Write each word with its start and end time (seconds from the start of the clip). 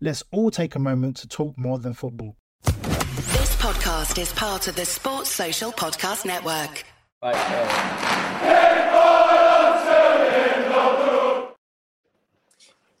Let's 0.00 0.22
all 0.30 0.50
take 0.50 0.76
a 0.76 0.78
moment 0.78 1.16
to 1.18 1.28
talk 1.28 1.58
more 1.58 1.78
than 1.78 1.92
football. 1.92 2.36
This 2.64 3.56
podcast 3.56 4.20
is 4.20 4.32
part 4.32 4.68
of 4.68 4.76
the 4.76 4.84
Sports 4.84 5.30
Social 5.30 5.72
Podcast 5.72 6.24
Network. 6.24 6.84
Right, 7.20 7.34
uh, 7.34 8.78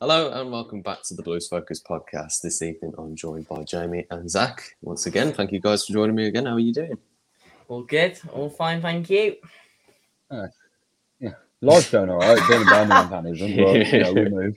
Hello 0.00 0.30
and 0.32 0.50
welcome 0.52 0.80
back 0.80 1.02
to 1.04 1.14
the 1.14 1.22
Blues 1.22 1.48
Focus 1.48 1.80
podcast. 1.82 2.40
This 2.42 2.62
evening 2.62 2.94
I'm 2.98 3.14
joined 3.16 3.48
by 3.48 3.62
Jamie 3.64 4.06
and 4.10 4.28
Zach. 4.30 4.76
Once 4.80 5.06
again, 5.06 5.32
thank 5.32 5.50
you 5.52 5.60
guys 5.60 5.84
for 5.86 5.92
joining 5.92 6.14
me 6.16 6.26
again. 6.26 6.46
How 6.46 6.54
are 6.54 6.58
you 6.60 6.72
doing? 6.72 6.98
all 7.68 7.82
good, 7.82 8.18
all 8.32 8.48
fine, 8.48 8.80
thank 8.80 9.10
you. 9.10 9.36
Yeah, 11.20 11.30
Life's 11.60 11.90
going 11.90 12.10
all 12.10 12.18
right. 12.18 12.40
Being 12.48 12.62
a 12.62 12.64
Birmingham 12.64 13.08
fan 13.08 13.26
isn't, 13.26 13.56
but 13.56 13.92
you 13.92 14.02
know, 14.02 14.12
we 14.12 14.28
move. 14.30 14.56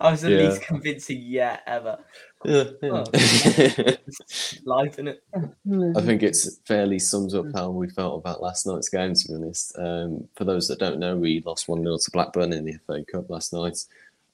I 0.00 0.10
was 0.12 0.22
the 0.22 0.30
Yeah. 0.30 0.48
least 0.48 0.62
convincing 0.62 1.20
yet 1.22 1.62
ever. 1.66 1.98
Yeah, 2.44 2.64
Oh. 2.84 3.04
Life 4.64 4.98
in 4.98 5.08
it. 5.08 5.22
I 5.34 6.00
think 6.00 6.22
it's 6.22 6.56
fairly 6.66 6.98
sums 6.98 7.34
up 7.34 7.46
how 7.54 7.70
we 7.70 7.88
felt 7.90 8.18
about 8.18 8.42
last 8.42 8.66
night's 8.66 8.88
game, 8.88 9.12
to 9.14 9.28
be 9.28 9.34
honest. 9.34 9.76
Um, 9.78 10.26
for 10.36 10.44
those 10.44 10.66
that 10.68 10.78
don't 10.78 10.98
know, 10.98 11.16
we 11.16 11.42
lost 11.44 11.68
1 11.68 11.82
0 11.82 11.98
to 11.98 12.10
Blackburn 12.12 12.52
in 12.54 12.64
the 12.64 12.78
FA 12.86 13.04
Cup 13.04 13.28
last 13.28 13.52
night 13.52 13.84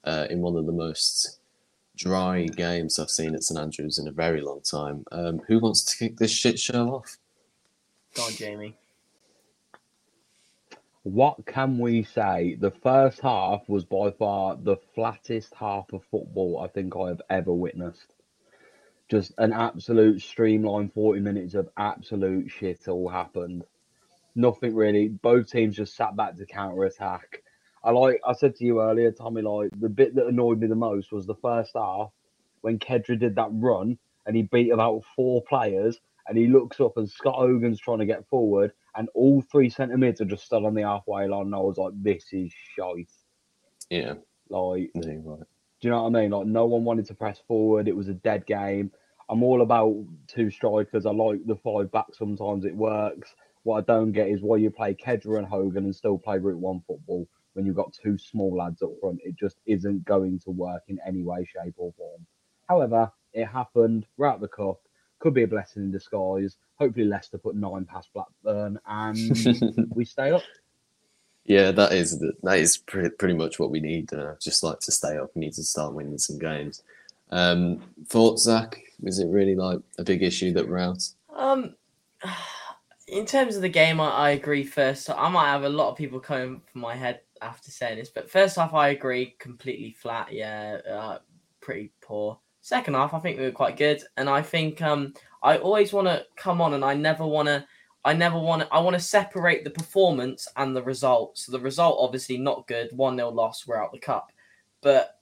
uh, 0.05 0.27
in 0.31 0.41
one 0.41 0.56
of 0.56 0.67
the 0.67 0.73
most 0.73 1.41
dry 1.97 2.45
games 2.47 2.98
I've 2.98 3.11
seen 3.11 3.34
at 3.34 3.42
St 3.42 3.58
Andrews 3.58 3.98
in 3.98 4.06
a 4.06 4.12
very 4.12 4.41
long 4.42 4.61
time. 4.61 5.05
Um, 5.11 5.41
who 5.48 5.58
wants 5.58 5.83
to 5.84 5.97
kick 5.98 6.17
this 6.17 6.30
shit 6.30 6.61
show 6.61 6.95
off? 6.95 7.17
Go 8.14 8.23
on, 8.23 8.33
Jamie. 8.33 8.77
What 11.06 11.46
can 11.46 11.78
we 11.78 12.02
say? 12.02 12.56
The 12.58 12.72
first 12.72 13.20
half 13.20 13.68
was 13.68 13.84
by 13.84 14.11
far 14.11 14.56
the 14.56 14.74
flattest 14.96 15.55
half 15.55 15.92
of 15.92 16.02
football 16.11 16.58
I 16.58 16.67
think 16.67 16.96
I 16.96 17.11
have 17.11 17.22
ever 17.30 17.52
witnessed. 17.52 18.12
Just 19.08 19.33
an 19.39 19.52
absolute 19.52 20.20
streamlined 20.20 20.95
40 20.95 21.20
minutes 21.20 21.55
of 21.55 21.68
absolute 21.77 22.50
shit 22.50 22.89
all 22.89 23.08
happened. 23.08 23.62
Nothing 24.34 24.74
really. 24.74 25.06
Both 25.06 25.52
teams 25.52 25.77
just 25.77 25.95
sat 25.95 26.16
back 26.16 26.39
to 26.39 26.45
counter 26.45 26.83
attack. 26.83 27.45
I 27.84 27.92
like 27.92 28.20
I 28.27 28.33
said 28.33 28.56
to 28.56 28.64
you 28.64 28.83
earlier, 28.83 29.12
Tommy, 29.12 29.42
like 29.42 29.70
the 29.78 29.89
bit 29.89 30.16
that 30.16 30.27
annoyed 30.27 30.58
me 30.58 30.66
the 30.66 30.74
most 30.74 31.12
was 31.12 31.24
the 31.24 31.36
first 31.36 31.70
half 31.77 32.11
when 32.62 32.80
Khadra 32.80 33.16
did 33.16 33.36
that 33.36 33.50
run 33.52 33.96
and 34.27 34.34
he 34.34 34.42
beat 34.42 34.72
about 34.72 35.05
four 35.14 35.40
players 35.40 36.00
and 36.27 36.36
he 36.36 36.48
looks 36.48 36.80
up 36.80 36.96
and 36.96 37.08
Scott 37.08 37.36
Hogan's 37.36 37.78
trying 37.78 38.00
to 38.00 38.06
get 38.06 38.27
forward 38.28 38.72
and 38.96 39.08
all 39.14 39.42
three 39.42 39.70
centre 39.70 39.96
mids 39.98 40.20
are 40.20 40.24
just 40.27 40.45
stood 40.46 40.64
on 40.64 40.74
the 40.74 40.83
halfway 40.83 41.29
line 41.29 41.46
and 41.46 41.55
I 41.55 41.58
was 41.58 41.79
like, 41.79 41.92
this 42.02 42.24
is 42.33 42.52
shite. 42.77 43.11
Yeah, 43.90 44.14
Like, 44.48 44.90
you're 44.95 45.20
right. 45.20 45.40
do 45.80 45.89
you 45.89 45.90
know 45.90 46.02
what 46.05 46.17
I 46.17 46.23
mean? 46.23 46.30
Like, 46.30 46.46
no 46.46 46.67
one 46.67 46.84
wanted 46.84 47.07
to 47.07 47.14
press 47.14 47.40
forward. 47.46 47.89
It 47.89 47.96
was 47.96 48.08
a 48.08 48.14
dead 48.14 48.46
game. 48.46 48.90
I'm 49.29 49.42
all 49.42 49.62
about 49.62 49.95
two 50.29 50.51
strikers. 50.51 51.07
I 51.07 51.11
like 51.11 51.45
the 51.46 51.57
five 51.57 51.90
back. 51.92 52.07
Sometimes 52.12 52.64
it 52.64 52.74
works. 52.74 53.34
What 53.64 53.79
I 53.79 53.80
don't 53.92 54.12
get 54.12 54.29
is 54.29 54.42
why 54.42 54.57
you 54.58 54.70
play 54.70 54.95
Khadra 54.95 55.39
and 55.39 55.46
Hogan 55.46 55.84
and 55.84 55.95
still 55.95 56.18
play 56.18 56.39
Route 56.39 56.58
One 56.61 56.80
football 56.86 57.27
when 57.55 57.67
you've 57.67 57.77
got 57.77 57.92
two 57.92 58.17
small 58.18 58.57
lads 58.57 58.83
up 58.83 58.90
front. 59.01 59.18
It 59.24 59.34
just 59.36 59.57
isn't 59.67 60.05
going 60.05 60.39
to 60.40 60.51
work 60.51 60.83
in 60.89 60.98
any 61.07 61.23
way, 61.24 61.45
shape, 61.45 61.74
or 61.77 61.92
form. 61.96 62.27
However, 62.68 63.11
it 63.33 63.46
happened. 63.46 64.07
We're 64.17 64.28
out 64.28 64.40
the 64.40 64.48
cup. 64.48 64.78
Could 65.27 65.35
be 65.35 65.42
a 65.42 65.48
blessing 65.48 65.83
in 65.83 65.91
disguise. 65.91 66.57
Hopefully, 66.77 67.05
Leicester 67.05 67.37
put 67.37 67.57
nine 67.57 67.85
past 67.85 68.11
Blackburn 68.14 68.79
and 68.87 69.89
we 69.92 70.05
stay 70.05 70.31
up. 70.31 70.45
Yeah, 71.45 71.73
that 71.73 71.91
is 71.91 72.20
the, 72.20 72.33
that 72.45 72.61
is 72.61 72.79
pretty, 72.79 73.11
pretty 73.11 73.35
much 73.35 73.59
what 73.59 73.73
we 73.73 73.81
need. 73.81 74.13
Uh, 74.13 74.35
just 74.41 74.63
like 74.63 74.79
to 74.79 74.92
stay 74.92 75.19
up, 75.19 75.33
we 75.35 75.41
need 75.41 75.55
to 75.55 75.64
start 75.64 75.95
winning 75.95 76.17
some 76.19 76.39
games. 76.39 76.85
Um, 77.33 77.83
thoughts, 78.07 78.45
Zach? 78.45 78.81
Is 79.03 79.19
it 79.19 79.27
really 79.27 79.57
like 79.57 79.81
a 79.98 80.05
big 80.05 80.23
issue 80.23 80.53
that 80.53 80.69
we're 80.69 80.79
out? 80.79 81.03
Um, 81.35 81.75
in 83.08 83.27
terms 83.27 83.57
of 83.57 83.63
the 83.63 83.69
game, 83.69 84.01
I, 84.01 84.11
I 84.11 84.31
agree. 84.31 84.63
First, 84.63 85.11
I 85.11 85.29
might 85.29 85.48
have 85.48 85.64
a 85.64 85.69
lot 85.69 85.91
of 85.91 85.98
people 85.98 86.20
coming 86.20 86.63
from 86.70 86.83
my 86.83 86.95
head 86.95 87.23
after 87.43 87.73
saying 87.73 87.98
this, 87.98 88.11
but 88.11 88.31
first 88.31 88.58
off, 88.58 88.75
I 88.75 88.91
agree. 88.91 89.35
Completely 89.41 89.91
flat. 89.91 90.33
Yeah, 90.33 90.79
uh, 90.89 91.19
pretty 91.61 91.91
poor. 92.01 92.39
Second 92.66 92.94
half, 92.94 93.14
I 93.14 93.20
think 93.20 93.38
we 93.38 93.44
were 93.44 93.52
quite 93.52 93.77
good, 93.77 94.02
and 94.16 94.28
I 94.28 94.42
think 94.42 94.82
um, 94.82 95.14
I 95.40 95.56
always 95.58 95.92
want 95.92 96.08
to 96.08 96.27
come 96.34 96.60
on, 96.60 96.74
and 96.74 96.84
I 96.84 96.94
never 96.94 97.24
want 97.24 97.46
to. 97.46 97.64
I 98.04 98.12
never 98.12 98.40
want 98.40 98.62
to. 98.62 98.74
I 98.74 98.80
want 98.80 98.94
to 98.94 99.00
separate 99.00 99.62
the 99.62 99.70
performance 99.70 100.48
and 100.56 100.74
the 100.74 100.82
result. 100.82 101.38
So 101.38 101.52
the 101.52 101.60
result, 101.60 101.96
obviously, 102.00 102.38
not 102.38 102.66
good. 102.66 102.90
One 102.90 103.16
0 103.16 103.30
loss. 103.30 103.68
We're 103.68 103.80
out 103.80 103.92
the 103.92 104.00
cup, 104.00 104.32
but 104.80 105.20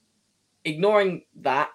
ignoring 0.63 1.25
that, 1.41 1.69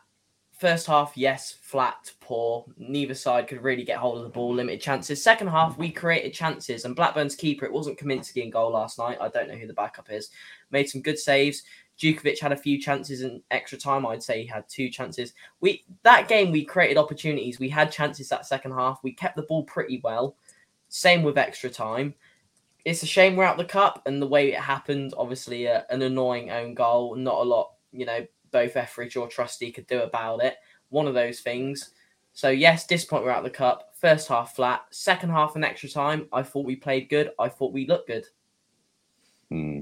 First 0.61 0.89
half, 0.89 1.13
yes, 1.15 1.57
flat, 1.63 2.13
poor. 2.21 2.67
Neither 2.77 3.15
side 3.15 3.49
could 3.49 3.63
really 3.63 3.83
get 3.83 3.97
hold 3.97 4.19
of 4.19 4.25
the 4.25 4.29
ball, 4.29 4.53
limited 4.53 4.83
chances. 4.83 5.25
Second 5.25 5.49
half, 5.49 5.79
we 5.79 5.91
created 5.91 6.35
chances, 6.35 6.85
and 6.85 6.95
Blackburn's 6.95 7.35
keeper, 7.35 7.65
it 7.65 7.73
wasn't 7.73 7.99
Kaminski 7.99 8.43
in 8.43 8.51
goal 8.51 8.73
last 8.73 8.99
night. 8.99 9.17
I 9.23 9.29
don't 9.31 9.49
know 9.49 9.55
who 9.55 9.67
the 9.67 9.73
backup 9.73 10.13
is. 10.13 10.29
Made 10.71 10.91
some 10.91 11.01
good 11.01 11.19
saves. 11.19 11.63
Jutkiewicz 12.01 12.41
had 12.41 12.53
a 12.53 12.57
few 12.57 12.81
chances 12.81 13.21
in 13.21 13.43
extra 13.51 13.77
time. 13.77 14.07
I'd 14.07 14.23
say 14.23 14.41
he 14.41 14.47
had 14.47 14.69
two 14.69 14.89
chances. 14.89 15.35
We 15.61 15.85
that 16.03 16.29
game 16.29 16.51
we 16.51 16.65
created 16.65 16.97
opportunities. 16.97 17.61
We 17.61 17.69
had 17.69 17.93
chances 17.93 18.29
that 18.31 18.47
second 18.47 18.73
half. 18.73 19.01
We 19.03 19.13
kept 19.13 19.37
the 19.37 19.43
ball 19.43 19.65
pretty 19.65 20.01
well. 20.03 20.37
Same 20.89 21.23
with 21.23 21.37
extra 21.37 21.69
time. 21.69 22.15
It's 22.87 23.03
a 23.03 23.07
shame 23.07 23.37
we're 23.37 23.45
out 23.45 23.59
the 23.59 23.65
cup 23.65 24.03
and 24.07 24.21
the 24.21 24.27
way 24.27 24.53
it 24.53 24.59
happened. 24.59 25.13
Obviously, 25.17 25.69
uh, 25.69 25.83
an 25.91 26.01
annoying 26.01 26.51
own 26.51 26.73
goal. 26.73 27.15
Not 27.15 27.41
a 27.41 27.43
lot, 27.43 27.73
you 27.93 28.07
know, 28.07 28.27
both 28.51 28.77
Etheridge 28.77 29.17
or 29.17 29.29
Trusty 29.29 29.71
could 29.71 29.87
do 29.87 30.01
about 30.01 30.43
it. 30.43 30.57
One 30.89 31.07
of 31.07 31.15
those 31.15 31.41
things. 31.41 31.91
So 32.33 32.49
yes, 32.49 32.87
disappointed 32.87 33.27
we're 33.27 33.33
out 33.33 33.45
the 33.45 33.51
cup. 33.51 33.93
First 33.95 34.29
half 34.29 34.57
flat. 34.57 34.87
Second 34.91 35.31
half 35.31 35.55
in 35.55 35.65
extra 35.65 35.91
time. 35.91 36.29
I 36.33 36.43
thought 36.43 36.65
we 36.65 36.77
played 36.77 37.11
good. 37.11 37.33
I 37.39 37.51
thought 37.51 37.75
we 37.75 37.87
looked 37.87 38.07
good. 38.07 38.25
Hmm. 39.51 39.81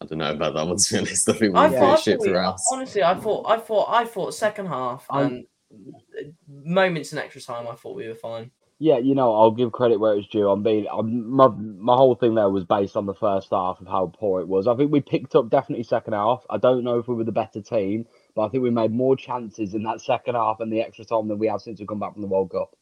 I 0.00 0.06
don't 0.06 0.18
know 0.18 0.32
about 0.32 0.54
that 0.54 0.66
one. 0.66 0.76
To 0.78 0.92
be 0.94 0.98
honest, 0.98 1.28
I 1.28 1.32
think 1.32 1.54
we 1.54 1.60
I 1.60 1.70
thought, 1.70 2.00
shit 2.00 2.18
thought 2.18 2.22
we- 2.26 2.28
throughout. 2.30 2.58
honestly, 2.72 3.02
I 3.02 3.14
thought, 3.14 3.46
I 3.48 3.58
thought, 3.58 3.88
I 3.88 4.04
thought 4.04 4.34
second 4.34 4.66
half 4.66 5.06
Um, 5.10 5.44
and 5.70 6.34
moments 6.48 7.12
in 7.12 7.18
extra 7.18 7.40
time. 7.40 7.66
I 7.68 7.74
thought 7.74 7.96
we 7.96 8.08
were 8.08 8.14
fine. 8.14 8.50
Yeah, 8.80 8.98
you 8.98 9.14
know, 9.14 9.32
I'll 9.34 9.52
give 9.52 9.70
credit 9.70 10.00
where 10.00 10.14
it's 10.16 10.26
due. 10.26 10.48
I'm 10.50 10.62
being, 10.64 10.86
I'm, 10.92 11.30
my 11.30 11.46
my 11.46 11.94
whole 11.96 12.16
thing 12.16 12.34
there 12.34 12.50
was 12.50 12.64
based 12.64 12.96
on 12.96 13.06
the 13.06 13.14
first 13.14 13.48
half 13.52 13.80
of 13.80 13.86
how 13.86 14.12
poor 14.18 14.40
it 14.40 14.48
was. 14.48 14.66
I 14.66 14.74
think 14.74 14.90
we 14.90 15.00
picked 15.00 15.36
up 15.36 15.48
definitely 15.48 15.84
second 15.84 16.12
half. 16.12 16.44
I 16.50 16.58
don't 16.58 16.82
know 16.82 16.98
if 16.98 17.06
we 17.06 17.14
were 17.14 17.24
the 17.24 17.32
better 17.32 17.62
team, 17.62 18.04
but 18.34 18.42
I 18.44 18.48
think 18.48 18.62
we 18.64 18.70
made 18.70 18.90
more 18.90 19.16
chances 19.16 19.74
in 19.74 19.84
that 19.84 20.00
second 20.00 20.34
half 20.34 20.58
and 20.60 20.72
the 20.72 20.80
extra 20.80 21.04
time 21.04 21.28
than 21.28 21.38
we 21.38 21.46
have 21.46 21.60
since 21.62 21.78
we 21.80 21.86
come 21.86 22.00
back 22.00 22.12
from 22.14 22.22
the 22.22 22.28
World 22.28 22.50
Cup. 22.50 22.74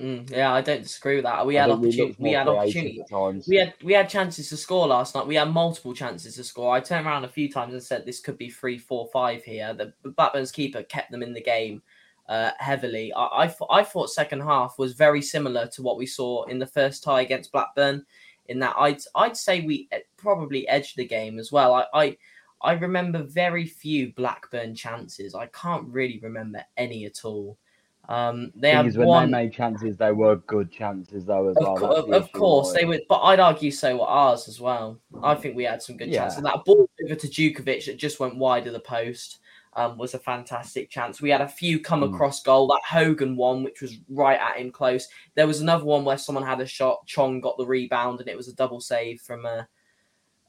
Mm, 0.00 0.30
yeah, 0.30 0.52
I 0.52 0.60
don't 0.60 0.82
disagree 0.82 1.16
with 1.16 1.24
that. 1.24 1.44
We 1.44 1.56
had 1.56 1.70
opportunity. 1.70 2.14
We, 2.18 2.32
had 2.32 2.46
opportunity. 2.48 3.02
We 3.48 3.56
had 3.56 3.74
we 3.82 3.92
had 3.94 4.08
chances 4.08 4.48
to 4.50 4.56
score 4.56 4.86
last 4.86 5.14
night. 5.14 5.26
We 5.26 5.34
had 5.34 5.50
multiple 5.50 5.92
chances 5.92 6.36
to 6.36 6.44
score. 6.44 6.72
I 6.74 6.80
turned 6.80 7.06
around 7.06 7.24
a 7.24 7.28
few 7.28 7.50
times 7.50 7.72
and 7.72 7.82
said 7.82 8.06
this 8.06 8.20
could 8.20 8.38
be 8.38 8.48
three, 8.50 8.78
four, 8.78 9.08
five 9.12 9.42
here. 9.42 9.74
The 9.74 9.92
Blackburn's 10.10 10.52
keeper 10.52 10.84
kept 10.84 11.10
them 11.10 11.22
in 11.22 11.32
the 11.32 11.42
game. 11.42 11.82
uh, 12.28 12.50
heavily. 12.58 13.12
I, 13.14 13.28
I, 13.42 13.46
th- 13.46 13.70
I 13.70 13.82
thought 13.82 14.10
second 14.10 14.40
half 14.42 14.78
was 14.78 14.92
very 14.92 15.22
similar 15.22 15.66
to 15.68 15.82
what 15.82 15.96
we 15.96 16.06
saw 16.06 16.44
in 16.44 16.58
the 16.58 16.66
first 16.66 17.02
tie 17.02 17.22
against 17.22 17.52
Blackburn. 17.52 18.04
In 18.46 18.58
that, 18.60 18.76
I'd 18.78 19.00
I'd 19.14 19.36
say 19.36 19.60
we 19.60 19.88
eh, 19.92 20.00
probably 20.16 20.66
edged 20.68 20.96
the 20.96 21.06
game 21.06 21.38
as 21.38 21.52
well. 21.52 21.74
I, 21.74 21.86
I 21.94 22.16
I 22.62 22.72
remember 22.72 23.22
very 23.22 23.66
few 23.66 24.12
Blackburn 24.14 24.74
chances. 24.74 25.34
I 25.34 25.46
can't 25.46 25.86
really 25.88 26.18
remember 26.22 26.64
any 26.76 27.04
at 27.04 27.24
all. 27.24 27.58
Um, 28.08 28.52
they 28.56 28.70
had 28.70 28.96
when 28.96 29.06
one. 29.06 29.30
they 29.30 29.44
made 29.44 29.52
chances, 29.52 29.98
they 29.98 30.12
were 30.12 30.36
good 30.36 30.72
chances 30.72 31.26
though 31.26 31.48
as 31.48 31.56
Of, 31.58 31.62
well. 31.64 31.76
co- 31.76 31.92
of, 31.94 32.06
the 32.32 32.38
course, 32.38 32.72
they 32.72 32.86
would, 32.86 33.02
but 33.06 33.20
I'd 33.20 33.38
argue 33.38 33.70
so 33.70 33.98
were 33.98 34.06
ours 34.06 34.48
as 34.48 34.60
well. 34.60 34.98
I 35.22 35.34
think 35.34 35.56
we 35.56 35.64
had 35.64 35.82
some 35.82 35.98
good 35.98 36.08
Yeah. 36.08 36.20
chances. 36.22 36.42
That 36.42 36.64
ball 36.64 36.88
over 37.04 37.14
to 37.14 37.26
Jutkiewicz 37.28 37.84
that 37.86 37.98
just 37.98 38.18
went 38.18 38.36
wide 38.36 38.66
of 38.66 38.72
the 38.72 38.80
post 38.80 39.40
um, 39.74 39.98
was 39.98 40.14
a 40.14 40.18
fantastic 40.18 40.88
chance. 40.88 41.20
We 41.20 41.28
had 41.28 41.42
a 41.42 41.48
few 41.48 41.78
come 41.80 42.00
Mm. 42.00 42.14
across 42.14 42.42
goal. 42.42 42.66
That 42.68 42.80
Hogan 42.84 43.36
one, 43.36 43.62
which 43.62 43.82
was 43.82 43.98
right 44.08 44.40
at 44.40 44.56
him 44.56 44.72
close. 44.72 45.06
There 45.34 45.46
was 45.46 45.60
another 45.60 45.84
one 45.84 46.04
where 46.06 46.16
someone 46.18 46.44
had 46.44 46.60
a 46.62 46.66
shot. 46.66 47.06
Chong 47.06 47.40
got 47.42 47.58
the 47.58 47.66
rebound, 47.66 48.20
and 48.20 48.28
it 48.28 48.36
was 48.36 48.48
a 48.48 48.54
double 48.54 48.80
save 48.80 49.20
from 49.20 49.44
uh, 49.44 49.64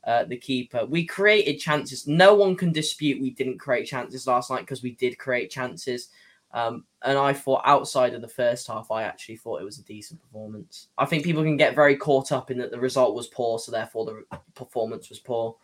uh, 0.05 0.23
the 0.23 0.37
keeper. 0.37 0.85
We 0.85 1.05
created 1.05 1.59
chances. 1.59 2.07
No 2.07 2.33
one 2.33 2.55
can 2.55 2.71
dispute 2.71 3.21
we 3.21 3.31
didn't 3.31 3.59
create 3.59 3.85
chances 3.85 4.25
last 4.25 4.49
night 4.49 4.61
because 4.61 4.81
we 4.81 4.95
did 4.95 5.17
create 5.17 5.51
chances. 5.51 6.07
Um, 6.51 6.85
and 7.03 7.17
I 7.17 7.33
thought 7.33 7.61
outside 7.65 8.13
of 8.13 8.21
the 8.21 8.27
first 8.27 8.67
half, 8.67 8.89
I 8.91 9.03
actually 9.03 9.37
thought 9.37 9.61
it 9.61 9.65
was 9.65 9.77
a 9.77 9.83
decent 9.83 10.19
performance. 10.21 10.87
I 10.97 11.05
think 11.05 11.23
people 11.23 11.43
can 11.43 11.57
get 11.57 11.75
very 11.75 11.95
caught 11.95 12.31
up 12.31 12.49
in 12.49 12.57
that 12.57 12.71
the 12.71 12.79
result 12.79 13.13
was 13.15 13.27
poor, 13.27 13.59
so 13.59 13.71
therefore 13.71 14.05
the 14.05 14.23
performance 14.55 15.09
was 15.09 15.19
poor. 15.19 15.55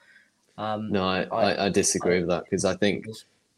Um, 0.58 0.92
No, 0.92 1.04
I, 1.04 1.24
I- 1.24 1.52
I, 1.54 1.66
I 1.66 1.70
disagree 1.70 2.20
with 2.20 2.30
that 2.30 2.44
because 2.46 2.66
I 2.66 2.76
think 2.76 3.06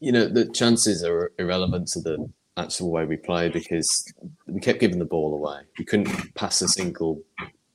you 0.00 0.12
know 0.12 0.26
the 0.26 0.46
chances 0.46 1.04
are 1.04 1.32
irrelevant 1.38 1.88
to 1.88 2.00
the 2.00 2.28
actual 2.56 2.90
way 2.90 3.04
we 3.04 3.16
play 3.16 3.48
because 3.48 4.12
we 4.46 4.58
kept 4.60 4.80
giving 4.80 4.98
the 4.98 5.04
ball 5.04 5.34
away. 5.34 5.60
We 5.78 5.84
couldn't 5.84 6.34
pass 6.34 6.60
a 6.62 6.68
single 6.68 7.20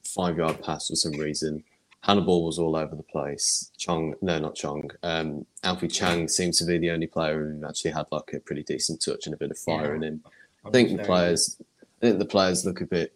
five 0.03 0.37
yard 0.37 0.61
pass 0.61 0.87
for 0.87 0.95
some 0.95 1.13
reason. 1.13 1.63
Hannibal 2.03 2.45
was 2.45 2.59
all 2.59 2.75
over 2.75 2.95
the 2.97 3.03
place. 3.03 3.71
Chong, 3.77 4.13
no, 4.21 4.37
not 4.37 4.55
Chong. 4.55 4.91
Um, 5.03 5.45
Alfie 5.63 5.87
Chang 5.87 6.27
seems 6.27 6.57
to 6.57 6.65
be 6.65 6.77
the 6.77 6.91
only 6.91 7.07
player 7.07 7.39
who 7.57 7.65
actually 7.65 7.91
had 7.91 8.07
like 8.11 8.33
a 8.33 8.41
pretty 8.41 8.63
decent 8.63 9.01
touch 9.01 9.25
and 9.25 9.33
a 9.33 9.37
bit 9.37 9.51
of 9.51 9.57
fire 9.57 9.91
Yeah. 9.91 9.95
in 9.95 10.03
him. 10.03 10.23
I 10.65 10.69
think 10.69 10.97
the 10.97 11.03
players, 11.03 11.57
I 11.81 12.05
think 12.07 12.19
the 12.19 12.25
players 12.25 12.65
look 12.65 12.81
a 12.81 12.85
bit 12.85 13.13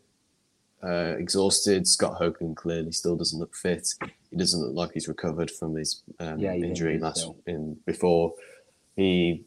uh, 0.81 1.15
exhausted. 1.17 1.85
Scott 1.85 2.13
Hogan 2.15 2.55
clearly 2.55 2.93
still 2.93 3.17
doesn't 3.17 3.39
look 3.39 3.55
fit. 3.55 3.89
He 4.31 4.37
doesn't 4.37 4.61
look 4.61 4.73
like 4.73 4.93
he's 4.93 5.09
recovered 5.09 5.51
from 5.51 5.75
his 5.75 6.01
um, 6.21 6.39
Yeah, 6.39 6.53
injury 6.53 6.97
last 6.97 7.19
still. 7.21 7.35
in 7.45 7.75
before. 7.85 8.33
He 8.95 9.43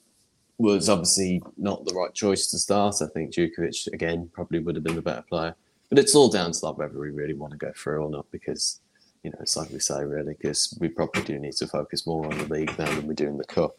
was 0.59 0.91
obviously 0.91 1.43
not 1.57 1.87
the 1.87 1.95
right 1.95 2.13
choice 2.13 2.51
to 2.51 2.59
start. 2.59 2.97
I 3.01 3.07
think 3.07 3.33
Jutkiewicz 3.33 3.87
again 3.95 4.29
probably 4.35 4.59
would 4.59 4.75
have 4.75 4.85
been 4.85 4.97
the 4.97 5.03
better 5.03 5.23
player. 5.23 5.55
But 5.89 5.99
it's 5.99 6.15
all 6.15 6.29
down 6.29 6.53
to 6.53 6.67
like 6.67 6.77
whether 6.77 6.99
we 6.99 7.09
really 7.11 7.33
want 7.35 7.53
to 7.53 7.57
go 7.57 7.73
through 7.75 8.05
or 8.05 8.11
not 8.11 8.31
because 8.31 8.81
you 9.23 9.31
know 9.31 9.39
it's 9.41 9.57
like 9.57 9.71
we 9.71 9.79
say 9.79 10.05
really 10.05 10.35
because 10.35 10.77
we 10.81 10.89
probably 10.89 11.23
do 11.23 11.39
need 11.39 11.53
to 11.55 11.67
focus 11.67 12.07
more 12.07 12.25
on 12.27 12.39
the 12.39 12.47
league 12.47 12.77
now 12.79 12.87
than 12.95 13.07
we 13.07 13.15
do 13.15 13.27
in 13.27 13.39
the 13.39 13.45
cup. 13.45 13.77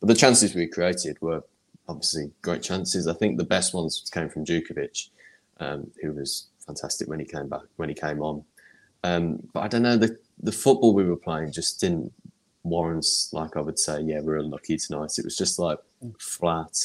But 0.00 0.08
the 0.08 0.14
chances 0.14 0.54
we 0.54 0.66
created 0.66 1.20
were 1.22 1.42
obviously 1.88 2.30
great 2.42 2.62
chances. 2.62 3.06
I 3.06 3.14
think 3.14 3.38
the 3.38 3.44
best 3.44 3.72
ones 3.74 4.08
came 4.12 4.28
from 4.28 4.44
Jutkiewicz, 4.44 5.08
um, 5.60 5.90
who 6.02 6.12
was 6.12 6.48
fantastic 6.66 7.08
when 7.08 7.20
he 7.20 7.24
came 7.26 7.48
back 7.48 7.62
when 7.76 7.88
he 7.88 7.94
came 7.94 8.20
on. 8.22 8.44
Um, 9.04 9.48
but 9.52 9.60
I 9.60 9.68
don't 9.68 9.82
know 9.82 9.96
the 9.96 10.18
the 10.42 10.52
football 10.52 10.94
we 10.94 11.04
were 11.04 11.16
playing 11.16 11.52
just 11.52 11.80
didn't 11.80 12.12
warrant 12.64 13.06
like 13.32 13.56
I 13.56 13.60
would 13.60 13.78
say 13.78 14.00
yeah 14.02 14.20
we're 14.20 14.36
unlucky 14.38 14.76
tonight. 14.76 15.18
It 15.18 15.24
was 15.24 15.36
just 15.36 15.58
like 15.58 15.78
flat, 16.18 16.76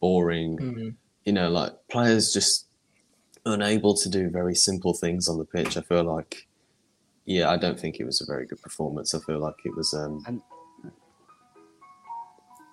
boring. 0.00 0.58
Mhm. 0.58 0.94
You 1.24 1.32
know, 1.32 1.50
like 1.50 1.72
players 1.88 2.32
just 2.32 2.66
unable 3.46 3.94
to 3.94 4.08
do 4.08 4.28
very 4.28 4.54
simple 4.54 4.94
things 4.94 5.28
on 5.28 5.38
the 5.38 5.44
pitch. 5.44 5.76
I 5.76 5.82
feel 5.82 6.04
like 6.04 6.46
yeah, 7.30 7.48
I 7.50 7.56
don't 7.56 7.78
think 7.78 8.00
it 8.00 8.04
was 8.04 8.20
a 8.20 8.26
very 8.26 8.44
good 8.46 8.60
performance. 8.60 9.14
I 9.14 9.20
feel 9.20 9.38
like 9.38 9.54
it 9.64 9.74
was 9.76 9.94
um. 9.94 10.22
And- 10.26 10.42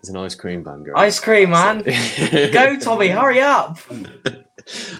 There's 0.01 0.09
an 0.09 0.17
ice 0.17 0.35
cream 0.35 0.63
van 0.63 0.83
going. 0.83 0.95
Ice 0.95 1.19
cream, 1.19 1.51
man. 1.51 1.81
Go, 2.51 2.77
Tommy, 2.77 3.07
hurry 3.09 3.41
up. 3.41 3.77
I 3.91 4.35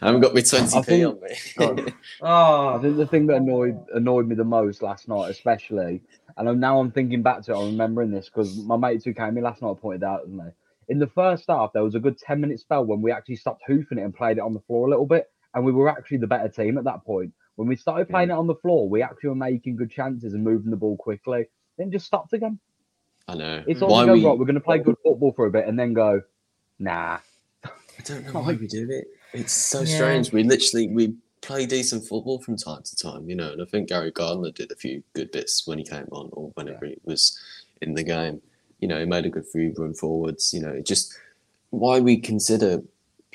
haven't 0.05 0.21
got 0.21 0.33
my 0.33 0.41
twenty 0.41 0.81
p 0.83 1.05
on 1.05 1.19
me. 1.21 1.35
God. 1.57 1.93
I 2.21 2.73
Oh, 2.75 2.79
think 2.81 2.97
the 2.97 3.07
thing 3.07 3.25
that 3.27 3.37
annoyed 3.37 3.77
annoyed 3.95 4.27
me 4.27 4.35
the 4.35 4.43
most 4.43 4.81
last 4.81 5.07
night, 5.07 5.29
especially, 5.31 6.01
and 6.37 6.49
I'm, 6.49 6.59
now 6.59 6.79
I'm 6.79 6.91
thinking 6.91 7.21
back 7.23 7.41
to 7.43 7.53
it, 7.53 7.57
I'm 7.59 7.65
remembering 7.71 8.11
this 8.11 8.25
because 8.27 8.57
my 8.57 8.77
mates 8.77 9.05
who 9.05 9.13
came 9.13 9.37
in 9.37 9.43
last 9.43 9.61
night 9.61 9.77
pointed 9.81 10.03
out 10.03 10.23
to 10.23 10.29
me. 10.29 10.45
In 10.89 10.99
the 10.99 11.07
first 11.07 11.45
half, 11.49 11.73
there 11.73 11.83
was 11.83 11.95
a 11.95 11.99
good 11.99 12.17
10 12.17 12.39
minute 12.41 12.59
spell 12.59 12.85
when 12.85 13.01
we 13.01 13.11
actually 13.11 13.35
stopped 13.35 13.61
hoofing 13.67 13.97
it 13.97 14.03
and 14.03 14.15
played 14.15 14.37
it 14.37 14.41
on 14.43 14.53
the 14.53 14.61
floor 14.61 14.87
a 14.87 14.89
little 14.89 15.05
bit, 15.05 15.25
and 15.53 15.63
we 15.65 15.71
were 15.71 15.89
actually 15.89 16.17
the 16.17 16.27
better 16.27 16.47
team 16.49 16.77
at 16.77 16.85
that 16.85 17.03
point. 17.05 17.33
When 17.57 17.67
we 17.67 17.75
started 17.75 18.07
playing 18.07 18.29
it 18.29 18.33
on 18.33 18.45
the 18.45 18.55
floor, 18.55 18.87
we 18.87 19.01
actually 19.01 19.29
were 19.29 19.35
making 19.35 19.77
good 19.77 19.89
chances 19.89 20.33
and 20.33 20.43
moving 20.43 20.69
the 20.69 20.77
ball 20.77 20.95
quickly. 20.95 21.47
Then 21.77 21.91
just 21.91 22.05
stopped 22.05 22.33
again. 22.33 22.59
I 23.27 23.33
know. 23.33 23.63
It's 23.65 23.81
all 23.81 24.05
go 24.05 24.13
we, 24.13 24.23
right. 24.23 24.37
We're 24.37 24.45
going 24.45 24.55
to 24.55 24.61
play 24.61 24.77
good 24.77 24.95
football 25.03 25.33
for 25.33 25.47
a 25.47 25.51
bit, 25.51 25.67
and 25.67 25.77
then 25.77 25.93
go, 25.93 26.21
nah. 26.77 27.17
I 27.65 27.69
don't 28.05 28.25
know 28.27 28.41
why 28.41 28.53
we 28.53 28.67
do 28.67 28.87
it. 28.91 29.07
It's 29.33 29.51
so 29.53 29.79
Yeah. 29.79 29.85
strange. 29.85 30.31
We 30.31 30.43
literally 30.43 30.87
we 30.87 31.15
play 31.41 31.65
decent 31.65 32.05
football 32.05 32.39
from 32.39 32.57
time 32.57 32.83
to 32.83 32.95
time, 32.95 33.27
you 33.27 33.35
know. 33.35 33.51
And 33.51 33.61
I 33.61 33.65
think 33.65 33.89
Gary 33.89 34.11
Gardner 34.11 34.51
did 34.51 34.71
a 34.71 34.75
few 34.75 35.01
good 35.13 35.31
bits 35.31 35.65
when 35.65 35.79
he 35.79 35.83
came 35.83 36.07
on 36.11 36.29
or 36.33 36.51
whenever 36.53 36.85
he 36.85 36.97
was 37.05 37.39
in 37.81 37.95
the 37.95 38.03
game. 38.03 38.39
You 38.79 38.87
know, 38.87 38.99
he 38.99 39.05
made 39.05 39.25
a 39.25 39.29
good 39.29 39.47
few 39.47 39.73
run 39.75 39.95
forwards. 39.95 40.53
You 40.53 40.61
know, 40.61 40.73
it 40.73 40.85
just 40.85 41.17
why 41.71 41.99
we 41.99 42.17
consider 42.17 42.83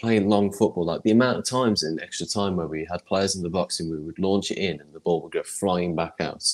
playing 0.02 0.28
long 0.28 0.52
football 0.52 0.84
like 0.84 1.00
the 1.04 1.12
amount 1.12 1.38
of 1.38 1.44
times 1.44 1.84
in 1.84 2.00
extra 2.00 2.26
time 2.26 2.56
where 2.56 2.66
we 2.66 2.84
had 2.90 3.04
players 3.06 3.36
in 3.36 3.42
the 3.42 3.48
box 3.48 3.78
and 3.78 3.88
we 3.88 3.98
would 3.98 4.18
launch 4.18 4.50
it 4.50 4.58
in 4.58 4.80
and 4.80 4.92
the 4.92 4.98
ball 4.98 5.22
would 5.22 5.30
go 5.30 5.44
flying 5.44 5.94
back 5.94 6.14
out. 6.18 6.44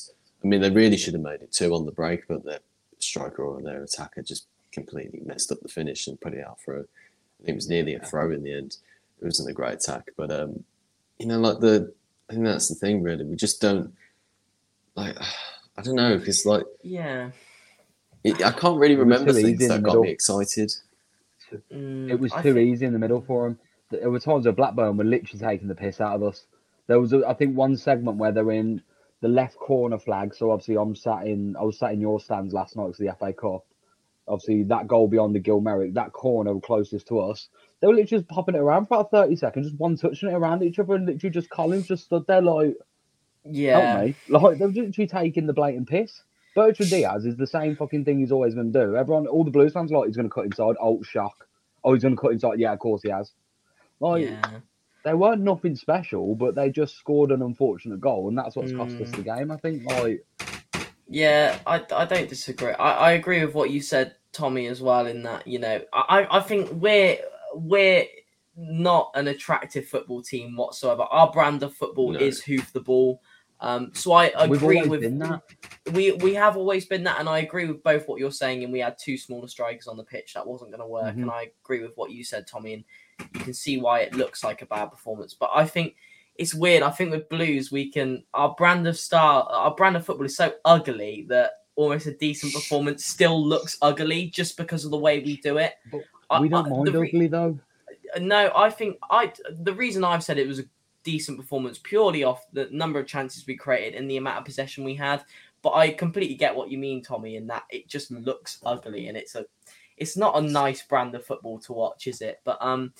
I 0.44 0.46
mean, 0.46 0.60
they 0.60 0.70
really 0.70 0.98
should 0.98 1.14
have 1.14 1.22
made 1.22 1.40
it 1.40 1.50
two 1.50 1.74
on 1.74 1.86
the 1.86 1.92
break, 1.92 2.28
but 2.28 2.44
their 2.44 2.60
striker 2.98 3.42
or 3.42 3.62
their 3.62 3.82
attacker 3.82 4.20
just 4.20 4.46
completely 4.70 5.22
messed 5.24 5.50
up 5.50 5.60
the 5.62 5.68
finish 5.68 6.06
and 6.06 6.20
put 6.20 6.34
it 6.34 6.46
out 6.46 6.60
for 6.60 6.76
a. 6.76 6.80
I 6.80 7.44
think 7.44 7.54
it 7.54 7.54
was 7.54 7.70
nearly 7.70 7.94
a 7.94 8.00
throw 8.00 8.30
in 8.32 8.42
the 8.42 8.52
end. 8.52 8.76
It 9.22 9.24
wasn't 9.24 9.48
a 9.48 9.54
great 9.54 9.74
attack, 9.74 10.10
but 10.16 10.30
um, 10.30 10.62
you 11.18 11.26
know, 11.26 11.38
like 11.38 11.60
the 11.60 11.92
I 12.28 12.34
think 12.34 12.44
that's 12.44 12.68
the 12.68 12.74
thing. 12.74 13.02
Really, 13.02 13.24
we 13.24 13.36
just 13.36 13.60
don't 13.62 13.94
like. 14.94 15.16
I 15.76 15.82
don't 15.82 15.94
know 15.94 16.18
because 16.18 16.44
like 16.44 16.64
yeah. 16.82 17.30
it, 18.24 18.44
I 18.44 18.50
can't 18.50 18.78
really 18.78 18.96
remember 18.96 19.32
things 19.32 19.68
that 19.68 19.82
got 19.82 20.00
me 20.00 20.10
middle. 20.10 20.82
Mm, 21.72 22.10
It 22.10 22.20
was 22.20 22.32
too 22.32 22.54
think- 22.54 22.58
easy 22.58 22.86
in 22.86 22.92
the 22.92 22.98
middle 22.98 23.20
for 23.22 23.44
them. 23.48 23.58
There 23.90 24.10
were 24.10 24.20
times 24.20 24.44
where 24.44 24.52
Blackburn 24.52 24.96
were 24.96 25.04
literally 25.04 25.38
taking 25.44 25.68
the 25.68 25.74
piss 25.74 26.00
out 26.00 26.16
of 26.16 26.22
us. 26.22 26.46
There 26.88 27.00
was, 27.00 27.12
a, 27.12 27.26
I 27.26 27.34
think, 27.34 27.56
one 27.56 27.76
segment 27.76 28.18
where 28.18 28.32
they're 28.32 28.50
in 28.50 28.82
the 29.20 29.28
left 29.28 29.56
corner 29.56 29.98
flag. 29.98 30.34
So 30.34 30.50
obviously, 30.50 30.76
I'm 30.76 30.94
sat 30.94 31.26
in. 31.26 31.56
I 31.56 31.62
was 31.62 31.78
sat 31.78 31.92
in 31.92 32.00
your 32.00 32.20
stands 32.20 32.52
last 32.52 32.76
night 32.76 32.94
for 32.94 33.02
the 33.02 33.14
FA 33.18 33.32
Cup. 33.32 33.64
Obviously, 34.26 34.62
that 34.64 34.86
goal 34.86 35.08
beyond 35.08 35.34
the 35.34 35.38
Gil 35.40 35.60
Merrick, 35.62 35.94
that 35.94 36.12
corner 36.12 36.58
closest 36.60 37.08
to 37.08 37.18
us, 37.20 37.48
they 37.80 37.86
were 37.86 37.94
literally 37.94 38.20
just 38.22 38.28
popping 38.28 38.54
it 38.54 38.58
around 38.60 38.84
for 38.86 38.96
about 38.96 39.10
30 39.10 39.36
seconds, 39.36 39.66
just 39.68 39.80
one 39.80 39.96
touching 39.96 40.28
it 40.28 40.34
around 40.34 40.62
each 40.62 40.78
other, 40.78 40.94
and 40.94 41.06
literally 41.06 41.32
just 41.32 41.48
Collins 41.48 41.86
just 41.88 42.04
stood 42.04 42.26
there 42.26 42.42
like, 42.42 42.76
Yeah. 43.44 43.80
help 43.80 44.04
me. 44.04 44.14
Like, 44.28 44.58
they 44.58 44.66
were 44.66 44.72
literally 44.72 45.08
taking 45.08 45.46
the 45.46 45.54
blatant 45.54 45.88
piss. 45.88 46.22
Brereton 46.54 46.88
Diaz 46.88 47.24
is 47.24 47.36
the 47.36 47.46
same 47.46 47.74
fucking 47.76 48.04
thing 48.04 48.18
he's 48.18 48.32
always 48.32 48.54
going 48.54 48.70
to 48.70 48.86
do. 48.86 48.96
Everyone, 48.96 49.26
all 49.26 49.44
the 49.44 49.50
Blues 49.50 49.72
fans, 49.72 49.90
are 49.92 49.98
like, 50.00 50.08
he's 50.08 50.16
going 50.16 50.28
to 50.28 50.34
cut 50.34 50.44
inside. 50.44 50.76
Oh, 50.78 51.02
shock. 51.02 51.47
Oh, 51.84 51.94
he's 51.94 52.02
going 52.02 52.16
to 52.16 52.20
cut 52.20 52.32
inside. 52.32 52.58
Yeah, 52.58 52.72
of 52.72 52.78
course 52.78 53.02
he 53.02 53.10
has. 53.10 53.32
Like, 54.00 54.24
Yeah. 54.24 54.60
they 55.04 55.14
weren't 55.14 55.42
nothing 55.42 55.74
special, 55.76 56.34
but 56.34 56.54
they 56.54 56.70
just 56.70 56.96
scored 56.96 57.30
an 57.30 57.42
unfortunate 57.42 58.00
goal, 58.00 58.28
and 58.28 58.36
that's 58.36 58.56
what's 58.56 58.72
cost 58.72 59.00
us 59.00 59.10
Mm. 59.10 59.16
the 59.16 59.22
game. 59.22 59.50
I 59.50 59.56
think, 59.56 59.84
like, 59.84 60.24
Yeah, 61.10 61.58
I, 61.66 61.82
I 61.94 62.04
don't 62.04 62.28
disagree. 62.28 62.72
I, 62.72 62.92
I 62.92 63.12
agree 63.12 63.42
with 63.44 63.54
what 63.54 63.70
you 63.70 63.80
said, 63.80 64.16
Tommy, 64.32 64.66
as 64.66 64.82
well. 64.82 65.06
In 65.06 65.22
that, 65.22 65.46
you 65.46 65.58
know, 65.58 65.80
I, 65.92 66.26
I 66.30 66.40
think 66.40 66.68
we're 66.72 67.18
we're 67.54 68.04
not 68.56 69.10
an 69.14 69.28
attractive 69.28 69.86
football 69.86 70.20
team 70.20 70.54
whatsoever. 70.56 71.02
Our 71.04 71.30
brand 71.32 71.62
of 71.62 71.74
football 71.74 72.12
No. 72.12 72.18
is 72.18 72.42
hoof 72.42 72.72
the 72.74 72.80
ball. 72.80 73.22
Um, 73.60 73.90
so 73.94 74.12
I 74.12 74.26
agree 74.36 74.82
with 74.82 75.00
that. 75.18 75.42
We 75.92 76.12
we 76.12 76.34
have 76.34 76.56
always 76.56 76.84
been 76.86 77.04
that, 77.04 77.20
and 77.20 77.28
I 77.28 77.38
agree 77.38 77.66
with 77.66 77.82
both 77.82 78.08
what 78.08 78.18
you're 78.20 78.30
saying. 78.30 78.64
And 78.64 78.72
we 78.72 78.80
had 78.80 78.96
two 78.98 79.16
smaller 79.16 79.48
strikers 79.48 79.86
on 79.86 79.96
the 79.96 80.04
pitch 80.04 80.34
that 80.34 80.46
wasn't 80.46 80.70
going 80.70 80.80
to 80.80 80.86
work, 80.86 81.14
Mhm. 81.14 81.22
and 81.22 81.30
I 81.30 81.50
agree 81.64 81.80
with 81.82 81.96
what 81.96 82.10
you 82.10 82.24
said, 82.24 82.46
Tommy. 82.46 82.74
And 82.74 82.84
you 83.34 83.40
can 83.40 83.54
see 83.54 83.78
why 83.78 84.00
it 84.00 84.14
looks 84.14 84.44
like 84.44 84.62
a 84.62 84.66
bad 84.66 84.86
performance. 84.86 85.34
But 85.34 85.50
I 85.54 85.64
think 85.66 85.96
it's 86.36 86.54
weird. 86.54 86.82
I 86.82 86.90
think 86.90 87.10
with 87.10 87.28
Blues, 87.28 87.72
we 87.72 87.90
can 87.90 88.24
our 88.34 88.54
brand 88.54 88.86
of 88.86 88.96
style, 88.96 89.48
our 89.50 89.74
brand 89.74 89.96
of 89.96 90.04
football 90.06 90.26
is 90.26 90.36
so 90.36 90.54
ugly 90.64 91.26
that 91.28 91.52
almost 91.74 92.06
a 92.06 92.12
decent 92.12 92.52
performance 92.52 93.04
still 93.04 93.44
looks 93.44 93.76
ugly 93.82 94.26
just 94.26 94.56
because 94.56 94.84
of 94.84 94.90
the 94.90 94.98
way 94.98 95.20
we 95.20 95.36
do 95.38 95.58
it. 95.58 95.74
But 95.92 96.02
we 96.40 96.48
don't 96.48 96.66
I- 96.66 96.68
mind 96.70 96.86
the 96.88 97.00
ugly 97.00 97.26
though. 97.28 97.58
no, 98.20 98.50
I 98.54 98.70
think 98.70 98.98
I 99.10 99.32
the 99.50 99.74
reason 99.74 100.04
I've 100.04 100.24
said 100.24 100.38
it 100.38 100.46
was 100.48 100.58
a 100.60 100.64
decent 101.04 101.38
performance 101.38 101.78
purely 101.82 102.22
off 102.24 102.44
the 102.52 102.68
number 102.70 102.98
of 102.98 103.06
chances 103.06 103.46
we 103.46 103.56
created 103.56 103.94
and 103.98 104.10
the 104.10 104.16
amount 104.16 104.38
of 104.38 104.44
possession 104.44 104.84
we 104.84 104.94
had. 104.94 105.24
But 105.68 105.76
I 105.76 105.90
completely 105.90 106.34
get 106.34 106.56
what 106.56 106.70
you 106.70 106.78
mean, 106.78 107.02
Tommy, 107.02 107.36
in 107.36 107.46
that 107.48 107.64
it 107.68 107.88
just 107.88 108.10
looks 108.10 108.58
ugly 108.64 109.08
and 109.08 109.18
it's 109.18 109.34
a 109.34 109.44
it's 109.98 110.16
not 110.16 110.38
a 110.38 110.40
nice 110.40 110.80
brand 110.80 111.14
of 111.14 111.26
football 111.26 111.58
to 111.58 111.74
watch, 111.74 112.06
is 112.06 112.22
it? 112.22 112.40
But 112.42 112.56
um, 112.62 112.94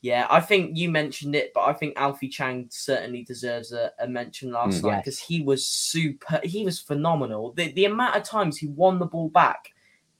yeah, 0.00 0.26
I 0.28 0.40
think 0.40 0.76
you 0.76 0.90
mentioned 0.90 1.36
it, 1.36 1.52
but 1.54 1.60
I 1.68 1.72
think 1.72 1.92
Alfie 1.96 2.28
Chang 2.28 2.66
certainly 2.68 3.22
deserves 3.22 3.70
a, 3.72 3.92
a 4.00 4.08
mention 4.08 4.50
last 4.50 4.78
Mm. 4.78 4.86
night 4.86 4.90
Yes. 4.90 5.04
because 5.04 5.18
he 5.20 5.42
was 5.42 5.64
super. 5.64 6.40
He 6.42 6.64
was 6.64 6.80
phenomenal. 6.80 7.52
The 7.52 7.70
the 7.70 7.84
amount 7.84 8.16
of 8.16 8.24
times 8.24 8.56
he 8.58 8.66
won 8.66 8.98
the 8.98 9.06
ball 9.06 9.28
back 9.28 9.68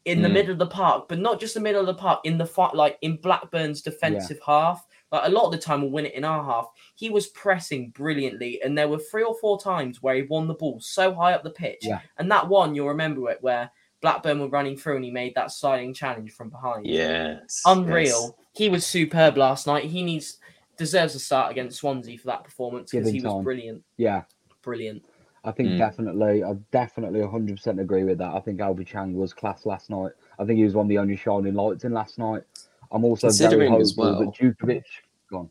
in 0.04 0.22
the 0.22 0.28
Mm. 0.28 0.32
middle 0.34 0.52
of 0.52 0.58
the 0.60 0.66
park, 0.68 1.08
but 1.08 1.18
not 1.18 1.40
just 1.40 1.54
the 1.54 1.60
middle 1.60 1.80
of 1.80 1.88
the 1.88 1.94
park, 1.94 2.20
in 2.22 2.38
the 2.38 2.46
fight, 2.46 2.76
like 2.76 2.98
in 3.02 3.16
Blackburn's 3.16 3.82
defensive 3.82 4.38
half. 4.46 4.86
Like 5.12 5.26
a 5.26 5.30
lot 5.30 5.46
of 5.46 5.52
the 5.52 5.58
time, 5.58 5.82
we'll 5.82 5.90
win 5.90 6.06
it 6.06 6.14
in 6.14 6.24
our 6.24 6.44
half. 6.44 6.66
He 6.94 7.10
was 7.10 7.26
pressing 7.28 7.90
brilliantly, 7.90 8.60
and 8.62 8.76
there 8.78 8.88
were 8.88 8.98
three 8.98 9.24
or 9.24 9.34
four 9.40 9.60
times 9.60 10.02
where 10.02 10.14
he 10.14 10.22
won 10.22 10.46
the 10.46 10.54
ball 10.54 10.78
so 10.80 11.12
high 11.14 11.32
up 11.32 11.42
the 11.42 11.50
pitch. 11.50 11.80
Yeah. 11.82 12.00
And 12.18 12.30
that 12.30 12.48
one, 12.48 12.74
you'll 12.74 12.88
remember 12.88 13.28
it, 13.30 13.38
where 13.40 13.70
Blackburn 14.02 14.38
were 14.40 14.48
running 14.48 14.76
through 14.76 14.96
and 14.96 15.04
he 15.04 15.10
made 15.10 15.34
that 15.34 15.50
sliding 15.52 15.92
challenge 15.92 16.32
from 16.32 16.48
behind. 16.48 16.86
Yes. 16.86 17.60
Unreal. 17.66 18.36
He 18.52 18.68
was 18.68 18.86
superb 18.86 19.36
last 19.36 19.66
night. 19.66 19.84
He 19.84 20.02
needs 20.02 20.38
deserves 20.76 21.14
a 21.14 21.18
start 21.18 21.50
against 21.50 21.78
Swansea 21.78 22.16
for 22.16 22.28
that 22.28 22.42
performance 22.42 22.90
because 22.90 23.08
him 23.08 23.14
he 23.14 23.20
was 23.20 23.44
brilliant. 23.44 23.82
Yeah, 23.98 24.22
Brilliant. 24.62 25.02
I 25.44 25.50
think 25.52 25.70
Mm. 25.70 25.78
definitely, 25.78 26.44
I 26.44 26.52
definitely 26.70 27.20
100% 27.20 27.78
agree 27.80 28.04
with 28.04 28.18
that. 28.18 28.34
I 28.34 28.40
think 28.40 28.60
Alfie 28.60 28.84
Chang 28.84 29.14
was 29.14 29.32
class 29.34 29.66
last 29.66 29.88
night. 29.90 30.12
I 30.38 30.44
think 30.44 30.58
he 30.58 30.64
was 30.64 30.74
one 30.74 30.86
of 30.86 30.88
the 30.90 30.98
only 30.98 31.16
shining 31.16 31.54
lights 31.54 31.84
in 31.84 31.92
last 31.92 32.18
night. 32.18 32.42
I'm 32.92 33.04
also 33.04 33.28
very 33.28 33.30
Considering 33.32 33.70
hopeful 33.70 33.82
as 33.82 33.96
well- 33.96 34.18
that 34.20 34.34
Jutkiewicz. 34.34 34.82
Gone. 35.30 35.50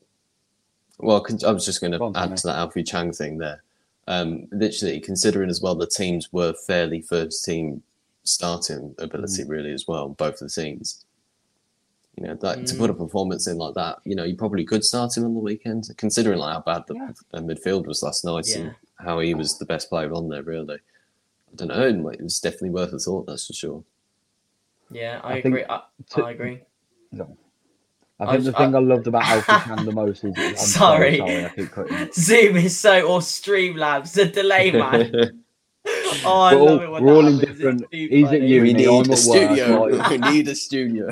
Well, 0.99 1.21
con- 1.21 1.39
I 1.45 1.51
was 1.51 1.65
just 1.65 1.79
going 1.79 1.91
to 1.93 2.03
add 2.07 2.13
Tommy. 2.13 2.35
to 2.37 2.47
that 2.47 2.57
Alfie 2.57 2.83
Chang 2.83 3.13
thing 3.13 3.37
there. 3.37 3.63
Um, 4.07 4.47
literally, 4.51 4.99
considering 4.99 5.49
as 5.49 5.61
well 5.61 5.75
the 5.75 5.87
teams 5.87 6.33
were 6.33 6.53
fairly 6.53 7.01
first 7.01 7.45
team 7.45 7.83
starting 8.23 8.93
ability, 8.97 9.43
Mm. 9.43 9.49
really, 9.49 9.71
as 9.71 9.87
well, 9.87 10.09
both 10.09 10.41
of 10.41 10.49
the 10.53 10.61
teams. 10.61 11.05
You 12.17 12.23
know, 12.27 12.37
like 12.41 12.65
to 12.65 12.75
put 12.75 12.89
a 12.89 12.93
Mm. 12.93 12.97
performance 12.97 13.47
in 13.47 13.57
like 13.57 13.75
that, 13.75 13.99
you 14.03 14.15
know, 14.15 14.25
you 14.25 14.35
probably 14.35 14.65
could 14.65 14.83
start 14.83 15.15
him 15.15 15.23
on 15.23 15.33
the 15.35 15.39
weekend, 15.39 15.89
considering 15.95 16.39
like 16.39 16.53
how 16.53 16.61
bad 16.61 16.83
the 16.87 16.95
Yeah. 16.95 17.11
uh, 17.33 17.39
midfield 17.39 17.85
was 17.85 18.03
last 18.03 18.25
night 18.25 18.47
Yeah. 18.49 18.57
and 18.57 18.75
how 18.97 19.19
he 19.19 19.33
was 19.33 19.57
the 19.57 19.65
best 19.65 19.89
player 19.89 20.11
on 20.13 20.27
there. 20.27 20.43
Really, 20.43 20.75
I 20.75 21.55
don't 21.55 21.69
know. 21.69 21.87
and, 21.87 22.05
It 22.13 22.21
was 22.21 22.41
definitely 22.41 22.71
worth 22.71 22.91
a 22.91 22.99
thought, 22.99 23.25
that's 23.27 23.47
for 23.47 23.53
sure. 23.53 23.83
Yeah, 24.91 25.21
I, 25.23 25.35
I 25.35 25.37
agree. 25.37 25.63
I, 25.69 25.81
to- 26.09 26.25
I 26.25 26.31
agree. 26.31 26.61
No. 27.11 27.37
I 28.19 28.23
I 28.23 28.27
think 28.27 28.37
was- 28.37 28.45
the 28.47 28.51
thing 28.53 28.75
I- 28.75 28.77
I, 28.77 28.81
loved 28.81 29.07
about 29.07 29.23
Alfie 29.25 29.51
Chang 29.75 29.85
the 29.85 29.91
most 29.91 30.23
is. 30.23 30.33
I'm 30.37 30.55
Sorry. 30.57 31.17
sorry, 31.17 31.45
I 31.45 31.49
keep 31.49 31.71
cutting. 31.71 32.09
Zoom 32.13 32.57
is 32.57 32.77
so 32.77 33.01
or 33.07 33.19
Streamlabs, 33.19 34.13
the 34.13 34.25
delay 34.25 34.71
man. 34.83 35.43
Oh, 36.25 36.41
I 36.41 36.53
We're 36.55 36.61
love 36.61 36.69
all- 36.69 36.81
it 36.83 36.89
when 36.91 37.03
we're 37.03 37.15
all 37.15 37.27
in 37.27 37.37
different- 37.39 37.81
too 37.81 37.87
he's 37.91 38.25
at 38.25 38.31
funny. 38.31 38.47
uni, 38.47 38.61
we 38.61 38.69
I'm 38.71 38.75
need 38.77 38.87
at 38.87 39.05
a 39.07 39.09
work, 39.09 39.17
studio. 39.17 39.83
like- 39.85 40.09
we 40.09 40.17
need 40.17 40.47
a 40.49 40.55
studio. 40.55 41.05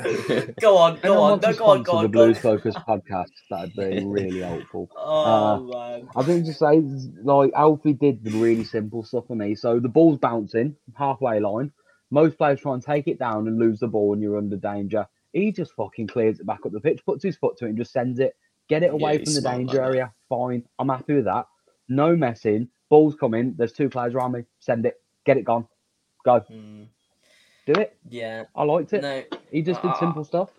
Go 0.60 0.76
on, 0.76 0.98
go 1.00 1.14
on, 1.14 1.30
wants 1.40 1.46
no, 1.46 1.52
go 1.54 1.64
on, 1.66 1.82
go 1.82 1.92
the 1.92 1.98
on, 1.98 2.04
go 2.04 2.08
Blues. 2.08 2.38
Focus 2.38 2.74
podcast, 2.86 3.30
that'd 3.50 3.74
be 3.74 4.04
really 4.04 4.40
helpful. 4.40 4.90
Oh 4.96 5.24
uh, 5.54 5.60
man. 5.60 6.08
I 6.14 6.22
think 6.22 6.44
to 6.44 6.52
say 6.52 6.82
like 7.24 7.52
Alfie 7.56 7.94
did 7.94 8.22
the 8.22 8.32
really 8.32 8.64
simple 8.64 9.02
stuff 9.02 9.26
for 9.28 9.34
me. 9.34 9.54
So 9.54 9.80
the 9.80 9.88
ball's 9.88 10.18
bouncing 10.18 10.76
halfway 10.94 11.40
line. 11.40 11.72
Most 12.10 12.36
players 12.36 12.60
try 12.60 12.74
and 12.74 12.82
take 12.82 13.08
it 13.08 13.18
down 13.18 13.48
and 13.48 13.58
lose 13.58 13.80
the 13.80 13.88
ball 13.88 14.12
and 14.12 14.20
you're 14.22 14.36
under 14.38 14.56
danger. 14.56 15.06
He 15.32 15.52
just 15.52 15.72
fucking 15.74 16.06
clears 16.08 16.40
it 16.40 16.46
back 16.46 16.64
up 16.64 16.72
the 16.72 16.80
pitch, 16.80 17.04
puts 17.04 17.22
his 17.22 17.36
foot 17.36 17.56
to 17.58 17.66
it, 17.66 17.70
and 17.70 17.78
just 17.78 17.92
sends 17.92 18.18
it. 18.20 18.34
Get 18.68 18.82
it 18.82 18.92
away 18.92 19.18
he's 19.18 19.34
from 19.34 19.42
the 19.42 19.48
danger 19.50 19.78
like 19.78 19.86
area. 19.86 20.12
Fine. 20.28 20.64
I'm 20.78 20.88
happy 20.88 21.14
with 21.14 21.24
that. 21.24 21.46
No 21.88 22.14
messing. 22.16 22.68
Ball's 22.90 23.14
coming. 23.14 23.54
There's 23.56 23.72
two 23.72 23.88
players 23.88 24.14
around 24.14 24.32
me. 24.32 24.44
Send 24.60 24.84
it. 24.86 25.00
Get 25.24 25.36
it 25.36 25.44
gone. 25.44 25.66
Go. 26.24 26.40
Hmm, 26.40 26.84
Do 27.66 27.72
it. 27.80 27.96
yeah. 28.08 28.44
I 28.54 28.62
liked 28.64 28.92
it. 28.92 29.02
No, 29.02 29.22
He 29.50 29.62
just 29.62 29.80
did 29.82 29.90
Uh, 29.92 29.98
simple 30.00 30.24
stuff. 30.24 30.50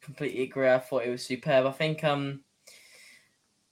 completely 0.00 0.42
agree. 0.44 0.68
I 0.70 0.78
thought 0.78 1.04
it 1.04 1.10
was 1.10 1.24
superb. 1.24 1.66
I 1.66 1.72
think 1.72 2.02
um 2.04 2.42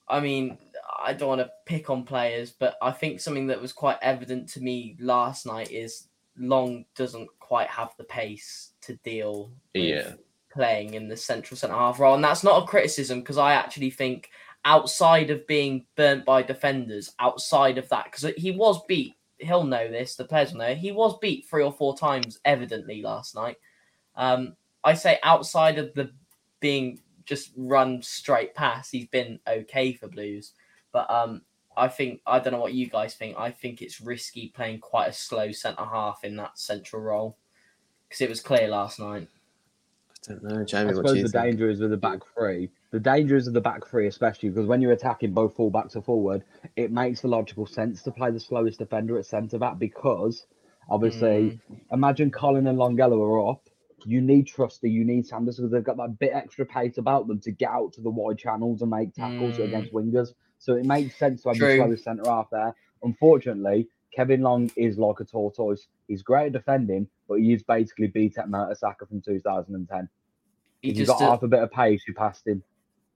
I 0.08 0.20
mean, 0.20 0.56
I 1.02 1.12
don't 1.12 1.28
want 1.28 1.40
to 1.42 1.50
pick 1.66 1.90
on 1.90 2.04
players, 2.04 2.50
but 2.50 2.76
I 2.80 2.92
think 2.92 3.20
something 3.20 3.46
that 3.48 3.60
was 3.60 3.72
quite 3.74 3.98
evident 4.00 4.48
to 4.50 4.60
me 4.60 4.96
last 5.00 5.44
night 5.46 5.70
is 5.70 6.08
Long 6.36 6.84
doesn't 6.94 7.28
quite 7.40 7.68
have 7.68 7.94
the 7.98 8.04
pace 8.04 8.72
to 8.82 8.96
deal 8.96 9.50
with 9.74 9.84
Yeah. 9.84 10.12
Playing 10.50 10.94
in 10.94 11.08
the 11.08 11.16
central 11.16 11.56
centre 11.56 11.74
half 11.74 11.98
role. 11.98 12.14
And 12.14 12.24
that's 12.24 12.44
not 12.44 12.62
a 12.62 12.66
criticism 12.66 13.20
because 13.20 13.38
I 13.38 13.52
actually 13.54 13.90
think 13.90 14.30
outside 14.64 15.30
of 15.30 15.46
being 15.46 15.86
burnt 15.96 16.24
by 16.24 16.42
defenders, 16.42 17.14
outside 17.18 17.78
of 17.78 17.88
that, 17.88 18.04
because 18.04 18.34
he 18.36 18.50
was 18.50 18.84
beat, 18.86 19.16
he'll 19.38 19.64
know 19.64 19.88
this, 19.88 20.16
the 20.16 20.24
players 20.24 20.52
will 20.52 20.58
know, 20.58 20.74
he 20.74 20.92
was 20.92 21.18
beat 21.18 21.46
three 21.46 21.62
or 21.62 21.72
four 21.72 21.96
times 21.96 22.38
evidently 22.44 23.02
last 23.02 23.34
night. 23.34 23.56
Um, 24.16 24.56
I 24.84 24.94
say 24.94 25.18
outside 25.22 25.78
of 25.78 25.94
the 25.94 26.10
being 26.60 27.00
just 27.24 27.52
run 27.56 28.02
straight 28.02 28.54
past, 28.54 28.90
he's 28.90 29.06
been 29.06 29.38
okay 29.46 29.92
for 29.92 30.08
Blues. 30.08 30.52
But 30.92 31.08
um, 31.10 31.42
I 31.76 31.88
think 31.88 32.20
I 32.26 32.38
don't 32.38 32.52
know 32.52 32.60
what 32.60 32.74
you 32.74 32.88
guys 32.88 33.14
think. 33.14 33.36
I 33.38 33.50
think 33.50 33.80
it's 33.80 34.00
risky 34.00 34.48
playing 34.48 34.80
quite 34.80 35.08
a 35.08 35.12
slow 35.12 35.52
centre 35.52 35.84
half 35.84 36.24
in 36.24 36.36
that 36.36 36.58
central 36.58 37.02
role 37.02 37.36
because 38.08 38.20
it 38.20 38.28
was 38.28 38.40
clear 38.40 38.68
last 38.68 38.98
night. 38.98 39.28
I 40.28 40.32
don't 40.32 40.42
know, 40.44 40.60
I 40.60 40.64
Jamie. 40.64 40.90
Do 40.90 40.96
suppose 40.96 41.22
the 41.22 41.28
think? 41.28 41.32
danger 41.32 41.70
is 41.70 41.80
with 41.80 41.90
the 41.90 41.96
back 41.96 42.20
three. 42.36 42.70
The 42.90 43.00
danger 43.00 43.36
is 43.36 43.46
of 43.46 43.54
the 43.54 43.60
back 43.60 43.86
three, 43.86 44.06
especially 44.06 44.48
because 44.50 44.66
when 44.66 44.80
you're 44.80 44.92
attacking 44.92 45.32
both 45.32 45.56
fullbacks 45.56 45.96
or 45.96 46.02
forward, 46.02 46.44
it 46.76 46.90
makes 46.90 47.20
the 47.22 47.28
logical 47.28 47.66
sense 47.66 48.02
to 48.02 48.10
play 48.10 48.30
the 48.30 48.40
slowest 48.40 48.78
defender 48.78 49.18
at 49.18 49.26
centre 49.26 49.58
back 49.58 49.78
because 49.78 50.46
obviously, 50.90 51.60
imagine 51.92 52.30
Colin 52.30 52.66
and 52.66 52.78
Longelo 52.78 53.20
are 53.20 53.50
up. 53.50 53.68
You 54.04 54.20
need 54.20 54.46
Trusty, 54.46 54.90
you 54.90 55.04
need 55.04 55.26
Sanders 55.26 55.56
because 55.56 55.70
they've 55.72 55.84
got 55.84 55.96
that 55.98 56.18
bit 56.18 56.32
extra 56.32 56.64
pace 56.64 56.98
about 56.98 57.26
them 57.26 57.40
to 57.40 57.50
get 57.50 57.70
out 57.70 57.92
to 57.94 58.00
the 58.00 58.10
wide 58.10 58.38
channels 58.38 58.80
and 58.80 58.90
make 58.90 59.12
tackles 59.14 59.58
Mm. 59.58 59.64
against 59.64 59.92
wingers. 59.92 60.34
So 60.58 60.74
it 60.74 60.84
makes 60.86 61.16
sense 61.16 61.42
to 61.42 61.50
have 61.50 61.58
True. 61.58 61.68
the 61.68 61.76
slowest 61.76 62.04
centre 62.04 62.22
half 62.30 62.48
there. 62.50 62.74
Unfortunately, 63.02 63.88
Kevin 64.14 64.42
Long 64.42 64.70
is 64.76 64.98
like 64.98 65.20
a 65.20 65.24
tortoise. 65.24 65.86
He's 66.08 66.22
great 66.22 66.46
at 66.46 66.52
defending, 66.52 67.06
but 67.28 67.40
he's 67.40 67.62
basically 67.62 68.08
beat 68.08 68.38
at 68.38 68.48
Mertesacker 68.48 69.08
from 69.08 69.20
2010. 69.20 70.08
He 70.80 70.90
If 70.90 70.96
you 70.96 71.04
just 71.06 71.18
got 71.18 71.24
uh, 71.26 71.30
half 71.32 71.42
a 71.42 71.48
bit 71.48 71.62
of 71.62 71.70
pace, 71.70 72.02
you 72.06 72.14
passed 72.14 72.46
him. 72.46 72.62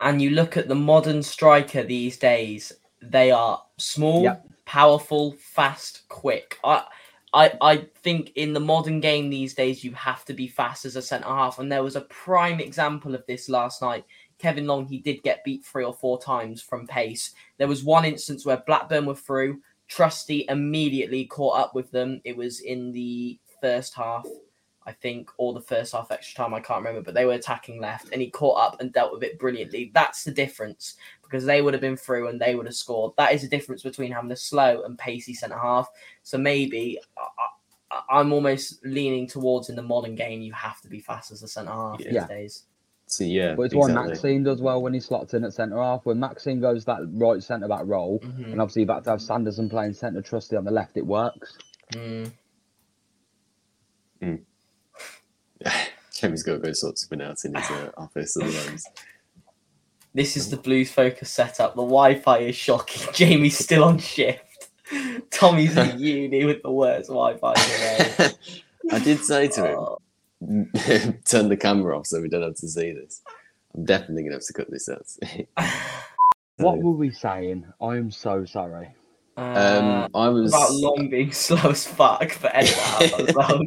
and 0.01 0.21
you 0.21 0.31
look 0.31 0.57
at 0.57 0.69
the 0.69 0.75
modern 0.75 1.23
striker 1.23 1.83
these 1.83 2.17
days, 2.19 2.73
they 3.01 3.31
are 3.31 3.63
small, 3.79 4.23
Yep. 4.23 4.47
powerful, 4.65 5.33
fast, 5.39 6.03
quick. 6.09 6.59
I, 6.65 6.85
I, 7.35 7.53
I 7.63 7.77
think 8.03 8.33
in 8.37 8.53
the 8.53 8.61
modern 8.61 9.01
game 9.01 9.31
these 9.31 9.55
days, 9.55 9.83
you 9.83 9.93
have 9.95 10.25
to 10.27 10.35
be 10.35 10.47
fast 10.49 10.85
as 10.85 10.97
a 10.97 11.03
centre 11.03 11.27
half. 11.29 11.59
And 11.59 11.73
there 11.73 11.83
was 11.83 11.97
a 11.97 12.03
prime 12.03 12.61
example 12.61 13.15
of 13.15 13.25
this 13.27 13.49
last 13.49 13.81
night. 13.81 14.05
Kevin 14.39 14.67
Long, 14.67 14.85
he 14.87 14.99
did 14.99 15.23
get 15.23 15.45
beat 15.45 15.65
three 15.65 15.85
or 15.85 15.95
four 15.95 16.21
times 16.21 16.61
from 16.61 16.87
pace. 16.87 17.33
There 17.59 17.69
was 17.69 17.85
one 17.85 18.05
instance 18.05 18.45
where 18.45 18.63
Blackburn 18.67 19.07
were 19.07 19.15
through. 19.15 19.61
Trusty 19.95 20.47
immediately 20.49 21.27
caught 21.27 21.59
up 21.59 21.75
with 21.75 21.91
them. 21.91 22.21
It 22.25 22.37
was 22.37 22.61
in 22.61 22.93
the 22.93 23.39
first 23.61 23.95
half. 23.95 24.27
I 24.85 24.91
think, 24.91 25.31
or 25.37 25.53
the 25.53 25.61
first 25.61 25.93
half 25.93 26.11
extra 26.11 26.35
time. 26.35 26.55
I 26.55 26.61
can't 26.61 26.81
remember, 26.81 27.03
but 27.03 27.15
they 27.15 27.25
were 27.25 27.35
attacking 27.35 27.81
left, 27.81 28.09
and 28.13 28.21
he 28.21 28.31
caught 28.31 28.59
up 28.59 28.81
and 28.81 28.93
dealt 28.93 29.13
with 29.13 29.23
it 29.23 29.39
brilliantly. 29.39 29.93
That's 29.95 30.25
the 30.25 30.33
difference 30.33 30.97
because 31.23 31.45
they 31.45 31.63
would 31.63 31.73
have 31.73 31.81
been 31.81 31.97
through 31.97 32.27
and 32.29 32.41
they 32.41 32.57
would 32.57 32.67
have 32.67 32.75
scored. 32.75 33.13
That 33.17 33.33
is 33.33 33.43
the 33.43 33.49
difference 33.49 33.83
between 33.85 34.11
having 34.11 34.33
a 34.33 34.37
slow 34.37 34.83
and 34.83 34.99
pacey 34.99 35.35
centre 35.35 35.57
half. 35.59 35.89
So 36.25 36.37
maybe 36.37 36.99
I, 37.17 37.29
I, 37.93 38.01
I'm 38.19 38.33
almost 38.33 38.85
leaning 38.85 39.29
towards 39.29 39.69
in 39.69 39.77
the 39.77 39.83
modern 39.83 40.17
game, 40.17 40.43
you 40.43 40.53
have 40.53 40.81
to 40.81 40.89
be 40.89 40.99
fast 40.99 41.31
as 41.31 41.45
a 41.45 41.49
centre 41.49 41.71
half 41.71 41.99
these 41.99 42.15
Yeah. 42.15 42.27
days. 42.27 42.65
So, 43.13 43.25
yeah, 43.25 43.55
But 43.55 43.65
it's 43.65 43.75
exactly. 43.75 43.95
what 43.95 44.07
Maxime 44.09 44.43
does 44.45 44.63
well 44.63 44.81
when 44.81 44.95
he 44.95 45.01
slots 45.01 45.35
in 45.35 45.45
at 45.45 45.53
centre 45.53 45.77
half. 45.77 46.07
When 46.07 46.19
Maxime 46.19 46.61
goes 46.61 46.85
that 46.87 47.01
right 47.13 47.43
centre 47.43 47.69
back 47.69 47.83
role, 47.85 48.21
Mhm. 48.21 48.53
and 48.53 48.61
obviously 48.61 48.83
you've 48.83 48.89
got 48.89 49.05
to 49.05 49.11
have 49.11 49.21
Sanderson 49.21 49.69
playing 49.69 49.93
centre 49.93 50.23
trusty 50.23 50.57
on 50.57 50.65
the 50.65 50.71
left, 50.71 50.97
it 50.97 51.05
works. 51.07 51.59
Mm. 51.93 52.33
Jamie's 56.15 56.43
got 56.43 56.53
to 56.53 56.59
go 56.59 56.73
sort 56.73 56.99
something 56.99 57.21
out 57.21 57.45
in 57.45 57.55
his 57.55 57.71
uh, 57.71 57.91
office 57.97 58.37
at 58.37 58.45
the 58.47 58.53
moment. 58.53 58.83
This 60.15 60.37
is 60.37 60.51
the 60.51 60.57
Blues 60.57 60.91
focus 60.91 61.31
setup. 61.31 61.75
The 61.75 61.83
Wi-Fi 61.83 62.39
is 62.39 62.57
shocking. 62.57 63.09
Jamie's 63.15 63.59
still 63.59 63.85
on 63.85 63.99
shift. 63.99 64.71
Tommy's 65.31 65.77
at 65.77 65.99
uni 66.01 66.45
with 66.45 66.63
the 66.63 66.71
worst 66.71 67.09
Wi-Fi 67.09 67.55
today. 67.55 68.29
I 68.91 68.99
did 68.99 69.19
say 69.25 69.49
to 69.49 69.67
him, 69.67 69.79
Oh, 69.79 69.99
turn 71.25 71.49
the 71.49 71.57
camera 71.57 71.99
off 71.99 72.07
so 72.07 72.21
we 72.21 72.29
don't 72.29 72.43
have 72.43 72.57
to 72.57 72.69
see 72.69 72.93
this. 72.93 73.23
I'm 73.75 73.85
definitely 73.85 74.25
gonna 74.25 74.35
have 74.37 74.47
to 74.47 74.53
cut 74.53 74.71
this 74.71 74.89
out. 74.89 75.07
What 76.59 76.79
were 76.79 76.93
we 76.93 77.11
saying? 77.11 77.67
I 77.81 77.97
am 77.97 78.11
so 78.11 78.45
sorry. 78.45 78.95
uh, 79.37 79.41
um, 79.41 80.11
I 80.15 80.29
was 80.29 80.53
about 80.53 80.73
long 80.75 81.09
being 81.09 81.33
slow 81.47 81.71
as 81.71 81.87
fuck, 81.87 82.39
but 82.41 82.55
edit 82.55 82.75
that 82.77 83.13
out 83.15 83.29
as 83.29 83.35
well. 83.35 83.63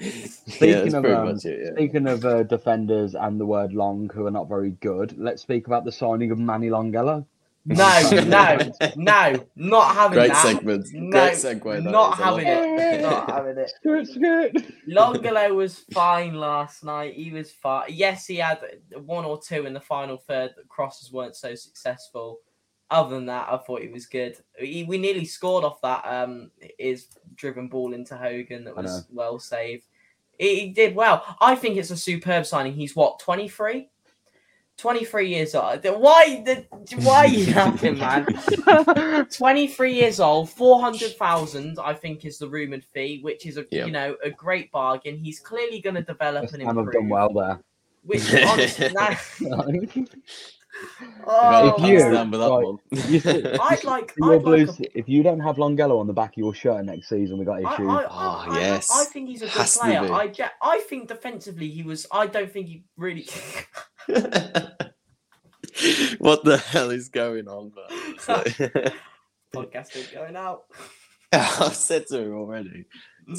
yeah, 0.00 0.26
Speaking 0.26 0.94
of 0.94 1.04
um, 1.04 1.28
it. 1.28 1.44
Yeah. 1.44 1.70
speaking 1.74 2.08
of 2.08 2.24
uh, 2.24 2.42
defenders 2.44 3.14
and 3.14 3.38
the 3.38 3.46
word 3.46 3.72
long 3.72 4.10
who 4.12 4.26
are 4.26 4.30
not 4.30 4.48
very 4.48 4.70
good, 4.70 5.16
let's 5.18 5.42
speak 5.42 5.66
about 5.66 5.84
the 5.84 5.92
signing 5.92 6.30
of 6.32 6.38
Manny 6.38 6.70
Longelo. 6.70 7.26
No, 7.64 8.10
no, 8.26 8.58
no, 8.96 9.46
not 9.54 9.94
having 9.94 10.18
Great 10.18 10.32
that. 10.32 10.42
segment. 10.44 10.86
No, 10.92 11.10
Great 11.10 11.34
segue. 11.34 11.82
not 11.84 12.14
is. 12.14 12.24
Having 12.24 12.46
it. 12.48 13.00
Not 13.02 13.30
having 13.30 13.56
it. 13.58 13.70
Skirt, 13.76 14.06
skirt. 14.08 14.52
Longelo 14.88 15.54
was 15.54 15.78
fine 15.92 16.34
last 16.34 16.82
night. 16.82 17.14
He 17.14 17.30
was 17.30 17.52
fine. 17.52 17.86
Yes, 17.88 18.26
he 18.26 18.36
had 18.36 18.60
one 19.04 19.24
or 19.24 19.40
two 19.40 19.66
in 19.66 19.74
the 19.74 19.80
final 19.80 20.16
third 20.16 20.52
that 20.56 20.68
crosses 20.68 21.12
weren't 21.12 21.36
so 21.36 21.54
successful. 21.54 22.40
Other 22.90 23.14
than 23.14 23.26
that, 23.26 23.48
I 23.48 23.56
thought 23.58 23.80
he 23.80 23.88
was 23.88 24.06
good. 24.06 24.36
He, 24.58 24.84
we 24.84 24.98
nearly 24.98 25.24
scored 25.24 25.64
off 25.64 25.80
that 25.82 26.04
um 26.04 26.50
his 26.78 27.06
driven 27.36 27.68
ball 27.68 27.94
into 27.94 28.16
Hogan 28.16 28.64
that 28.64 28.76
was 28.76 29.06
well 29.10 29.38
saved. 29.38 29.86
He, 30.36 30.60
he 30.60 30.68
did 30.70 30.94
well. 30.96 31.24
I 31.40 31.54
think 31.54 31.76
it's 31.76 31.90
a 31.90 31.96
superb 31.96 32.44
signing. 32.44 32.74
He's 32.74 32.96
what 32.96 33.20
23? 33.20 33.88
23 34.82 35.28
years 35.28 35.54
old. 35.54 35.84
Why 35.84 36.42
the 36.44 36.66
why 37.02 37.18
are 37.18 37.26
you 37.28 37.54
laughing, 37.54 37.98
man? 37.98 39.26
23 39.30 39.92
years 39.94 40.18
old, 40.18 40.50
400,000, 40.50 41.78
I 41.78 41.94
think, 41.94 42.24
is 42.24 42.38
the 42.38 42.48
rumoured 42.48 42.84
fee, 42.84 43.20
which 43.22 43.46
is 43.46 43.56
a 43.58 43.64
Yeah. 43.70 43.86
you 43.86 43.92
know 43.92 44.16
a 44.24 44.30
great 44.30 44.72
bargain. 44.72 45.16
He's 45.18 45.38
clearly 45.38 45.80
going 45.80 45.94
to 45.94 46.02
develop 46.02 46.42
West 46.42 46.54
and 46.54 46.62
Ham 46.64 46.76
have 46.76 46.84
improve. 46.86 46.94
done 47.02 47.08
well 47.08 47.32
there. 47.32 47.60
Which 48.04 48.34
honestly, 48.44 48.88
that, 48.94 49.20
oh, 49.52 49.62
If 49.68 49.94
you- 49.96 50.08
oh, 51.26 51.76
hands 51.78 52.02
down 52.02 52.30
with 52.32 52.40
that 52.40 52.50
right. 52.50 53.52
You 53.54 53.58
I'd 53.62 53.84
like, 53.84 54.12
your 54.16 54.32
I'd 54.34 54.34
like 54.36 54.42
Blues, 54.42 54.80
a, 54.80 54.98
if 54.98 55.08
you 55.08 55.22
don't 55.22 55.38
have 55.40 55.56
Longelo 55.56 56.00
on 56.00 56.08
the 56.08 56.12
back 56.12 56.30
of 56.32 56.38
your 56.38 56.54
shirt 56.54 56.84
next 56.84 57.08
season, 57.08 57.38
we 57.38 57.44
got 57.44 57.58
issues. 57.60 57.88
I, 57.88 58.04
Oh, 58.04 58.08
I, 58.10 58.46
I- 58.56 58.58
yes. 58.60 58.90
I 58.92 59.04
think 59.04 59.28
he's 59.28 59.42
a 59.42 59.44
good 59.46 59.52
Has 59.54 59.76
player. 59.76 60.00
I, 60.12 60.32
I 60.60 60.78
think 60.78 61.06
defensively 61.06 61.68
he 61.68 61.84
was. 61.84 62.06
I 62.10 62.26
don't 62.26 62.50
think 62.50 62.66
he 62.66 62.82
really. 62.96 63.28
what 66.18 66.44
the 66.44 66.58
hell 66.58 66.90
is 66.90 67.08
going 67.08 67.48
on, 67.48 67.72
man? 67.74 67.84
It's 68.14 68.28
like- 68.28 68.56
Podcasting 69.54 70.12
going 70.14 70.34
out. 70.36 70.64
I've 71.30 71.74
said 71.76 72.06
to 72.08 72.18
him 72.22 72.34
already. 72.34 72.86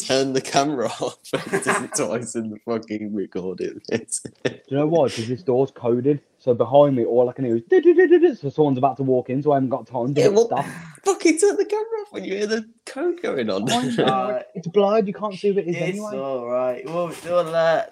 Turn 0.06 0.34
the 0.34 0.42
camera 0.42 0.88
off. 0.88 1.18
He 1.32 1.50
did 1.50 1.68
it 1.68 1.92
twice 1.96 2.36
in 2.36 2.50
the 2.52 2.58
fucking 2.66 3.14
recording. 3.16 3.82
It's, 3.90 4.20
Do 4.44 4.52
you 4.70 4.78
know 4.78 4.86
why? 4.88 5.08
Because 5.08 5.28
this 5.28 5.42
door's 5.44 5.72
coded. 5.72 6.22
So 6.40 6.54
behind 6.54 6.96
me, 6.96 7.04
all 7.06 7.30
I 7.30 7.34
can 7.34 7.46
hear 7.46 7.58
is 7.72 8.40
so 8.40 8.50
someone's 8.50 8.78
about 8.78 8.98
to 8.98 9.04
walk 9.04 9.30
in, 9.32 9.42
so 9.42 9.52
I 9.52 9.56
haven't 9.56 9.70
got 9.70 9.88
time 9.88 10.14
to 10.14 10.22
Yeah, 10.22 10.28
get 10.28 10.34
well- 10.36 10.46
stuff. 10.48 10.68
fucking 11.04 11.38
turn 11.40 11.56
the 11.58 11.66
camera 11.66 12.00
off 12.02 12.12
when 12.12 12.24
you 12.26 12.36
hear 12.36 12.48
the 12.48 12.70
code 12.86 13.22
going 13.22 13.50
on. 13.50 13.70
Uh, 13.72 14.44
It's 14.56 14.68
blurred. 14.68 15.08
You 15.08 15.14
can't 15.16 15.34
see 15.36 15.52
what 15.52 15.64
it 15.66 15.70
is 15.70 15.76
It's 15.76 15.84
anyway. 15.90 16.18
all 16.18 16.46
right. 16.46 16.86
Well, 16.86 17.12
well 17.26 17.56
uh, 17.56 17.86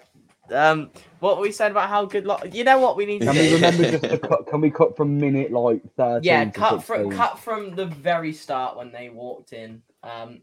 um, 0.52 0.90
what 1.20 1.40
we 1.40 1.52
said 1.52 1.70
about 1.70 1.88
how 1.88 2.04
good. 2.04 2.26
Lo- 2.26 2.38
you 2.50 2.64
know 2.64 2.78
what 2.78 2.96
we 2.96 3.06
need 3.06 3.20
to 3.20 3.26
Can 3.26 3.36
we 3.36 3.54
remember 3.54 3.90
just 3.90 4.04
to 4.04 4.18
cut? 4.28 4.46
Can 4.46 4.60
we 4.60 4.70
cut 4.70 4.96
from 4.96 5.18
minute 5.18 5.50
like 5.52 5.82
thirteen? 5.96 6.24
yeah, 6.24 6.50
cut 6.50 6.82
from 6.84 7.10
cut 7.10 7.38
from 7.38 7.74
the 7.74 7.86
very 7.86 8.32
start 8.32 8.76
when 8.76 8.92
they 8.92 9.08
walked 9.08 9.52
in. 9.52 9.82
Um, 10.02 10.40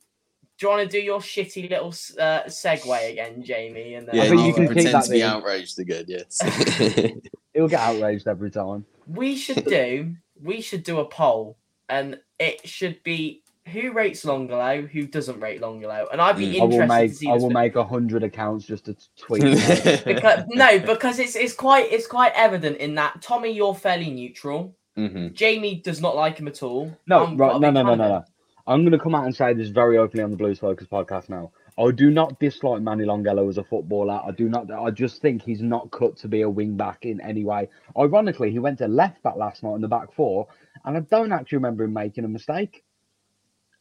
do 0.58 0.66
you 0.66 0.70
want 0.72 0.90
to 0.92 0.98
do 1.00 1.02
your 1.04 1.20
shitty 1.22 1.70
little 1.70 1.94
uh, 2.20 2.44
segue 2.48 3.12
again, 3.12 3.44
Jamie? 3.44 3.94
And 3.96 4.08
then 4.08 4.16
Yeah, 4.16 4.24
I 4.24 4.28
think 4.30 4.42
you 4.42 4.48
you 4.48 4.54
can 4.54 4.66
can 4.66 4.74
pretend 4.76 4.94
that 4.96 5.04
to 5.06 5.12
be 5.12 5.22
in. 5.22 5.28
outraged 5.28 5.80
again, 5.80 6.04
yes. 6.08 6.42
He'll 7.54 7.68
get 7.70 7.80
outraged 7.80 8.28
every 8.28 8.52
time. 8.52 8.86
we 9.08 9.36
should 9.38 9.66
do 9.66 10.16
we 10.42 10.62
should 10.62 10.84
do 10.84 11.00
a 11.00 11.06
poll, 11.06 11.58
and 11.90 12.20
it 12.40 12.68
should 12.68 13.02
be 13.04 13.42
who 13.72 13.92
rates 13.92 14.26
Longelo, 14.26 14.88
who 14.90 15.06
doesn't 15.08 15.40
rate 15.40 15.62
Longelo, 15.62 16.08
and 16.12 16.22
I'd 16.22 16.38
be 16.38 16.48
Mm. 16.56 16.62
I 16.62 16.64
will 16.66 16.72
interested 16.74 16.88
make 16.88 17.12
to 17.12 17.16
see 17.18 17.30
I 17.30 17.34
will 17.34 17.48
bit. 17.50 17.54
make 17.54 17.76
a 17.76 17.84
hundred 17.84 18.24
accounts 18.24 18.66
just 18.66 18.86
to 18.86 18.96
tweet. 19.18 19.42
because 20.06 20.44
no, 20.50 20.80
because 20.80 21.20
it's 21.20 21.36
it's 21.36 21.54
quite 21.54 21.92
it's 21.92 22.08
quite 22.08 22.34
evident 22.36 22.78
in 22.78 22.96
that 22.96 23.22
Tommy, 23.22 23.52
you're 23.52 23.76
fairly 23.76 24.10
neutral. 24.10 24.76
Mhm. 24.98 25.34
Jamie 25.34 25.76
does 25.76 26.02
not 26.02 26.16
like 26.16 26.38
him 26.38 26.48
at 26.48 26.62
all. 26.64 26.92
No, 27.08 27.26
I'm 27.26 27.38
right, 27.38 27.56
a 27.56 27.60
no, 27.60 27.72
no, 27.72 27.84
no, 27.84 27.96
no, 27.96 28.08
no. 28.10 28.24
I'm 28.68 28.82
going 28.82 28.92
to 28.92 29.00
come 29.00 29.16
out 29.16 29.26
and 29.26 29.36
say 29.36 29.54
this 29.54 29.70
very 29.70 29.98
openly 29.98 30.24
on 30.24 30.30
the 30.30 30.38
Blues 30.38 30.60
Focus 30.60 30.86
podcast 30.88 31.28
now. 31.30 31.52
I 31.80 31.92
do 31.92 32.12
not 32.12 32.40
dislike 32.40 32.82
Manny 32.82 33.06
Longelo 33.06 33.48
as 33.50 33.58
a 33.58 33.64
footballer. 33.64 34.22
I 34.24 34.32
do 34.32 34.50
not. 34.50 34.70
I 34.70 34.92
just 34.92 35.22
think 35.22 35.42
he's 35.42 35.62
not 35.62 35.90
cut 35.92 36.18
to 36.18 36.28
be 36.28 36.42
a 36.42 36.50
wing 36.50 36.76
back 36.76 37.06
in 37.06 37.22
any 37.22 37.46
way. 37.46 37.70
Ironically, 37.98 38.52
he 38.52 38.60
went 38.60 38.78
to 38.80 38.88
left 38.88 39.24
back 39.24 39.38
last 39.38 39.64
night 39.64 39.76
in 39.76 39.82
the 39.82 39.88
back 39.88 40.12
four, 40.14 40.48
and 40.86 40.98
I 40.98 41.00
don't 41.00 41.32
actually 41.32 41.58
remember 41.60 41.86
him 41.86 41.94
making 41.94 42.26
a 42.26 42.28
mistake. 42.28 42.84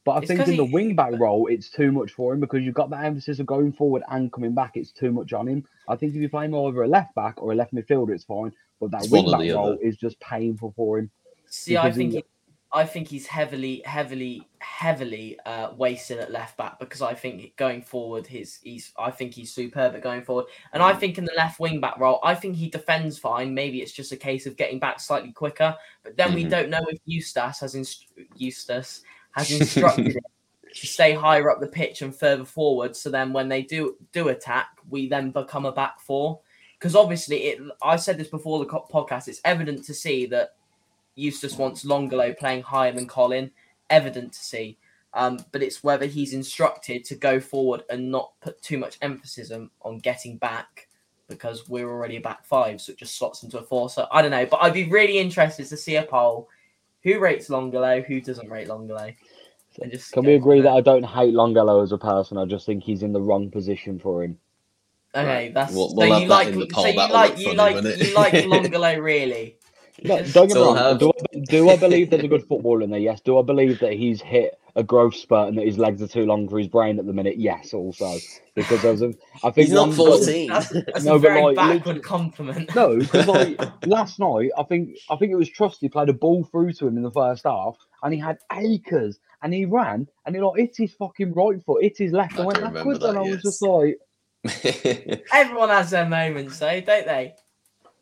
But 0.08 0.14
I 0.14 0.18
It's 0.20 0.28
think 0.28 0.40
'cause 0.40 0.48
in 0.48 0.56
the 0.56 0.64
he- 0.64 0.72
wing 0.72 0.94
back 0.96 1.12
role, 1.18 1.48
it's 1.48 1.68
too 1.68 1.92
much 1.92 2.12
for 2.12 2.32
him 2.32 2.40
because 2.40 2.62
you've 2.62 2.74
got 2.74 2.88
that 2.88 3.04
emphasis 3.04 3.40
of 3.40 3.44
going 3.46 3.72
forward 3.72 4.02
and 4.08 4.32
coming 4.32 4.54
back. 4.54 4.74
It's 4.78 4.90
too 4.90 5.12
much 5.12 5.34
on 5.34 5.46
him. 5.46 5.66
I 5.86 5.96
think 5.96 6.14
if 6.14 6.22
you 6.22 6.30
play 6.30 6.46
him 6.46 6.52
more 6.52 6.66
over 6.66 6.82
a 6.84 6.88
left 6.88 7.14
back 7.14 7.34
or 7.42 7.52
a 7.52 7.54
left 7.54 7.74
midfielder, 7.74 8.14
it's 8.14 8.24
fine. 8.24 8.50
But 8.80 8.90
that 8.92 9.02
It's 9.02 9.10
wing 9.10 9.26
back 9.30 9.40
role 9.54 9.72
other. 9.74 9.82
Is 9.82 9.98
just 9.98 10.18
painful 10.20 10.72
for 10.74 10.98
him. 10.98 11.10
See, 11.44 11.76
I 11.76 11.92
think 11.92 12.12
he- 12.12 12.16
he, 12.20 12.24
I 12.72 12.86
think 12.86 13.08
he's 13.08 13.26
heavily, 13.26 13.82
heavily, 13.84 14.48
heavily 14.60 15.38
uh, 15.44 15.74
wasted 15.76 16.20
at 16.20 16.30
left 16.32 16.56
back 16.56 16.78
because 16.78 17.02
I 17.02 17.12
think 17.12 17.54
going 17.56 17.82
forward, 17.82 18.26
his 18.26 18.60
he's 18.62 18.92
I 18.98 19.10
think 19.10 19.34
he's 19.34 19.52
superb 19.52 19.94
at 19.94 20.00
going 20.00 20.22
forward, 20.22 20.46
and 20.72 20.82
I 20.82 20.94
think 20.94 21.18
in 21.18 21.24
the 21.26 21.34
left 21.36 21.60
wing 21.60 21.82
back 21.82 21.98
role, 21.98 22.18
I 22.22 22.34
think 22.34 22.56
he 22.56 22.70
defends 22.70 23.18
fine. 23.18 23.52
Maybe 23.52 23.82
it's 23.82 23.92
just 23.92 24.10
a 24.12 24.16
case 24.16 24.46
of 24.46 24.56
getting 24.56 24.78
back 24.78 25.00
slightly 25.00 25.32
quicker, 25.32 25.76
but 26.02 26.16
then 26.16 26.32
we 26.32 26.44
Mhm. 26.46 26.50
don't 26.50 26.70
know 26.70 26.80
if 26.88 26.98
Eustace 27.04 27.60
has 27.60 27.74
inst- 27.74 28.06
Eustace 28.36 29.02
has 29.38 29.50
instructed 29.60 30.16
him 30.16 30.22
to 30.74 30.86
stay 30.86 31.12
higher 31.12 31.50
up 31.50 31.60
the 31.60 31.66
pitch 31.66 32.02
and 32.02 32.14
further 32.14 32.44
forward. 32.44 32.94
So 32.94 33.10
then 33.10 33.32
when 33.32 33.48
they 33.48 33.62
do 33.62 33.96
do 34.12 34.28
attack, 34.28 34.68
we 34.88 35.08
then 35.08 35.30
become 35.30 35.66
a 35.66 35.72
back 35.72 36.00
four. 36.00 36.40
Because 36.78 36.94
obviously, 36.94 37.38
it. 37.38 37.60
I 37.82 37.96
said 37.96 38.18
this 38.18 38.28
before 38.28 38.58
the 38.60 38.66
podcast. 38.66 39.28
It's 39.28 39.40
evident 39.44 39.84
to 39.84 39.94
see 39.94 40.26
that 40.26 40.54
Eustace 41.16 41.58
wants 41.58 41.84
Longelo 41.84 42.36
playing 42.38 42.62
higher 42.62 42.92
than 42.92 43.08
Colin. 43.08 43.50
Evident 43.90 44.32
to 44.34 44.38
see. 44.38 44.78
Um, 45.14 45.38
but 45.52 45.62
it's 45.62 45.82
whether 45.82 46.06
he's 46.06 46.34
instructed 46.34 47.04
to 47.06 47.16
go 47.16 47.40
forward 47.40 47.82
and 47.90 48.10
not 48.10 48.32
put 48.40 48.60
too 48.62 48.78
much 48.78 48.98
emphasis 49.00 49.50
on, 49.50 49.70
on 49.82 49.98
getting 49.98 50.36
back 50.36 50.86
because 51.28 51.68
we're 51.68 51.88
already 51.88 52.16
a 52.16 52.20
back 52.20 52.44
five, 52.44 52.80
so 52.80 52.92
it 52.92 52.98
just 52.98 53.16
slots 53.16 53.42
into 53.42 53.58
a 53.58 53.62
four. 53.62 53.90
So 53.90 54.06
I 54.10 54.22
don't 54.22 54.30
know, 54.30 54.46
but 54.46 54.62
I'd 54.62 54.74
be 54.74 54.88
really 54.88 55.18
interested 55.18 55.66
to 55.66 55.76
see 55.76 55.96
a 55.96 56.02
poll. 56.02 56.48
Who 57.04 57.20
rates 57.20 57.48
Longelo? 57.48 58.04
Who 58.04 58.20
doesn't 58.20 58.48
rate 58.50 58.68
Longelo? 58.68 59.14
And 59.80 59.92
just 59.92 60.12
Can 60.12 60.24
we 60.24 60.34
agree 60.34 60.60
that 60.60 60.70
I 60.72 60.80
don't 60.80 61.04
hate 61.04 61.34
Longelo 61.34 61.82
as 61.82 61.92
a 61.92 61.98
person? 61.98 62.36
I 62.38 62.44
just 62.46 62.66
think 62.66 62.82
he's 62.82 63.02
in 63.02 63.12
the 63.12 63.20
wrong 63.20 63.50
position 63.50 63.98
for 63.98 64.24
him. 64.24 64.38
Okay, 65.14 65.50
that's 65.54 65.72
We'll- 65.72 65.90
so 65.90 65.96
we'll 65.96 66.12
have 66.12 66.22
you 66.22 66.28
that 66.28 66.34
like 66.34 66.48
in 66.48 66.58
the 66.58 66.66
so 66.74 66.86
you 66.86 66.92
That'll 66.96 67.14
like 67.14 67.30
look 67.30 67.38
you 67.38 67.44
funny, 67.46 67.56
like 67.56 67.74
won't 67.74 67.86
it? 67.86 68.08
you 68.08 68.14
like 68.14 68.32
Longelo 68.72 69.02
really. 69.02 69.56
No, 70.04 70.18
Just- 70.18 70.34
don't 70.34 70.48
get 70.48 70.54
me 70.56 70.60
Still 70.60 70.74
wrong. 70.74 70.76
have- 70.76 70.98
Do 70.98 71.10
I, 71.10 71.38
do 71.50 71.70
I 71.70 71.76
believe 71.76 72.10
there's 72.10 72.24
a 72.24 72.28
good 72.28 72.44
footballer 72.46 72.82
in 72.82 72.90
there? 72.90 73.00
Yes. 73.00 73.20
Do 73.20 73.38
I 73.38 73.42
believe 73.42 73.78
that 73.80 73.92
he's 73.94 74.20
hit 74.20 74.58
a 74.76 74.82
growth 74.84 75.14
spurt 75.16 75.48
and 75.48 75.58
that 75.58 75.66
his 75.66 75.76
legs 75.78 76.00
are 76.02 76.06
too 76.06 76.24
long 76.24 76.48
for 76.48 76.58
his 76.58 76.68
brain 76.68 76.98
at 77.00 77.06
the 77.06 77.12
minute? 77.12 77.36
Yes, 77.38 77.72
also 77.74 78.16
because 78.54 78.82
there's 78.82 79.02
a, 79.02 79.12
I 79.42 79.50
think 79.50 79.68
He's 79.68 79.72
not 79.72 79.88
one- 79.88 79.96
14. 79.96 80.48
That's, 80.50 80.68
that's 80.68 81.04
No, 81.04 81.12
a 81.14 81.18
but 81.18 81.22
very 81.22 81.42
like, 81.42 81.56
backward 81.56 81.76
literally- 81.96 82.00
compliment. 82.00 82.74
No, 82.76 82.98
because 82.98 83.26
like 83.26 83.58
last 83.86 84.18
night, 84.20 84.50
I 84.58 84.62
think 84.64 84.96
I 85.10 85.16
think 85.16 85.32
it 85.32 85.36
was 85.36 85.48
Trusty 85.48 85.88
played 85.88 86.10
a 86.10 86.12
ball 86.12 86.44
through 86.44 86.74
to 86.74 86.86
him 86.86 86.96
in 86.96 87.02
the 87.02 87.10
first 87.10 87.44
half, 87.44 87.76
and 88.02 88.12
he 88.12 88.20
had 88.20 88.38
acres, 88.52 89.18
and 89.42 89.54
he 89.54 89.64
ran, 89.64 90.06
and 90.26 90.34
he 90.34 90.40
like 90.42 90.58
hit 90.58 90.76
his 90.76 90.94
fucking 90.94 91.32
right 91.32 91.62
foot, 91.64 91.82
hit 91.82 91.98
his 91.98 92.12
left, 92.12 92.34
I 92.34 92.38
and 92.38 92.46
went 92.46 92.74
backwards, 92.74 93.00
that, 93.00 93.10
and 93.10 93.18
I 93.18 93.22
was 93.22 93.42
just 93.42 93.62
like, 93.62 93.98
Everyone 95.32 95.68
has 95.68 95.90
their 95.90 96.08
moments, 96.08 96.58
though, 96.58 96.80
don't 96.80 97.06
they? 97.06 97.34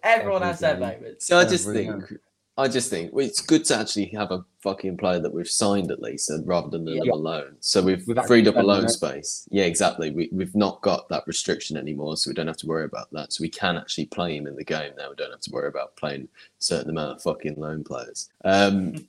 Everyone 0.02 0.42
Every 0.42 0.48
has 0.48 0.60
their 0.60 0.76
moments. 0.76 1.26
So 1.26 1.38
I 1.38 1.44
just 1.44 1.66
Every 1.66 1.84
think, 1.86 2.04
I 2.58 2.68
just 2.68 2.88
think 2.90 3.12
well, 3.12 3.24
it's 3.26 3.40
good 3.40 3.64
to 3.66 3.76
actually 3.76 4.06
have 4.06 4.30
a 4.30 4.44
fucking 4.62 4.96
player 4.96 5.18
that 5.20 5.32
we've 5.32 5.48
signed 5.48 5.90
at 5.90 6.00
least, 6.00 6.30
uh, 6.30 6.42
rather 6.44 6.68
than 6.70 6.86
Yeah. 6.86 7.02
another 7.02 7.16
loan. 7.18 7.56
So 7.60 7.82
we've, 7.82 8.06
We've 8.06 8.24
freed 8.26 8.48
up 8.48 8.56
a 8.56 8.60
loan 8.60 8.88
space. 8.88 9.46
Yeah, 9.50 9.64
exactly. 9.64 10.10
We 10.10 10.28
we've 10.32 10.54
not 10.54 10.80
got 10.82 11.08
that 11.08 11.24
restriction 11.26 11.76
anymore, 11.76 12.16
so 12.16 12.30
we 12.30 12.34
don't 12.34 12.46
have 12.46 12.56
to 12.58 12.66
worry 12.66 12.84
about 12.84 13.10
that. 13.12 13.32
So 13.32 13.42
we 13.42 13.48
can 13.50 13.76
actually 13.76 14.06
play 14.06 14.36
him 14.36 14.46
in 14.46 14.56
the 14.56 14.64
game 14.64 14.92
now. 14.96 15.10
We 15.10 15.16
don't 15.16 15.30
have 15.30 15.40
to 15.40 15.50
worry 15.50 15.68
about 15.68 15.96
playing 15.96 16.22
a 16.22 16.28
certain 16.58 16.90
amount 16.90 17.16
of 17.16 17.22
fucking 17.22 17.56
loan 17.56 17.84
players. 17.84 18.30
Um, 18.44 19.06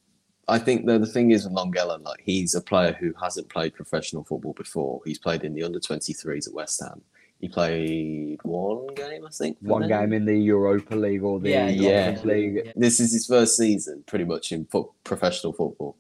I 0.50 0.60
think 0.60 0.86
though 0.86 0.98
the 0.98 1.06
thing 1.06 1.32
is 1.32 1.44
with 1.44 1.54
Longelo, 1.54 2.02
like 2.04 2.22
he's 2.24 2.56
a 2.56 2.62
player 2.62 2.94
who 2.94 3.14
hasn't 3.22 3.50
played 3.50 3.74
professional 3.76 4.24
football 4.24 4.54
before. 4.54 5.02
He's 5.06 5.20
played 5.20 5.44
in 5.44 5.54
the 5.54 5.64
under 5.64 5.80
twenty 5.80 6.14
threes 6.14 6.48
at 6.48 6.54
West 6.54 6.82
Ham. 6.82 7.02
He 7.40 7.48
played 7.48 8.40
one 8.44 8.88
game, 8.96 9.26
I 9.26 9.30
think. 9.30 9.58
one 9.62 9.82
them. 9.82 9.90
game 9.90 10.14
in 10.14 10.26
the 10.26 10.36
Europa 10.38 10.96
League 10.96 11.22
or 11.22 11.40
the 11.40 11.50
Yeah, 11.50 11.68
yeah. 11.70 12.20
League. 12.24 12.62
Yeah. 12.66 12.72
This 12.76 13.00
is 13.00 13.14
his 13.14 13.28
first 13.28 13.56
season, 13.58 14.04
pretty 14.08 14.26
much 14.26 14.52
in 14.52 14.66
fo- 14.66 14.94
professional 15.04 15.54
football. 15.54 15.96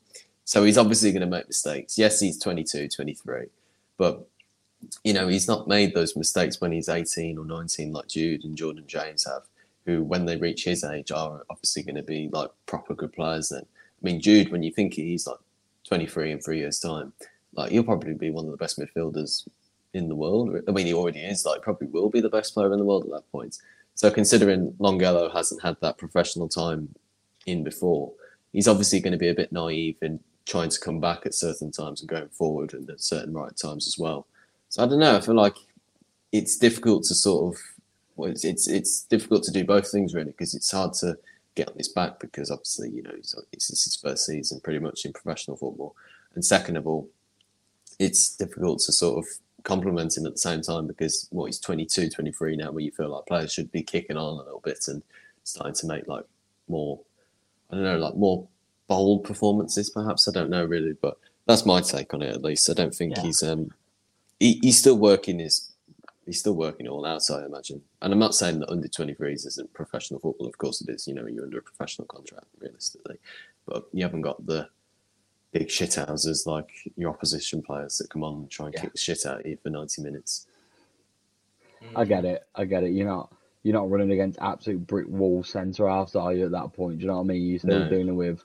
So 0.45 0.63
he's 0.63 0.77
obviously 0.79 1.11
going 1.11 1.21
to 1.21 1.27
make 1.27 1.47
mistakes. 1.47 1.97
Yes, 1.97 2.19
he's 2.19 2.39
22, 2.39 2.87
23, 2.87 3.47
but 3.97 4.27
you 5.03 5.11
know 5.13 5.27
he's 5.27 5.47
not 5.47 5.67
made 5.67 5.93
those 5.93 6.15
mistakes 6.15 6.61
when 6.61 6.71
he's 6.71 6.89
18 6.89 7.37
or 7.37 7.45
19, 7.45 7.91
like 7.91 8.07
Jude 8.07 8.43
and 8.43 8.55
Jordan 8.55 8.85
James 8.87 9.25
have, 9.25 9.43
who 9.85 10.03
when 10.03 10.25
they 10.25 10.37
reach 10.37 10.63
his 10.63 10.83
age 10.83 11.11
are 11.11 11.43
obviously 11.49 11.83
going 11.83 11.95
to 11.97 12.03
be 12.03 12.29
like 12.31 12.49
proper 12.65 12.95
good 12.95 13.11
players. 13.13 13.49
Then, 13.49 13.65
I 14.01 14.05
mean, 14.05 14.21
Jude, 14.21 14.51
when 14.51 14.63
you 14.63 14.71
think 14.71 14.93
he's 14.93 15.27
like 15.27 15.37
23 15.87 16.31
in 16.31 16.39
three 16.39 16.59
years' 16.59 16.79
time, 16.79 17.13
like 17.53 17.71
he'll 17.71 17.83
probably 17.83 18.13
be 18.13 18.29
one 18.29 18.45
of 18.45 18.51
the 18.51 18.57
best 18.57 18.79
midfielders 18.79 19.47
in 19.93 20.07
the 20.07 20.15
world. 20.15 20.55
I 20.67 20.71
mean, 20.71 20.85
he 20.85 20.93
already 20.93 21.19
is. 21.19 21.45
Like, 21.45 21.61
probably 21.61 21.87
will 21.87 22.09
be 22.09 22.21
the 22.21 22.29
best 22.29 22.53
player 22.53 22.71
in 22.71 22.79
the 22.79 22.85
world 22.85 23.03
at 23.05 23.11
that 23.11 23.31
point. 23.31 23.57
So, 23.95 24.11
considering 24.11 24.73
Longelo 24.79 25.33
hasn't 25.33 25.63
had 25.63 25.77
that 25.81 25.97
professional 25.97 26.47
time 26.47 26.93
in 27.45 27.63
before, 27.63 28.11
he's 28.53 28.67
obviously 28.67 28.99
going 28.99 29.13
to 29.13 29.17
be 29.17 29.29
a 29.29 29.33
bit 29.33 29.51
naive 29.51 29.97
in 30.01 30.19
trying 30.45 30.69
to 30.69 30.79
come 30.79 30.99
back 30.99 31.25
at 31.25 31.33
certain 31.33 31.71
times 31.71 32.01
and 32.01 32.09
going 32.09 32.29
forward 32.29 32.73
and 32.73 32.89
at 32.89 33.01
certain 33.01 33.33
right 33.33 33.55
times 33.57 33.87
as 33.87 33.97
well. 33.97 34.27
So 34.69 34.83
I 34.83 34.87
don't 34.87 34.99
know. 34.99 35.17
I 35.17 35.21
feel 35.21 35.35
like 35.35 35.57
it's 36.31 36.57
difficult 36.57 37.03
to 37.05 37.15
sort 37.15 37.53
of 37.55 37.61
well, 38.15 38.29
it's 38.29 38.45
it's, 38.45 38.67
it's 38.67 39.03
difficult 39.03 39.43
to 39.43 39.51
do 39.51 39.63
both 39.63 39.89
things 39.89 40.13
really 40.13 40.31
because 40.31 40.53
it's 40.53 40.71
hard 40.71 40.93
to 40.93 41.17
get 41.57 41.69
on 41.69 41.75
his 41.77 41.89
back 41.89 42.19
because 42.19 42.49
obviously 42.51 42.89
you 42.89 43.03
know 43.03 43.11
it's, 43.17 43.35
it's 43.51 43.67
his 43.67 43.95
first 43.95 44.25
season 44.25 44.61
pretty 44.63 44.79
much 44.79 45.03
in 45.05 45.11
professional 45.11 45.57
football, 45.57 45.95
and 46.35 46.45
second 46.45 46.77
of 46.77 46.87
all, 46.87 47.09
it's 47.99 48.35
difficult 48.37 48.79
to 48.79 48.93
sort 48.93 49.17
of 49.17 49.25
compliment 49.63 50.15
him 50.15 50.25
at 50.25 50.33
the 50.33 50.37
same 50.37 50.61
time 50.61 50.87
because 50.87 51.27
what 51.31 51.41
well, 51.41 51.45
he's 51.47 51.59
22, 51.59 52.09
23 52.09 52.55
now, 52.55 52.71
where 52.71 52.83
you 52.83 52.91
feel 52.91 53.09
like 53.09 53.25
players 53.25 53.51
should 53.51 53.71
be 53.71 53.83
kicking 53.83 54.15
on 54.15 54.35
a 54.35 54.43
little 54.43 54.61
bit 54.63 54.87
and 54.87 55.01
starting 55.43 55.73
to 55.75 55.87
make 55.87 56.07
like 56.07 56.23
more, 56.69 56.99
I 57.69 57.75
don't 57.75 57.83
know, 57.83 57.97
like 57.97 58.15
more 58.15 58.47
bold 58.87 59.23
performances. 59.25 59.89
Perhaps 59.89 60.27
I 60.27 60.31
don't 60.31 60.49
know 60.49 60.63
really, 60.63 60.93
but 60.93 61.17
that's 61.47 61.65
my 61.65 61.81
take 61.81 62.13
on 62.13 62.21
it 62.21 62.33
at 62.33 62.43
least. 62.43 62.69
I 62.69 62.73
don't 62.73 62.95
think 62.95 63.17
Yeah. 63.17 63.23
he's 63.23 63.43
um 63.43 63.71
he, 64.39 64.59
he's 64.61 64.77
still 64.79 64.97
working 64.97 65.39
his 65.39 65.71
he's 66.27 66.39
still 66.39 66.53
working 66.53 66.85
it 66.85 66.89
all 66.89 67.05
out. 67.05 67.23
I 67.31 67.45
imagine, 67.45 67.81
and 68.01 68.13
I'm 68.13 68.19
not 68.19 68.35
saying 68.35 68.59
that 68.59 68.69
under 68.69 68.87
23s 68.87 69.47
isn't 69.47 69.73
professional 69.73 70.19
football. 70.19 70.45
Of 70.45 70.57
course 70.57 70.81
it 70.81 70.89
is. 70.89 71.07
You 71.07 71.15
know, 71.15 71.25
you're 71.25 71.45
under 71.45 71.57
a 71.57 71.63
professional 71.63 72.05
contract 72.05 72.45
realistically, 72.59 73.17
but 73.65 73.85
you 73.93 74.03
haven't 74.03 74.21
got 74.21 74.45
the 74.45 74.69
big 75.53 75.69
shithouses 75.69 76.45
like 76.45 76.69
your 76.97 77.09
opposition 77.09 77.61
players 77.63 77.97
that 77.97 78.09
come 78.09 78.23
on 78.23 78.33
and 78.35 78.51
try 78.51 78.67
and 78.67 78.75
Yeah. 78.75 78.81
kick 78.81 78.91
the 78.91 78.97
shit 78.97 79.25
out 79.25 79.39
of 79.39 79.45
you 79.47 79.57
for 79.57 79.69
90 79.69 80.01
minutes. 80.03 80.45
I 81.95 82.05
get 82.05 82.23
mm. 82.23 82.33
it. 82.35 82.47
I 82.53 82.65
get 82.65 82.83
it. 82.83 82.91
You're 82.91 83.07
not 83.07 83.33
you're 83.63 83.73
not 83.73 83.89
running 83.89 84.11
against 84.11 84.39
absolute 84.39 84.85
brick 84.87 85.07
wall 85.09 85.43
centre 85.43 85.89
halves, 85.89 86.15
are 86.15 86.33
you? 86.33 86.45
At 86.45 86.51
that 86.51 86.71
point, 86.73 86.99
do 86.99 87.01
you 87.01 87.07
know 87.07 87.17
what 87.17 87.23
I 87.23 87.27
mean? 87.27 87.43
You're 87.43 87.59
still 87.59 87.79
No. 87.79 87.89
dealing 87.89 88.15
with 88.15 88.43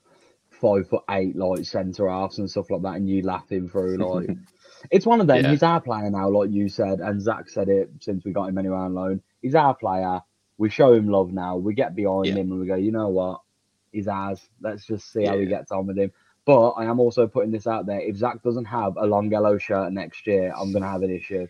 five 0.51 0.89
foot 0.89 1.05
eight 1.11 1.37
like 1.37 1.65
centre 1.65 2.09
halves 2.09 2.39
and 2.39 2.51
stuff 2.51 2.71
like 2.71 2.83
that, 2.83 2.97
and 2.97 3.09
you 3.09 3.23
laughing 3.23 3.69
through 3.69 3.97
like. 3.99 4.31
It's 4.91 5.07
one 5.07 5.21
of 5.21 5.27
them. 5.27 5.45
Yeah. 5.45 5.51
He's 5.51 5.63
our 5.63 5.81
player 5.81 6.11
now, 6.11 6.29
like 6.29 6.51
you 6.51 6.69
said, 6.69 7.01
and 7.01 7.21
Zach 7.21 7.49
said 7.49 7.69
it 7.69 7.91
since 8.01 8.25
we 8.25 8.33
got 8.33 8.49
him 8.49 8.59
anywhere 8.59 8.79
on 8.79 8.95
loan. 8.95 9.23
He's 9.41 9.55
our 9.55 9.75
player. 9.75 10.21
We 10.59 10.71
show 10.71 10.93
him 10.93 11.09
love 11.09 11.33
now. 11.33 11.57
We 11.57 11.75
get 11.75 11.95
behind 11.95 12.27
Yeah. 12.27 12.35
him 12.35 12.51
and 12.53 12.61
we 12.61 12.67
go, 12.67 12.75
you 12.75 12.93
know 12.93 13.09
what? 13.09 13.41
He's 13.93 14.09
ours. 14.09 14.41
Let's 14.61 14.87
just 14.87 15.13
see 15.13 15.25
how 15.25 15.37
he 15.37 15.45
Yeah. 15.45 15.49
gets 15.59 15.73
on 15.73 15.87
with 15.87 15.99
him. 15.99 16.13
But 16.45 16.71
I 16.71 16.85
am 16.87 16.99
also 16.99 17.27
putting 17.27 17.53
this 17.53 17.67
out 17.67 17.87
there. 17.87 18.01
If 18.01 18.17
Zach 18.17 18.43
doesn't 18.43 18.65
have 18.65 18.97
a 18.97 19.07
long 19.07 19.31
yellow 19.31 19.59
shirt 19.59 19.93
next 19.93 20.27
year, 20.27 20.53
I'm 20.57 20.73
gonna 20.73 20.89
have 20.89 21.03
an 21.03 21.11
issue. 21.11 21.47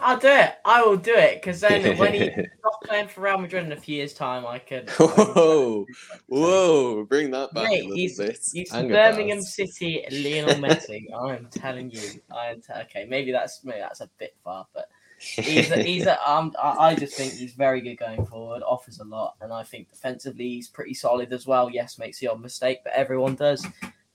I'll 0.00 0.18
do 0.18 0.28
it. 0.28 0.54
I 0.64 0.82
will 0.82 0.96
do 0.96 1.14
it 1.14 1.40
because 1.40 1.60
then 1.60 1.96
when 1.98 2.14
he 2.14 2.30
stops 2.58 2.76
playing 2.84 3.08
for 3.08 3.22
Real 3.22 3.38
Madrid 3.38 3.64
in 3.64 3.72
a 3.72 3.76
few 3.76 3.96
years' 3.96 4.14
time, 4.14 4.46
I 4.46 4.58
could. 4.58 4.88
I 4.88 4.92
Whoa, 4.92 5.86
whoa, 6.28 7.04
bring 7.04 7.30
that 7.32 7.52
back 7.52 7.64
Mate, 7.64 7.80
a 7.80 7.82
little 7.82 7.96
he's, 7.96 8.18
bit. 8.18 8.38
he's 8.52 8.70
Birmingham 8.70 9.38
bars. 9.38 9.54
City 9.54 10.04
Lionel 10.12 10.54
Messi. 10.62 11.06
I'm 11.12 11.46
telling 11.50 11.90
you. 11.90 12.02
I'm 12.30 12.60
t- 12.60 12.72
okay, 12.82 13.06
maybe 13.08 13.32
that's 13.32 13.64
maybe 13.64 13.80
that's 13.80 14.00
a 14.00 14.10
bit 14.18 14.36
far, 14.44 14.66
but 14.74 14.88
he's 15.18 15.70
a, 15.70 15.82
he's 15.82 16.06
a, 16.06 16.30
um, 16.30 16.54
I 16.62 16.90
I 16.90 16.94
just 16.94 17.14
think 17.14 17.32
he's 17.32 17.54
very 17.54 17.80
good 17.80 17.96
going 17.96 18.24
forward. 18.26 18.62
Offers 18.62 19.00
a 19.00 19.04
lot, 19.04 19.34
and 19.40 19.52
I 19.52 19.64
think 19.64 19.88
defensively 19.90 20.48
he's 20.48 20.68
pretty 20.68 20.94
solid 20.94 21.32
as 21.32 21.46
well. 21.46 21.68
Yes, 21.68 21.98
makes 21.98 22.20
the 22.20 22.28
odd 22.28 22.40
mistake, 22.40 22.78
but 22.84 22.92
everyone 22.92 23.34
does. 23.34 23.66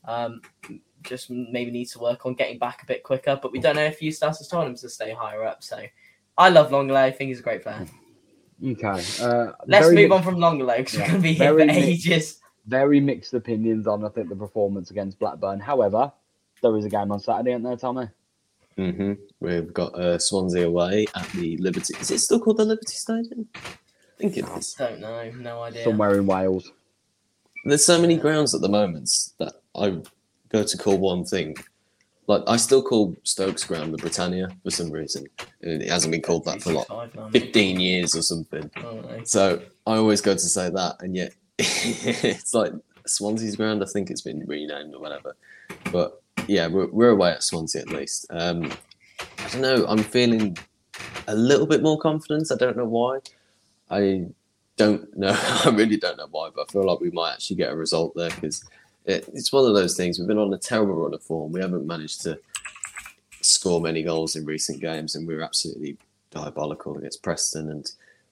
Um, 0.05 0.41
just 1.05 1.29
maybe 1.29 1.71
needs 1.71 1.91
to 1.93 1.99
work 1.99 2.25
on 2.25 2.33
getting 2.33 2.57
back 2.59 2.83
a 2.83 2.85
bit 2.85 3.03
quicker. 3.03 3.39
But 3.41 3.51
we 3.51 3.59
don't 3.59 3.75
know 3.75 3.83
if 3.85 4.01
Eustace 4.01 4.39
has 4.39 4.47
told 4.47 4.67
him 4.67 4.75
to 4.75 4.89
stay 4.89 5.13
higher 5.13 5.43
up. 5.45 5.63
So 5.63 5.79
I 6.37 6.49
love 6.49 6.71
Longley. 6.71 6.95
I 6.97 7.11
think 7.11 7.29
he's 7.29 7.39
a 7.39 7.43
great 7.43 7.63
player. 7.63 7.85
Okay. 8.63 9.03
Uh, 9.21 9.51
Let's 9.67 9.87
move 9.87 9.95
mixed- 9.95 10.11
on 10.13 10.23
from 10.23 10.35
Longley 10.39 10.77
because 10.77 10.93
Yeah, 10.95 11.01
we're 11.01 11.07
going 11.07 11.21
to 11.21 11.23
be 11.23 11.33
here 11.33 11.51
for 11.51 11.57
very 11.57 11.67
mixed. 11.67 12.07
ages. 12.07 12.39
very 12.67 12.99
mixed 12.99 13.33
opinions 13.33 13.85
on 13.87 14.03
I 14.05 14.09
think 14.09 14.29
the 14.29 14.35
performance 14.35 14.91
against 14.91 15.19
Blackburn. 15.19 15.59
However, 15.59 16.11
there 16.61 16.75
is 16.77 16.85
a 16.85 16.89
game 16.89 17.11
on 17.11 17.19
Saturday, 17.19 17.51
isn't 17.51 17.63
there, 17.63 17.75
Tommy? 17.77 18.07
Mm-hmm. 18.77 19.13
We've 19.39 19.73
got 19.73 19.93
uh, 19.97 20.17
Swansea 20.19 20.67
away 20.67 21.05
at 21.15 21.27
the 21.29 21.57
Liberty. 21.57 21.93
Is 21.99 22.11
it 22.11 22.19
still 22.19 22.39
called 22.39 22.57
the 22.57 22.65
Liberty 22.65 22.93
Stadium? 22.95 23.47
I 23.55 23.59
think 24.17 24.37
it 24.37 24.45
is. 24.57 24.73
Don't 24.73 24.99
know. 24.99 25.31
No 25.31 25.61
idea. 25.63 25.83
Somewhere 25.83 26.15
in 26.17 26.25
Wales. 26.25 26.71
There's 27.65 27.83
so 27.85 27.99
many 27.99 28.15
grounds 28.17 28.53
at 28.55 28.61
the 28.61 28.69
moment 28.69 29.09
that 29.39 29.53
I 29.75 30.01
go 30.55 30.63
to 30.63 30.77
call 30.77 30.97
one 30.97 31.25
thing. 31.25 31.55
Like 32.27 32.43
I 32.47 32.57
still 32.57 32.81
call 32.81 33.15
Stokes 33.23 33.63
Ground 33.63 33.93
the 33.93 33.97
Britannia 33.97 34.49
for 34.63 34.71
some 34.71 34.89
reason. 34.89 35.27
And 35.61 35.81
It 35.81 35.89
hasn't 35.89 36.11
been 36.11 36.21
called 36.21 36.45
that 36.45 36.61
for 36.61 36.73
like 36.73 36.87
365 36.87 37.15
now, 37.15 37.25
maybe. 37.25 37.39
15 37.39 37.79
years 37.79 38.15
or 38.15 38.21
something. 38.21 38.71
Don't. 38.81 39.27
So 39.27 39.61
I 39.85 39.97
always 39.97 40.21
go 40.21 40.33
to 40.33 40.39
say 40.39 40.69
that, 40.69 40.95
and 41.01 41.15
yet 41.15 41.33
it's 41.59 42.53
like 42.53 42.73
Swansea's 43.05 43.55
ground. 43.55 43.83
I 43.83 43.85
think 43.85 44.09
it's 44.09 44.21
been 44.21 44.43
renamed 44.47 44.95
or 44.95 45.01
whatever. 45.01 45.35
But 45.91 46.21
yeah, 46.47 46.67
we're, 46.67 46.87
we're 46.87 47.09
away 47.09 47.31
at 47.31 47.43
Swansea 47.43 47.81
at 47.81 47.89
least. 47.89 48.25
Um, 48.31 48.71
I 49.19 49.47
don't 49.49 49.61
know. 49.61 49.85
I'm 49.87 50.03
feeling 50.03 50.57
a 51.27 51.35
little 51.35 51.67
bit 51.67 51.83
more 51.83 51.99
confidence. 51.99 52.51
I 52.51 52.55
don't 52.55 52.77
know 52.77 52.85
why. 52.85 53.19
I 53.91 54.25
don't 54.77 55.15
know. 55.15 55.37
I 55.65 55.69
really 55.69 55.97
don't 55.97 56.17
know 56.17 56.27
why, 56.31 56.49
but 56.55 56.67
I 56.67 56.71
feel 56.71 56.85
like 56.85 57.01
we 57.01 57.11
might 57.11 57.33
actually 57.33 57.57
get 57.57 57.71
a 57.71 57.75
result 57.75 58.13
there 58.15 58.31
because 58.31 58.63
it, 59.05 59.29
it's 59.33 59.51
one 59.51 59.65
of 59.65 59.75
those 59.75 59.95
things. 59.95 60.17
We've 60.17 60.27
been 60.27 60.37
on 60.37 60.53
a 60.53 60.57
terrible 60.57 60.95
run 60.95 61.13
of 61.13 61.23
form. 61.23 61.51
We 61.51 61.61
haven't 61.61 61.85
managed 61.85 62.21
to 62.23 62.39
score 63.41 63.79
many 63.79 64.03
goals 64.03 64.35
in 64.35 64.45
recent 64.45 64.81
games, 64.81 65.15
and 65.15 65.27
we 65.27 65.35
were 65.35 65.43
absolutely 65.43 65.97
diabolical 66.31 66.97
against 66.97 67.23
Preston 67.23 67.69
and 67.69 67.91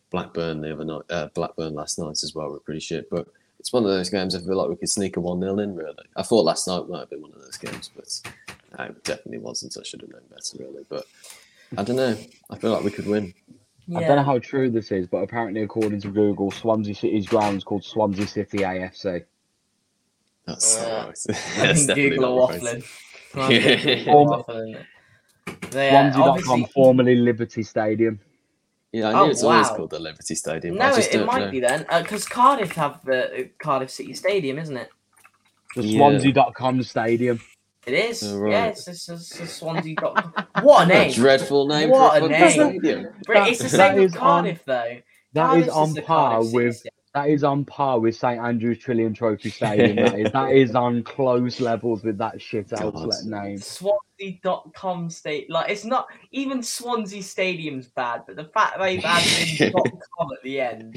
Blackburn 0.10 0.62
the 0.62 0.74
other 0.74 0.86
night. 0.86 1.02
Uh, 1.10 1.28
Blackburn 1.34 1.74
last 1.74 2.00
night 2.00 2.24
as 2.24 2.34
well. 2.36 2.52
We're 2.52 2.60
pretty 2.60 2.80
shit, 2.80 3.10
but 3.10 3.28
it's 3.60 3.72
one 3.72 3.84
of 3.84 3.90
those 3.90 4.10
games. 4.10 4.36
I 4.36 4.40
feel 4.40 4.58
like 4.58 4.70
we 4.70 4.76
could 4.76 4.90
sneak 4.90 5.18
a 5.18 5.22
one 5.22 5.40
0 5.40 5.60
in. 5.60 5.76
Really, 5.76 5.96
I 6.16 6.24
thought 6.24 6.46
last 6.46 6.68
night 6.68 6.88
might 6.90 7.00
have 7.00 7.10
been 7.10 7.22
one 7.22 7.32
of 7.34 7.42
those 7.42 7.58
games, 7.58 7.90
but 7.96 8.22
no, 8.78 8.86
it 8.86 9.04
definitely 9.04 9.40
wasn't. 9.40 9.78
I 9.80 9.84
should 9.84 10.02
have 10.02 10.10
known 10.10 10.22
better, 10.30 10.58
really. 10.60 10.86
But 10.90 11.06
I 11.78 11.84
don't 11.84 11.96
know. 11.96 12.18
I 12.50 12.58
feel 12.58 12.72
like 12.72 12.84
we 12.84 12.92
could 12.92 13.08
win. 13.08 13.34
I 13.96 14.00
don't 14.02 14.16
know 14.16 14.24
how 14.24 14.40
true 14.40 14.70
this 14.70 14.92
is, 14.92 15.08
but 15.08 15.18
apparently, 15.18 15.62
according 15.62 16.02
to 16.02 16.08
Google, 16.08 16.52
Swansea 16.52 16.96
City's 16.96 17.28
ground 17.28 17.58
is 17.58 17.64
called 17.64 17.84
Swansea 17.84 18.28
City 18.28 18.60
AFC. 18.60 19.26
That's 20.46 20.78
Uh, 20.78 21.06
right. 21.08 21.18
That's 21.58 21.86
definitely 21.88 22.10
Google 22.12 22.38
not 22.40 22.52
are 22.52 22.58
waffling. 22.60 22.86
I 23.36 23.52
Yeah. 23.52 24.12
are 24.12 24.26
waffling. 24.26 24.86
They, 25.72 25.90
uh, 25.90 25.92
Swansea.com, 26.14 26.30
obviously- 26.30 26.72
formerly 26.74 27.16
Liberty 27.16 27.64
Stadium. 27.64 28.20
Yeah, 28.92 29.08
I 29.08 29.12
knew 29.14 29.18
Oh, 29.22 29.30
it's 29.30 29.42
always 29.44 29.70
wow. 29.72 29.76
called 29.76 29.90
the 29.90 29.98
Liberty 30.00 30.36
Stadium. 30.36 30.76
No, 30.76 30.86
I 30.86 30.96
just 30.96 31.10
it, 31.10 31.16
it 31.16 31.18
don't 31.20 31.26
might 31.28 31.46
know. 31.46 31.52
be 31.52 31.60
then, 31.60 31.84
because 32.04 32.26
Cardiff 32.28 32.74
have 32.74 33.04
the 33.06 33.26
uh, 33.26 33.44
Cardiff 33.58 33.90
City 33.90 34.14
Stadium, 34.14 34.60
isn't 34.60 34.78
it? 34.78 34.90
The 35.76 35.84
Yeah. 35.84 35.98
Swansea.com 35.98 36.84
Stadium. 36.84 37.42
It 37.88 37.94
is. 37.96 38.22
Oh, 38.24 38.38
right. 38.38 38.52
Yeah, 38.52 38.66
it's, 38.68 38.88
it's, 38.88 39.10
it's, 39.10 39.40
it's 39.40 39.54
Swansea. 39.54 39.96
what 40.00 40.24
a 40.56 40.62
What 40.62 40.88
name! 40.90 41.10
a 41.10 41.14
dreadful 41.14 41.68
name 41.68 41.90
What 41.90 42.14
for 42.20 42.22
a 42.22 42.26
a 42.26 42.30
name. 42.30 42.50
stadium. 42.52 43.08
But 43.26 43.48
it's 43.50 43.64
the 43.64 43.70
same 43.70 43.96
with 43.96 44.12
is 44.12 44.16
on- 44.16 44.20
Cardiff, 44.44 44.64
though. 44.66 44.98
That 45.34 45.46
Cardiff's 45.48 45.68
is 45.70 45.74
on 45.74 45.96
par 45.96 46.40
with 46.44 46.76
Stadium. 46.76 46.94
That 47.14 47.30
is 47.30 47.44
on 47.44 47.64
par 47.64 48.00
with 48.00 48.16
St 48.16 48.42
Andrews 48.42 48.80
Trillion 48.80 49.14
Trophy 49.14 49.52
Stadium. 49.52 49.98
that 49.98 50.20
is 50.20 50.32
that 50.32 50.52
is 50.56 50.74
on 50.76 51.04
close 51.04 51.60
levels 51.62 52.04
with 52.04 52.18
that 52.18 52.42
shit 52.42 52.70
God. 52.70 52.82
outlet 52.82 53.24
name. 53.26 53.58
Swansea.com 53.60 55.12
state 55.12 55.48
like 55.50 55.70
it's 55.70 55.86
not 55.86 56.08
even 56.32 56.64
Swansea 56.64 57.22
Stadium's 57.22 57.88
bad, 57.88 58.24
but 58.26 58.36
the 58.36 58.46
fact 58.46 58.80
they've 58.80 59.04
added 59.06 59.62
in 59.62 59.74
.com 60.18 60.28
at 60.36 60.44
the 60.44 60.60
end 60.60 60.94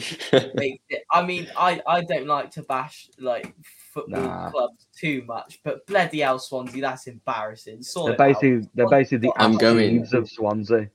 makes 0.54 0.82
it. 0.88 1.02
I 1.12 1.22
mean, 1.22 1.48
I 1.56 1.82
I 1.86 2.00
don't 2.02 2.26
like 2.26 2.50
to 2.52 2.62
bash 2.62 3.10
like 3.18 3.54
football 3.92 4.22
Nah. 4.22 4.50
clubs 4.50 4.86
too 4.98 5.22
much, 5.26 5.60
but 5.64 5.86
bloody 5.86 6.20
hell, 6.20 6.38
Swansea, 6.38 6.80
that's 6.80 7.08
embarrassing. 7.08 7.82
Sort 7.82 8.16
They're 8.16 8.28
it 8.28 8.36
out. 8.36 8.40
basically 8.40 8.68
they're 8.74 8.88
basically 8.88 9.18
the 9.28 9.32
I'm 9.36 9.56
going- 9.58 10.06
of 10.14 10.30
Swansea. 10.30 10.88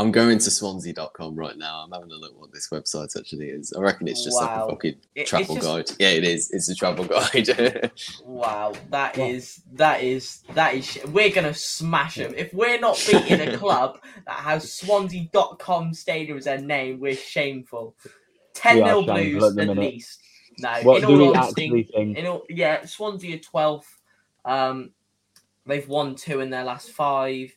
I'm 0.00 0.10
going 0.10 0.38
to 0.38 0.50
Swansea.com 0.50 1.34
right 1.36 1.58
now. 1.58 1.82
I'm 1.84 1.90
having 1.92 2.10
a 2.10 2.14
look 2.14 2.32
what 2.40 2.50
this 2.52 2.70
website 2.70 3.14
actually 3.18 3.48
is. 3.48 3.72
I 3.76 3.80
reckon 3.80 4.08
it's 4.08 4.24
just 4.24 4.34
like 4.40 4.48
a 4.48 4.66
fucking 4.70 4.94
It- 5.14 5.26
travel 5.26 5.56
just- 5.56 5.66
guide. 5.66 5.90
Yeah, 5.98 6.08
it 6.10 6.24
is. 6.24 6.50
It's 6.52 6.70
a 6.70 6.74
travel 6.74 7.04
guide. 7.04 7.90
Wow, 8.24 8.72
that 8.90 9.18
What? 9.18 9.30
is 9.30 9.62
that 9.74 10.02
is 10.02 10.42
that 10.54 10.74
is. 10.74 10.86
sh- 10.86 11.04
We're 11.04 11.30
gonna 11.30 11.52
smash 11.52 12.14
them 12.16 12.32
if 12.34 12.54
we're 12.54 12.80
not 12.80 12.96
beating 13.10 13.40
a 13.42 13.58
club 13.58 14.00
that 14.26 14.38
has 14.40 14.72
Swansea.com 14.72 15.92
stadium 15.92 16.38
as 16.38 16.46
their 16.46 16.58
name. 16.60 16.98
We're 16.98 17.14
shameful. 17.14 17.94
Ten 18.54 18.76
We 18.76 18.82
are 18.82 18.86
0 18.86 19.02
Blues 19.02 19.44
at 19.44 19.54
minute. 19.54 19.76
least. 19.78 20.20
No, 20.58 20.72
What 20.82 21.02
in 21.02 21.08
do 21.08 21.18
we 21.18 21.24
all 21.24 21.36
honesty, 21.36 21.88
think? 21.94 22.16
in 22.16 22.26
all, 22.26 22.42
yeah, 22.48 22.84
Swansea 22.86 23.36
are 23.36 23.38
12th. 23.38 23.84
Um, 24.46 24.90
they've 25.66 25.86
won 25.88 26.14
two 26.14 26.40
in 26.40 26.48
their 26.50 26.64
last 26.64 26.90
five, 26.90 27.54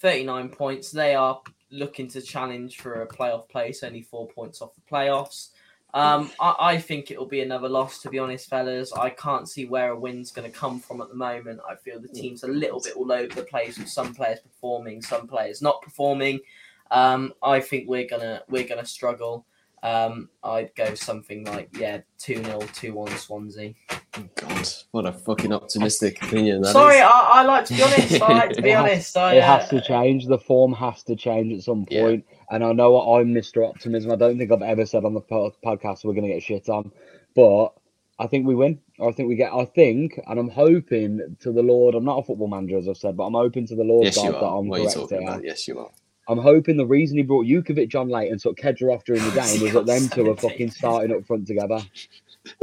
39 0.00 0.50
points. 0.50 0.90
They 0.90 1.14
are 1.14 1.40
looking 1.70 2.08
to 2.08 2.22
challenge 2.22 2.78
for 2.78 3.02
a 3.02 3.06
playoff 3.06 3.48
place, 3.48 3.82
only 3.82 4.02
four 4.02 4.28
points 4.28 4.62
off 4.62 4.74
the 4.74 4.80
playoffs. 4.80 5.50
Um, 5.94 6.30
I, 6.38 6.54
I 6.58 6.78
think 6.78 7.10
it'll 7.10 7.26
be 7.26 7.40
another 7.40 7.68
loss, 7.68 8.02
to 8.02 8.10
be 8.10 8.18
honest, 8.18 8.48
fellas. 8.48 8.92
I 8.92 9.10
can't 9.10 9.48
see 9.48 9.64
where 9.64 9.90
a 9.90 9.98
win's 9.98 10.30
going 10.30 10.50
to 10.50 10.56
come 10.56 10.80
from 10.80 11.00
at 11.00 11.08
the 11.08 11.14
moment. 11.14 11.60
I 11.68 11.76
feel 11.76 11.98
the 11.98 12.08
team's 12.08 12.42
a 12.42 12.48
little 12.48 12.80
bit 12.80 12.94
all 12.94 13.10
over 13.10 13.34
the 13.34 13.44
place 13.44 13.78
with 13.78 13.88
some 13.88 14.14
players 14.14 14.40
performing, 14.40 15.00
some 15.00 15.26
players 15.26 15.62
not 15.62 15.80
performing. 15.80 16.40
Um, 16.90 17.32
I 17.42 17.60
think 17.60 17.88
we're 17.88 18.08
gonna 18.08 18.42
we're 18.48 18.66
gonna 18.66 18.86
struggle. 18.86 19.44
Um, 19.82 20.28
I'd 20.42 20.74
go 20.74 20.94
something 20.94 21.44
like 21.44 21.68
yeah, 21.78 22.00
two 22.18 22.42
0 22.42 22.60
two 22.74 22.94
one 22.94 23.16
Swansea. 23.16 23.74
God, 24.34 24.68
what 24.90 25.06
a 25.06 25.12
fucking 25.12 25.52
optimistic 25.52 26.22
opinion 26.22 26.62
that 26.62 26.72
Sorry, 26.72 26.96
is. 26.96 27.02
I, 27.02 27.28
I 27.34 27.42
like 27.44 27.64
to 27.66 27.74
be 27.74 27.82
honest. 27.82 28.22
I 28.22 28.32
like 28.32 28.52
to 28.54 28.62
be 28.62 28.70
It 28.70 28.76
has- 28.76 28.84
honest. 28.84 29.16
I, 29.16 29.34
it 29.36 29.42
has 29.44 29.64
uh, 29.64 29.68
to 29.68 29.80
change. 29.80 30.26
The 30.26 30.38
form 30.38 30.72
has 30.72 31.02
to 31.04 31.14
change 31.16 31.52
at 31.52 31.62
some 31.62 31.86
Yeah. 31.90 32.16
And 32.50 32.64
I 32.64 32.72
know 32.72 32.92
what 32.92 33.20
I'm 33.20 33.34
Mr. 33.34 33.68
Optimism. 33.68 34.10
I 34.10 34.16
don't 34.16 34.38
think 34.38 34.50
I've 34.50 34.62
ever 34.62 34.86
said 34.86 35.04
on 35.04 35.14
the 35.14 35.20
po- 35.20 35.54
podcast 35.64 36.04
we're 36.04 36.14
going 36.14 36.26
to 36.26 36.32
get 36.34 36.42
shit 36.42 36.68
on, 36.68 36.90
but 37.36 37.68
I 38.18 38.26
think 38.26 38.46
we 38.46 38.54
win. 38.56 38.80
I 39.00 39.12
think 39.12 39.28
we 39.28 39.36
get. 39.36 39.52
I 39.52 39.64
think, 39.66 40.18
and 40.26 40.40
I'm 40.40 40.48
hoping 40.48 41.36
to 41.40 41.52
the 41.52 41.62
Lord. 41.62 41.94
I'm 41.94 42.04
not 42.04 42.18
a 42.18 42.22
football 42.24 42.48
manager, 42.48 42.78
as 42.78 42.88
I've 42.88 42.96
said, 42.96 43.16
but 43.16 43.24
I'm 43.26 43.34
hoping 43.34 43.66
to 43.68 43.76
the 43.76 43.84
Lord 43.84 44.06
Yes, 44.06 44.16
God 44.16 44.24
you 44.24 44.32
that 44.32 44.38
are. 44.42 44.58
I'm 44.58 44.66
What 44.68 44.80
are 44.80 44.82
you 44.82 44.88
correct 44.88 44.98
talking 45.10 45.20
here. 45.20 45.28
about? 45.30 45.44
Yes, 45.44 45.68
you 45.68 45.78
are. 45.78 45.90
I'm 46.28 46.38
hoping 46.38 46.76
the 46.76 46.86
reason 46.86 47.16
he 47.16 47.22
brought 47.22 47.46
Jutkiewicz 47.46 47.94
on 47.94 48.08
late 48.08 48.30
and 48.30 48.38
took 48.40 48.56
Khadra 48.58 48.94
off 48.94 49.04
during 49.04 49.22
the 49.24 49.30
game 49.34 49.62
was 49.62 49.72
that 49.72 49.86
them 49.86 50.08
two 50.08 50.30
are 50.30 50.36
fucking 50.36 50.70
starting 50.70 51.16
up 51.16 51.26
front 51.26 51.46
together. 51.46 51.80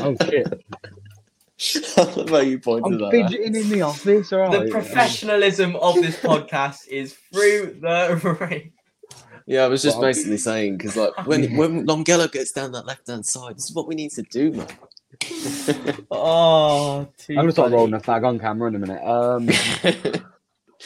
oh 0.00 0.16
shit! 0.30 0.64
I 1.98 2.02
love 2.14 2.28
how 2.30 2.38
you 2.38 2.58
pointed 2.60 2.86
I'm 2.92 2.98
that. 2.98 3.04
out. 3.06 3.10
fidgeting 3.10 3.56
in 3.56 3.68
the 3.68 3.82
office. 3.82 4.32
All 4.32 4.38
right. 4.40 4.64
the 4.64 4.70
professionalism 4.70 5.74
of 5.76 5.96
this 5.96 6.16
podcast 6.20 6.86
is 6.88 7.14
through 7.32 7.78
the 7.80 8.20
roof. 8.22 8.62
Yeah, 9.46 9.64
I 9.64 9.66
was 9.68 9.82
just 9.82 9.96
Well, 9.96 10.04
I'm- 10.04 10.10
basically 10.12 10.36
saying 10.38 10.76
because 10.78 10.94
like 10.96 11.26
when 11.26 11.56
when 11.56 11.86
Longelo 11.86 12.30
gets 12.30 12.52
down 12.52 12.70
that 12.72 12.86
left 12.86 13.08
hand 13.08 13.26
side, 13.26 13.56
this 13.56 13.70
is 13.70 13.74
what 13.74 13.88
we 13.88 13.94
need 13.96 14.12
to 14.12 14.22
do, 14.22 14.52
man. 14.52 14.68
Oh, 16.10 17.08
too 17.18 17.32
I'm 17.32 17.36
gonna 17.36 17.52
start 17.52 17.72
rolling 17.72 17.94
a 17.94 17.98
fag 18.00 18.24
on 18.26 18.38
camera 18.38 18.68
in 18.68 18.76
a 18.76 18.78
minute. 18.78 19.02
Um, 19.02 19.48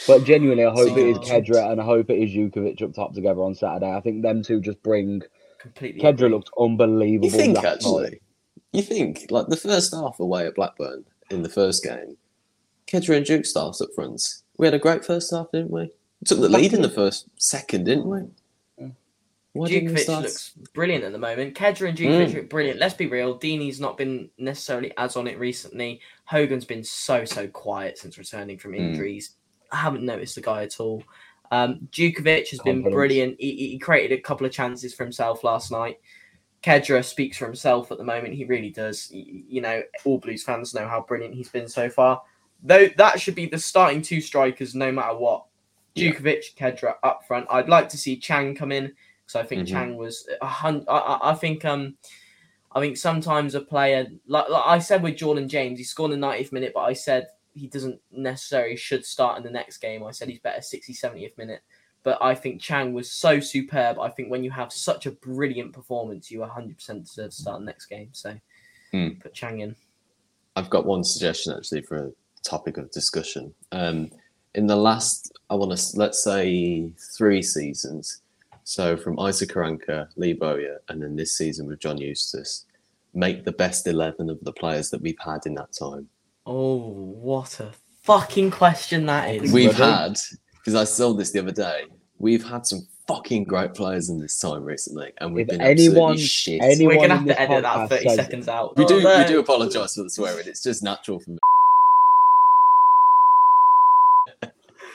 but 0.07 0.23
genuinely, 0.23 0.65
I 0.65 0.71
hope 0.71 0.97
it 0.97 1.07
is. 1.07 1.17
Khadra 1.19 1.71
and 1.71 1.79
I 1.81 1.85
hope 1.85 2.09
it 2.09 2.17
is 2.17 2.31
Jutkiewicz 2.31 2.81
up 2.81 2.93
top 2.93 3.13
together 3.13 3.41
on 3.41 3.53
Saturday. 3.55 3.91
I 3.91 4.01
think 4.01 4.21
them 4.21 4.41
two 4.43 4.59
just 4.61 4.81
bring. 4.83 5.21
Completely. 5.59 6.01
Khadra 6.01 6.13
agree. 6.13 6.29
looked 6.29 6.49
unbelievable. 6.59 7.25
you 7.29 7.31
think 7.31 7.61
last 7.63 7.85
night. 7.85 8.21
You 8.71 8.81
think 8.81 9.27
like 9.29 9.47
the 9.47 9.55
first 9.57 9.93
half 9.93 10.19
away 10.19 10.45
at 10.47 10.55
Blackburn 10.55 11.05
in 11.29 11.43
the 11.43 11.49
first 11.49 11.83
game, 11.83 12.17
Khadra 12.87 13.17
and 13.17 13.25
Duke 13.25 13.45
starts 13.45 13.79
up 13.81 13.89
front. 13.95 14.21
We 14.57 14.67
had 14.67 14.73
a 14.73 14.79
great 14.79 15.05
first 15.05 15.31
half, 15.31 15.51
didn't 15.51 15.71
we? 15.71 15.81
We 15.83 16.25
took 16.25 16.39
the 16.41 16.49
lead 16.49 16.73
in 16.73 16.81
the 16.81 16.89
first 16.89 17.27
second, 17.37 17.83
didn't 17.85 18.05
we? 18.07 18.21
Why 19.53 19.67
didn't 19.67 19.89
Jutkiewicz 19.93 19.99
start? 19.99 20.23
looks 20.23 20.49
brilliant 20.73 21.03
at 21.03 21.11
the 21.11 21.19
moment. 21.19 21.53
Khadra 21.55 21.89
and 21.89 21.97
Jutkiewicz 21.97 22.31
Mm. 22.31 22.33
look 22.33 22.49
brilliant. 22.49 22.79
Let's 22.79 22.95
be 22.95 23.05
real. 23.05 23.37
Deeney's 23.37 23.79
not 23.79 23.97
been 23.97 24.29
necessarily 24.39 24.91
as 24.97 25.15
on 25.15 25.27
it 25.27 25.37
recently. 25.37 26.01
Hogan's 26.25 26.65
been 26.65 26.83
so 26.83 27.23
so 27.23 27.47
quiet 27.47 27.99
since 27.99 28.17
returning 28.17 28.57
from 28.57 28.71
Mm. 28.71 28.79
injuries. 28.79 29.35
I 29.73 29.77
haven't 29.77 30.03
noticed 30.05 30.35
the 30.35 30.41
guy 30.41 30.63
at 30.63 30.79
all. 30.79 31.03
Um, 31.51 31.87
Jutkiewicz 31.91 32.49
has 32.49 32.59
been 32.61 32.81
brilliant. 32.93 33.35
He, 33.39 33.55
he- 33.71 33.77
created 33.79 34.17
a 34.17 34.21
couple 34.21 34.45
of 34.45 34.51
chances 34.53 34.93
for 34.93 35.03
himself 35.03 35.43
last 35.43 35.71
night. 35.71 35.99
Khadra 36.63 37.03
speaks 37.03 37.37
for 37.37 37.45
himself 37.45 37.91
at 37.91 37.97
the 37.97 38.03
moment. 38.03 38.33
He 38.33 38.45
really 38.45 38.69
does. 38.69 39.09
You 39.11 39.61
know, 39.61 39.83
all 40.05 40.17
Blues 40.17 40.43
fans 40.43 40.73
know 40.73 40.87
how 40.87 41.01
brilliant 41.01 41.35
he's 41.35 41.49
been 41.49 41.67
so 41.67 41.89
far. 41.89 42.21
Though 42.63 42.87
that 42.97 43.19
should 43.19 43.35
be 43.35 43.45
the 43.47 43.59
starting 43.59 44.01
two 44.01 44.21
strikers, 44.21 44.73
no 44.73 44.91
matter 44.91 45.15
what. 45.17 45.45
Yeah. 45.95 46.11
Khadra 46.13 46.95
up 47.03 47.25
front. 47.27 47.45
I'd 47.51 47.67
like 47.69 47.89
to 47.89 47.97
see 47.97 48.15
Chang 48.17 48.55
come 48.55 48.71
in 48.71 48.93
because 49.25 49.35
I 49.35 49.43
think 49.45 49.63
Mhm. 49.63 49.71
Chang 49.71 49.97
was 49.97 50.27
a 50.41 50.47
hun- 50.47 50.85
I, 50.87 50.97
I, 50.97 51.31
I 51.31 51.35
think 51.35 51.65
um 51.65 51.95
I 52.71 52.79
think 52.79 52.97
sometimes 52.97 53.53
a 53.53 53.61
player 53.61 54.07
like, 54.25 54.49
like 54.49 54.63
I 54.65 54.79
said 54.79 55.03
with 55.03 55.17
Jordan 55.17 55.47
James, 55.49 55.77
he 55.77 55.83
scored 55.83 56.11
in 56.13 56.19
the 56.19 56.25
90th 56.27 56.51
minute, 56.53 56.71
but 56.73 56.81
I 56.81 56.93
said 56.93 57.27
he 57.53 57.67
doesn't 57.67 57.99
necessarily 58.11 58.75
should 58.75 59.05
start 59.05 59.37
in 59.37 59.43
the 59.43 59.49
next 59.49 59.77
game. 59.77 60.03
I 60.03 60.11
said 60.11 60.29
he's 60.29 60.39
better 60.39 60.61
60, 60.61 60.93
70th 60.93 61.37
minute. 61.37 61.61
But 62.03 62.17
I 62.21 62.35
think 62.35 62.59
Chang 62.61 62.93
was 62.93 63.11
so 63.11 63.39
superb. 63.39 63.97
I 63.99 64.09
think 64.09 64.29
when 64.29 64.43
you 64.43 64.51
have 64.51 64.73
such 64.73 65.05
a 65.05 65.11
brilliant 65.11 65.71
performance, 65.71 66.29
you 66.29 66.39
100% 66.39 66.77
deserve 67.05 67.29
to 67.29 67.35
start 67.35 67.59
the 67.59 67.65
next 67.65 67.85
game. 67.85 68.09
So 68.11 68.35
Hmm. 68.91 69.09
put 69.21 69.33
Chang 69.33 69.61
in. 69.61 69.75
I've 70.55 70.69
got 70.69 70.85
one 70.85 71.03
suggestion 71.03 71.53
actually 71.53 71.81
for 71.81 72.07
a 72.07 72.11
topic 72.43 72.77
of 72.77 72.91
discussion. 72.91 73.53
Um, 73.71 74.11
in 74.53 74.67
the 74.67 74.75
last, 74.75 75.31
I 75.49 75.55
want 75.55 75.75
to 75.75 75.97
let's 75.97 76.23
say 76.23 76.91
three 77.17 77.41
seasons. 77.41 78.21
So 78.65 78.95
from 78.95 79.19
Isaac 79.19 79.49
Karanka, 79.49 80.09
Lee 80.15 80.33
Bowyer, 80.33 80.81
and 80.89 81.01
then 81.01 81.15
this 81.15 81.37
season 81.37 81.67
with 81.67 81.79
John 81.79 81.97
Eustace, 81.97 82.65
make 83.15 83.45
the 83.45 83.51
best 83.51 83.87
eleven 83.87 84.29
of 84.29 84.39
the 84.43 84.53
players 84.53 84.89
that 84.91 85.01
we've 85.01 85.19
had 85.19 85.45
in 85.45 85.55
that 85.55 85.73
time. 85.73 86.07
Oh, 86.45 86.77
what 87.21 87.59
a 87.59 87.71
fucking 88.03 88.51
question 88.51 89.05
that 89.05 89.29
is. 89.33 89.51
We've 89.51 89.73
had 89.75 90.17
because 90.59 90.75
I 90.75 90.83
saw 90.83 91.13
this 91.13 91.31
the 91.31 91.39
other 91.39 91.51
day. 91.51 91.83
We've 92.19 92.43
had 92.43 92.65
some 92.65 92.87
fucking 93.07 93.45
great 93.45 93.73
players 93.73 94.09
in 94.09 94.19
this 94.19 94.39
time 94.39 94.63
recently, 94.63 95.11
and 95.19 95.33
we've 95.33 95.43
If 95.43 95.49
been 95.49 95.61
anyone- 95.61 96.13
absolutely 96.13 96.23
shit. 96.23 96.61
any- 96.61 96.87
We're 96.87 96.95
gonna 96.95 97.17
have 97.17 97.27
to 97.27 97.41
edit 97.41 97.63
that 97.63 97.89
30 97.89 98.07
says- 98.09 98.15
seconds 98.15 98.47
out. 98.47 98.77
we 98.77 98.85
do, 98.85 99.01
Oh, 99.05 99.17
we 99.21 99.25
do 99.27 99.39
apologise 99.39 99.95
for 99.95 100.03
the 100.03 100.09
swearing. 100.09 100.47
It's 100.47 100.63
just 100.63 100.83
natural 100.83 101.19
for 101.19 101.31
me. 101.31 101.37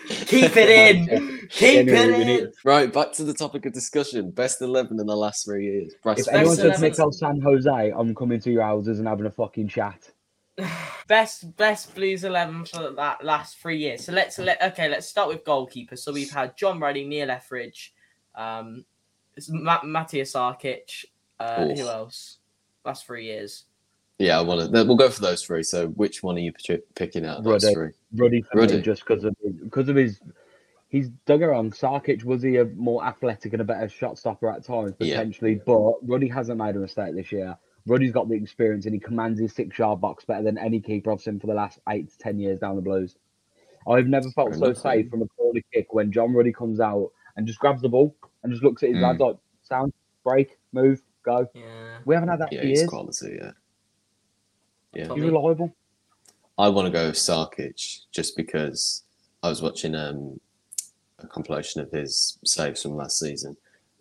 Keep 0.08 0.56
it 0.56 0.70
in. 0.70 1.48
Keep 1.50 1.88
Anyway, 1.88 2.22
it 2.22 2.42
in. 2.42 2.52
Right, 2.64 2.90
back 2.92 3.12
to 3.14 3.24
the 3.24 3.34
topic 3.34 3.66
of 3.66 3.72
discussion. 3.74 4.30
Best 4.30 4.62
eleven 4.62 4.98
in 5.00 5.06
the 5.06 5.16
last 5.16 5.44
three 5.44 5.64
years. 5.66 5.92
Brass 6.02 6.20
If 6.20 6.26
Best 6.26 6.34
anyone 6.36 6.56
figures. 6.56 6.72
says 6.74 6.80
11. 6.82 6.90
Mikel 6.90 7.12
San 7.12 7.40
Jose, 7.42 7.92
I'm 7.94 8.14
coming 8.14 8.40
to 8.40 8.50
your 8.50 8.62
houses 8.62 8.98
and 9.00 9.08
having 9.08 9.26
a 9.26 9.30
fucking 9.30 9.68
chat. 9.68 10.10
best 11.08 11.56
best 11.56 11.94
Blues 11.94 12.24
eleven 12.24 12.64
for 12.64 12.90
that 12.90 13.24
last 13.24 13.58
three 13.58 13.78
years. 13.78 14.04
So 14.04 14.12
let's 14.12 14.38
let 14.38 14.60
okay. 14.62 14.88
Let's 14.88 15.06
start 15.06 15.28
with 15.28 15.44
goalkeepers. 15.44 15.98
So 15.98 16.12
we've 16.12 16.30
had 16.30 16.56
John 16.56 16.80
Ruddy, 16.80 17.04
Neil 17.06 17.30
Etheridge, 17.30 17.94
um, 18.34 18.84
it's 19.36 19.48
Ma- 19.50 19.80
Matija 19.80 20.22
Sarkic. 20.22 21.04
Uh, 21.40 21.68
Oof. 21.70 21.78
who 21.78 21.86
else? 21.88 22.38
Last 22.84 23.06
three 23.06 23.24
years. 23.26 23.64
Yeah, 24.18 24.38
I 24.38 24.42
want 24.42 24.72
to. 24.72 24.84
We'll 24.84 24.96
go 24.96 25.08
for 25.10 25.20
those 25.20 25.44
three. 25.44 25.62
So, 25.62 25.88
which 25.88 26.24
one 26.24 26.36
are 26.36 26.40
you 26.40 26.52
pick- 26.52 26.92
picking 26.96 27.24
out 27.24 27.38
of 27.38 27.44
those 27.44 27.62
Ruddy. 27.64 27.74
three? 27.74 27.90
Ruddy 28.16 28.42
for 28.42 28.58
Ruddy. 28.58 28.76
me, 28.76 28.82
just 28.82 29.06
because 29.06 29.22
of 29.24 29.36
because 29.62 29.88
of 29.88 29.94
his. 29.96 30.20
He's 30.90 31.10
dug 31.26 31.42
around. 31.42 31.74
Sarkic 31.74 32.24
was 32.24 32.42
he 32.42 32.56
a 32.56 32.64
more 32.64 33.04
athletic 33.04 33.52
and 33.52 33.60
a 33.60 33.64
better 33.64 33.88
shot 33.90 34.18
stopper 34.18 34.50
at 34.50 34.64
times 34.64 34.94
Yeah. 34.98 35.18
potentially, 35.18 35.60
but 35.66 35.92
Ruddy 36.02 36.28
hasn't 36.28 36.58
made 36.58 36.74
a 36.76 36.78
mistake 36.78 37.14
this 37.14 37.30
year. 37.30 37.56
Ruddy's 37.88 38.12
got 38.12 38.28
the 38.28 38.34
experience 38.34 38.84
and 38.84 38.94
he 38.94 39.00
commands 39.00 39.40
his 39.40 39.52
six 39.54 39.78
yard 39.78 40.00
box 40.00 40.24
better 40.24 40.42
than 40.42 40.58
any 40.58 40.80
keeper 40.80 41.10
I've 41.10 41.20
seen 41.22 41.40
for 41.40 41.46
the 41.46 41.54
last 41.54 41.78
eight 41.88 42.10
to 42.10 42.18
ten 42.18 42.38
years 42.38 42.60
down 42.60 42.76
the 42.76 42.82
Blues. 42.82 43.16
I've 43.88 44.06
never 44.06 44.28
felt 44.30 44.54
so 44.54 44.72
safe 44.74 45.08
from 45.10 45.22
a 45.22 45.26
corner 45.28 45.60
kick 45.72 45.94
when 45.94 46.12
John 46.12 46.34
Ruddy 46.34 46.52
comes 46.52 46.78
out 46.80 47.10
and 47.36 47.46
just 47.46 47.58
grabs 47.58 47.80
the 47.80 47.88
ball 47.88 48.14
and 48.42 48.52
just 48.52 48.62
looks 48.62 48.82
at 48.82 48.90
his 48.90 48.98
Mm. 48.98 49.02
lads 49.02 49.20
like 49.20 49.36
sound, 49.62 49.92
break, 50.24 50.58
move, 50.72 51.00
go. 51.22 51.48
Yeah. 51.54 51.98
We 52.04 52.14
haven't 52.14 52.28
had 52.28 52.40
that 52.40 52.52
Yeah, 52.52 52.60
for 52.60 52.66
years. 52.66 52.86
quality. 52.86 53.38
Yeah, 53.40 53.52
yeah. 54.94 55.06
Tom- 55.08 55.16
He's 55.16 55.24
reliable. 55.30 55.74
I 56.58 56.68
want 56.68 56.86
to 56.86 56.92
go 56.92 57.06
with 57.06 57.14
Sarkic 57.16 58.00
just 58.10 58.36
because 58.36 59.04
I 59.42 59.48
was 59.48 59.62
watching 59.62 59.94
um, 59.94 60.40
a 61.20 61.26
compilation 61.26 61.80
of 61.80 61.90
his 61.90 62.38
saves 62.44 62.82
from 62.82 62.96
last 62.96 63.18
season. 63.18 63.56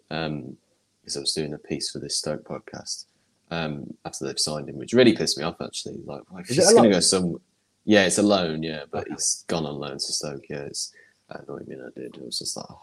Um, 0.10 0.58
because 1.02 1.16
I 1.18 1.20
was 1.22 1.34
doing 1.34 1.54
a 1.54 1.58
piece 1.58 1.90
for 1.92 2.00
this 2.00 2.18
Stoke 2.18 2.44
podcast 2.44 3.06
um, 3.52 3.94
after 4.06 4.26
they've 4.26 4.40
signed 4.40 4.70
him, 4.70 4.78
which 4.78 4.94
really 4.94 5.16
pissed 5.16 5.38
me 5.38 5.44
off 5.44 5.62
actually. 5.62 6.00
Like, 6.06 6.22
well, 6.30 6.40
if 6.42 6.50
Is 6.50 6.58
it 6.58 6.62
he's 6.62 6.74
going 6.74 6.84
to 6.90 6.96
go 6.96 7.00
some, 7.00 7.40
yeah, 7.86 8.06
it's 8.06 8.18
a 8.18 8.24
loan, 8.24 8.64
yeah, 8.64 8.84
but 8.92 9.02
Okay. 9.04 9.12
he's 9.14 9.44
gone 9.48 9.66
on 9.66 9.76
loan 9.76 9.94
to 9.94 10.00
Stoke. 10.00 10.44
Yeah, 10.50 10.64
it's 10.64 10.94
annoyed 11.30 11.68
me. 11.68 11.76
I 11.76 11.90
did. 12.00 12.16
It 12.18 12.26
was 12.26 12.40
just 12.40 12.58
like, 12.58 12.66
oh, 12.70 12.82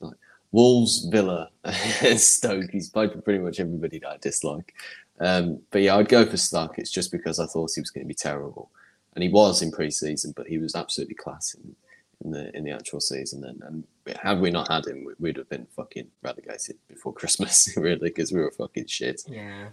like 0.00 0.16
Wolves, 0.52 1.06
Villa, 1.10 1.50
Stoke. 2.16 2.70
He's 2.70 2.88
played 2.90 3.12
for 3.12 3.20
pretty 3.20 3.38
much 3.40 3.60
everybody 3.60 3.98
that 3.98 4.08
I 4.08 4.16
dislike. 4.18 4.74
Um, 5.20 5.60
but 5.70 5.82
yeah, 5.82 5.96
I'd 5.96 6.08
go 6.08 6.24
for 6.24 6.36
Stark. 6.38 6.78
It's 6.78 6.90
just 6.90 7.12
because 7.12 7.38
I 7.38 7.46
thought 7.46 7.72
he 7.74 7.80
was 7.80 7.90
going 7.90 8.04
to 8.04 8.08
be 8.08 8.14
terrible, 8.14 8.70
and 9.14 9.22
he 9.22 9.28
was 9.28 9.60
in 9.60 9.70
pre-season, 9.70 10.32
but 10.36 10.46
he 10.46 10.56
was 10.58 10.74
absolutely 10.74 11.14
class 11.16 11.54
in, 11.54 11.76
in 12.24 12.30
the 12.30 12.56
in 12.56 12.64
the 12.64 12.70
actual 12.70 13.00
season. 13.00 13.44
And, 13.44 13.62
and 13.62 13.84
had 14.16 14.40
we 14.40 14.50
not 14.50 14.68
had 14.68 14.86
him, 14.86 15.04
we- 15.04 15.12
we'd 15.18 15.36
have 15.36 15.50
been 15.50 15.66
fucking 15.76 16.06
relegated 16.22 16.76
before 16.88 17.12
Christmas, 17.20 17.68
really, 17.76 17.98
because 18.08 18.32
we 18.32 18.40
were 18.40 18.50
fucking 18.50 18.86
shit. 18.86 19.20
Yeah. 19.28 19.66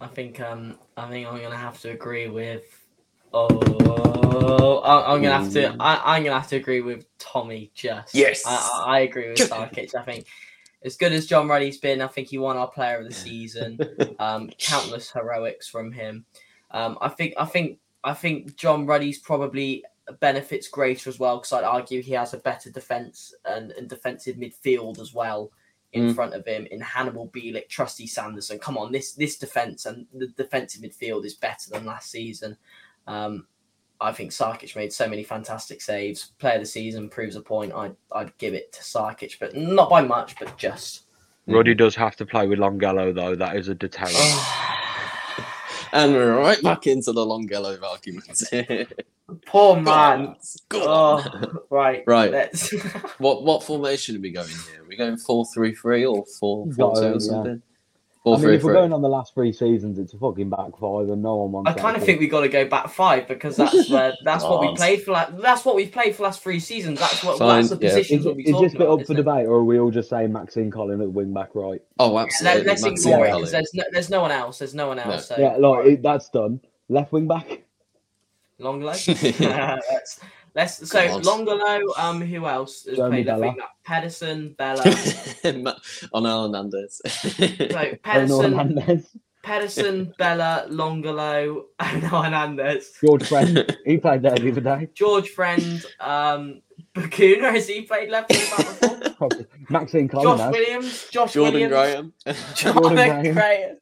I 0.00 0.06
think 0.08 0.40
um 0.40 0.78
I 0.96 1.08
think 1.08 1.26
I'm 1.26 1.40
gonna 1.40 1.56
have 1.56 1.80
to 1.82 1.90
agree 1.90 2.28
with 2.28 2.64
oh 3.32 4.78
I, 4.84 5.12
I'm 5.12 5.22
gonna 5.22 5.42
have 5.42 5.52
to 5.52 5.76
I, 5.80 6.16
I'm 6.16 6.24
gonna 6.24 6.38
have 6.38 6.48
to 6.48 6.56
agree 6.56 6.80
with 6.80 7.06
Tommy 7.18 7.70
just. 7.74 8.14
Yes. 8.14 8.42
I, 8.46 8.54
I, 8.86 8.96
I 8.96 8.98
agree 9.00 9.30
with 9.30 9.38
Sarkic 9.38 9.94
I 9.94 10.02
think 10.02 10.26
as 10.84 10.96
good 10.96 11.12
as 11.12 11.26
John 11.26 11.48
Ruddy's 11.48 11.78
been 11.78 12.00
I 12.00 12.06
think 12.08 12.28
he 12.28 12.38
won 12.38 12.56
our 12.56 12.68
player 12.68 12.98
of 12.98 13.06
the 13.06 13.14
season 13.14 13.78
um 14.18 14.50
countless 14.58 15.10
heroics 15.10 15.68
from 15.68 15.92
him. 15.92 16.24
Um 16.70 16.98
I 17.00 17.08
think 17.08 17.34
I 17.38 17.44
think 17.44 17.78
I 18.02 18.14
think 18.14 18.56
John 18.56 18.86
Ruddy's 18.86 19.18
probably 19.18 19.84
benefits 20.20 20.68
greater 20.68 21.08
as 21.08 21.18
well 21.18 21.38
because 21.38 21.52
I'd 21.52 21.64
argue 21.64 22.02
he 22.02 22.12
has 22.12 22.34
a 22.34 22.38
better 22.38 22.70
defense 22.70 23.34
and, 23.46 23.70
and 23.72 23.88
defensive 23.88 24.36
midfield 24.36 25.00
as 25.00 25.14
well 25.14 25.50
in 25.94 26.10
Mm. 26.10 26.14
front 26.14 26.34
of 26.34 26.44
him 26.46 26.66
in 26.66 26.80
Hannibal 26.80 27.28
Bielik, 27.28 27.68
Trusty 27.68 28.06
Sanderson. 28.06 28.58
Come 28.58 28.76
on, 28.76 28.92
this 28.92 29.12
this 29.14 29.38
defense 29.38 29.86
and 29.86 30.06
the 30.12 30.26
defensive 30.28 30.82
midfield 30.82 31.24
is 31.24 31.34
better 31.34 31.70
than 31.70 31.86
last 31.86 32.10
season. 32.10 32.56
Um, 33.06 33.46
I 34.00 34.12
think 34.12 34.32
Sarkic 34.32 34.76
made 34.76 34.92
so 34.92 35.08
many 35.08 35.22
fantastic 35.22 35.80
saves. 35.80 36.32
Player 36.38 36.56
of 36.56 36.60
the 36.62 36.66
season 36.66 37.08
proves 37.08 37.36
a 37.36 37.40
point. 37.40 37.72
I'd 37.72 37.96
I'd 38.12 38.36
give 38.38 38.52
it 38.54 38.72
to 38.72 38.80
Sarkic, 38.82 39.38
but 39.40 39.56
not 39.56 39.88
by 39.88 40.02
much, 40.02 40.36
but 40.38 40.56
just. 40.58 41.02
Ruddy 41.46 41.74
does 41.74 41.94
have 41.94 42.16
to 42.16 42.26
play 42.26 42.46
with 42.46 42.58
Longelo 42.58 43.14
though. 43.14 43.34
That 43.34 43.56
is 43.56 43.68
a 43.68 43.74
deterrent. 43.74 44.14
And 45.92 46.12
we're 46.12 46.36
right 46.36 46.60
back 46.60 46.88
into 46.88 47.12
the 47.12 47.24
Longelo 47.24 47.80
argument. 47.80 48.42
Poor 49.46 49.76
Go 49.76 49.80
man. 49.80 50.20
on, 50.26 50.36
go 50.68 50.80
on. 50.92 51.22
Oh, 51.44 51.62
right. 51.70 52.04
Right. 52.06 52.30
Let's. 52.30 52.72
What 53.18 53.42
what 53.44 53.62
formation 53.62 54.16
are 54.16 54.20
we 54.20 54.30
going 54.30 54.48
here? 54.48 54.82
Are 54.82 54.86
we 54.86 54.96
going 54.96 55.16
four 55.16 55.46
three 55.54 55.74
three 55.74 56.04
or 56.04 56.24
four 56.38 56.66
You've 56.66 56.76
four 56.76 56.92
got 56.94 57.00
two 57.00 57.06
or 57.06 57.12
yeah. 57.12 57.18
something? 57.18 57.62
I 58.26 58.30
mean, 58.30 58.40
three 58.40 58.56
if 58.56 58.62
we're 58.62 58.72
three. 58.72 58.80
going 58.80 58.92
on 58.94 59.02
the 59.02 59.08
last 59.08 59.34
three 59.34 59.52
seasons, 59.52 59.98
it's 59.98 60.14
a 60.14 60.18
fucking 60.18 60.48
back 60.48 60.78
five, 60.80 61.08
and 61.10 61.22
no 61.22 61.36
one 61.36 61.52
wants. 61.52 61.70
I 61.70 61.74
that 61.74 61.80
kind 61.80 61.96
of 61.96 62.02
think 62.04 62.16
all. 62.18 62.20
we 62.20 62.28
got 62.28 62.40
to 62.40 62.48
go 62.48 62.66
back 62.66 62.88
five 62.88 63.28
because 63.28 63.56
that's 63.56 63.88
where 63.90 64.14
that's 64.24 64.44
what 64.44 64.60
we 64.60 64.74
played 64.76 65.02
for. 65.02 65.12
Like, 65.12 65.38
that's 65.40 65.64
what 65.64 65.76
we've 65.76 65.92
played 65.92 66.16
for 66.16 66.22
last 66.24 66.42
three 66.42 66.58
seasons. 66.60 67.00
That's 67.00 67.22
what 67.22 67.38
Fine, 67.38 67.66
that's 67.66 67.68
the 67.70 67.76
yeah. 67.80 67.88
positions 67.90 68.20
Is, 68.20 68.24
we'll 68.26 68.34
it, 68.34 68.36
be 68.38 68.42
is 68.44 68.50
talking 68.52 68.64
this 68.68 68.72
bit 68.72 68.80
about. 68.82 69.00
up 69.00 69.06
for 69.06 69.12
it? 69.12 69.16
debate, 69.16 69.46
or 69.46 69.54
are 69.56 69.64
we 69.64 69.78
all 69.78 69.90
just 69.90 70.08
saying 70.10 70.32
Maxime 70.32 70.70
Colin 70.70 71.00
at 71.02 71.10
wing 71.12 71.34
back 71.34 71.50
right? 71.54 71.82
Oh, 71.98 72.12
Let, 72.12 72.26
absolutely. 72.26 72.64
let's 72.64 72.82
Maxine 72.82 73.12
ignore 73.12 73.26
it 73.26 73.32
because 73.34 73.50
there's 73.52 73.70
no, 73.74 73.84
there's 73.92 74.10
no 74.10 74.20
one 74.22 74.30
else. 74.30 74.58
There's 74.58 74.74
no 74.74 74.88
one 74.88 74.96
No. 74.98 75.02
else. 75.02 75.28
So 75.28 75.36
Yeah, 75.38 75.56
like 75.58 75.86
it, 75.86 76.02
that's 76.02 76.28
done. 76.30 76.60
Left 76.88 77.12
wing 77.12 77.26
back. 77.28 77.63
Longelo. 78.60 79.40
let's 79.90 80.20
let's 80.54 80.88
so 80.88 81.06
God. 81.06 81.22
Longelo. 81.24 81.98
Um, 81.98 82.20
who 82.22 82.46
else 82.46 82.84
has 82.84 82.96
Jeremy 82.96 83.24
played? 83.24 83.28
I 83.28 83.32
Bela. 83.32 83.42
think 83.42 83.58
that 83.58 83.70
Pedersen, 83.84 84.54
Bela. 84.56 84.82
Ma- 85.62 85.74
on 86.12 86.24
Hernandez. 86.24 87.00
so 87.04 87.30
Bruno 87.36 87.96
Pedersen, 88.02 89.06
Pedersen, 89.42 90.14
Bela, 90.18 90.66
Longelo, 90.70 91.64
and 91.80 92.02
Hernandez. 92.02 92.92
George 93.04 93.24
Friend. 93.26 93.76
he 93.84 93.98
played 93.98 94.22
there 94.22 94.36
the 94.36 94.50
other 94.50 94.60
day. 94.60 94.88
George 94.94 95.28
Friend, 95.30 95.84
um, 96.00 96.62
Bacuna, 96.94 97.50
has 97.52 97.66
he 97.68 97.82
played 97.82 98.08
left 98.10 98.30
wing 98.30 98.40
back 98.56 99.00
before? 99.02 99.28
Maxime 99.68 100.08
Colin 100.08 100.38
Josh. 100.38 100.52
Williams, 100.52 101.06
Josh 101.10 101.32
Jordan 101.34 101.54
Williams, 101.70 101.72
Graham. 101.72 102.12
Jonathan 102.54 102.82
Jordan 102.82 102.94
Graham. 102.94 103.34
Graham. 103.34 103.76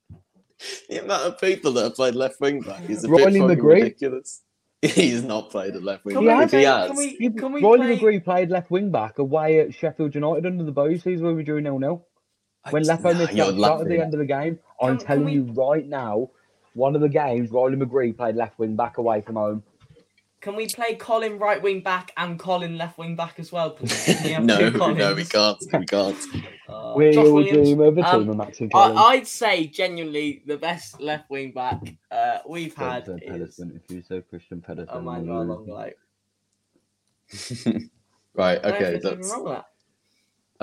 the 0.89 0.99
amount 1.05 1.23
of 1.25 1.41
people 1.41 1.73
that 1.73 1.83
have 1.85 1.95
played 1.95 2.15
left 2.15 2.41
wing 2.41 2.61
back 2.63 2.89
is 2.91 3.05
a 3.05 3.09
Riley 3.09 3.25
bit 3.41 3.41
fucking 3.41 3.57
McGree. 3.59 3.75
ridiculous. 3.83 4.43
He's 4.95 5.23
not 5.23 5.51
played 5.51 5.77
at 5.77 5.83
left 5.85 6.05
wing 6.05 6.17
Can 6.17 6.25
we 6.25 6.29
back. 6.29 6.45
If 6.47 6.51
he 6.51 6.63
has, 6.65 6.89
can 6.89 6.97
we- 6.97 7.31
can 7.31 7.53
we 7.53 7.63
Riley 7.63 7.97
play- 7.97 8.19
McGree 8.19 8.25
played 8.25 8.51
left 8.51 8.71
wing 8.71 8.91
back 8.91 9.19
away 9.19 9.61
at 9.61 9.73
Sheffield 9.73 10.15
United 10.15 10.45
under 10.45 10.65
the 10.65 10.73
bows 10.73 11.03
season 11.05 11.25
where 11.25 11.35
we 11.35 11.45
drew 11.45 11.61
nil 11.61 11.79
nil. 11.79 12.05
When 12.71 12.83
Nah, 12.83 12.95
missed 13.19 13.33
you're 13.35 13.53
that 13.53 13.59
shot 13.61 13.81
at 13.81 13.89
the 13.89 14.01
end 14.01 14.15
of 14.15 14.19
the 14.21 14.27
game, 14.27 14.59
I'm 14.81 14.89
Can- 14.91 14.99
can 14.99 15.07
telling 15.07 15.25
we- 15.27 15.33
you 15.35 15.53
right 15.55 15.87
now, 15.89 16.31
one 16.75 16.97
of 16.97 17.01
the 17.01 17.09
games, 17.09 17.51
Riley 17.53 17.77
McGree 17.77 18.17
played 18.17 18.35
left 18.35 18.59
wing 18.59 18.75
back 18.75 18.99
away 18.99 19.21
from 19.21 19.37
home. 19.37 19.63
Can 20.43 20.57
we 20.57 20.67
play 20.67 20.97
Colin 20.97 21.39
right 21.39 21.63
wing 21.63 21.83
back 21.83 22.11
and 22.17 22.37
Colin 22.37 22.77
left 22.77 22.99
wing 22.99 23.15
back 23.15 23.39
as 23.39 23.53
well, 23.53 23.71
please? 23.71 24.05
Can 24.23 24.43
we 24.43 24.47
no, 24.47 24.69
no, 24.93 25.15
we 25.15 25.25
can't. 25.25 25.59
We 25.73 25.87
can't. 25.87 26.19
Uh, 26.69 26.95
we 26.97 27.11
Josh 27.11 27.25
will 27.27 27.35
Williams. 27.35 27.69
dream 27.69 27.81
of 27.83 27.99
um, 27.99 28.21
team 28.21 28.31
of 28.31 28.37
Maxine 28.39 28.71
Collins. 28.71 28.99
I, 28.99 29.03
I'd 29.03 29.27
say 29.27 29.67
genuinely 29.67 30.43
the 30.47 30.57
best 30.57 31.03
left 31.03 31.29
wing 31.29 31.53
back 31.53 31.79
uh, 32.11 32.39
we've 32.49 32.75
had 32.75 33.05
Said 33.05 33.21
is 33.23 33.29
Pedersen, 33.31 33.79
if 33.85 33.95
you 33.95 34.01
say 34.03 34.23
Kristian 34.23 34.63
Pedersen. 34.63 34.89
oh 34.91 35.01
my 35.03 35.17
then 35.19 35.27
god, 35.27 35.43
you- 35.43 35.49
Longelo. 35.49 35.91
right. 38.35 38.65
Okay. 38.65 38.91
think 38.93 39.03
That's. 39.03 39.31
that. 39.31 39.65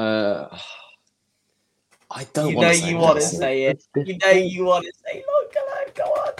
Uh, 0.01 0.57
I 2.11 2.23
don't 2.33 2.49
You 2.49 2.55
want 2.57 2.67
know 2.69 2.73
to 2.73 2.79
say 2.79 2.89
you 2.89 2.97
want 2.97 3.19
to 3.19 3.25
say 3.25 3.63
it. 3.65 3.83
You 3.95 4.17
know 4.17 4.31
you 4.31 4.63
want 4.65 4.85
to 4.85 4.93
say 5.05 5.23
Longelo. 5.27 5.93
Go 5.93 6.03
on, 6.05 6.33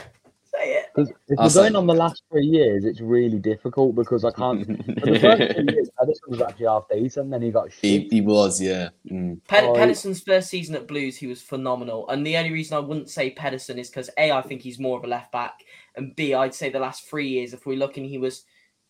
say 0.60 0.74
it. 0.74 0.86
Because 0.94 1.12
if 1.28 1.40
I'll 1.40 1.48
we're 1.48 1.54
going 1.54 1.76
on 1.76 1.88
the 1.88 1.94
last 1.94 2.24
three 2.32 2.46
years, 2.46 2.86
it's 2.86 3.02
really 3.02 3.40
difficult 3.40 3.96
because 3.96 4.24
I 4.26 4.32
can't. 4.32 4.66
For 5.00 5.12
the 5.12 5.20
first 5.20 5.56
three 5.56 5.74
years, 5.74 5.90
Pedersen 5.98 6.24
was 6.28 6.42
actually 6.42 6.66
half 6.66 6.84
decent, 6.90 7.32
then 7.32 7.42
he 7.42 7.52
got 7.52 7.72
he, 7.72 8.00
shit. 8.02 8.14
he 8.14 8.22
was, 8.22 8.62
yeah. 8.62 8.90
Mm. 9.10 9.40
Ped- 9.48 9.64
Oh, 9.64 9.74
Pedersen's 9.74 10.22
first 10.22 10.50
season 10.50 10.76
at 10.76 10.88
Blues, 10.88 11.18
he 11.18 11.28
was 11.28 11.42
phenomenal. 11.42 12.10
And 12.10 12.26
the 12.26 12.38
only 12.38 12.52
reason 12.52 12.78
I 12.78 12.80
wouldn't 12.80 13.10
say 13.10 13.32
Pedersen 13.32 13.78
is 13.80 13.90
because 13.90 14.10
A, 14.18 14.32
I 14.32 14.42
think 14.42 14.62
he's 14.62 14.80
more 14.80 14.98
of 14.98 15.04
a 15.04 15.08
left 15.08 15.32
back, 15.32 15.64
and 15.96 16.16
B, 16.16 16.34
I'd 16.34 16.54
say 16.56 16.70
the 16.70 16.80
last 16.80 17.08
three 17.10 17.28
years, 17.28 17.54
if 17.54 17.66
we're 17.66 17.78
looking, 17.78 18.06
he 18.06 18.18
was, 18.18 18.46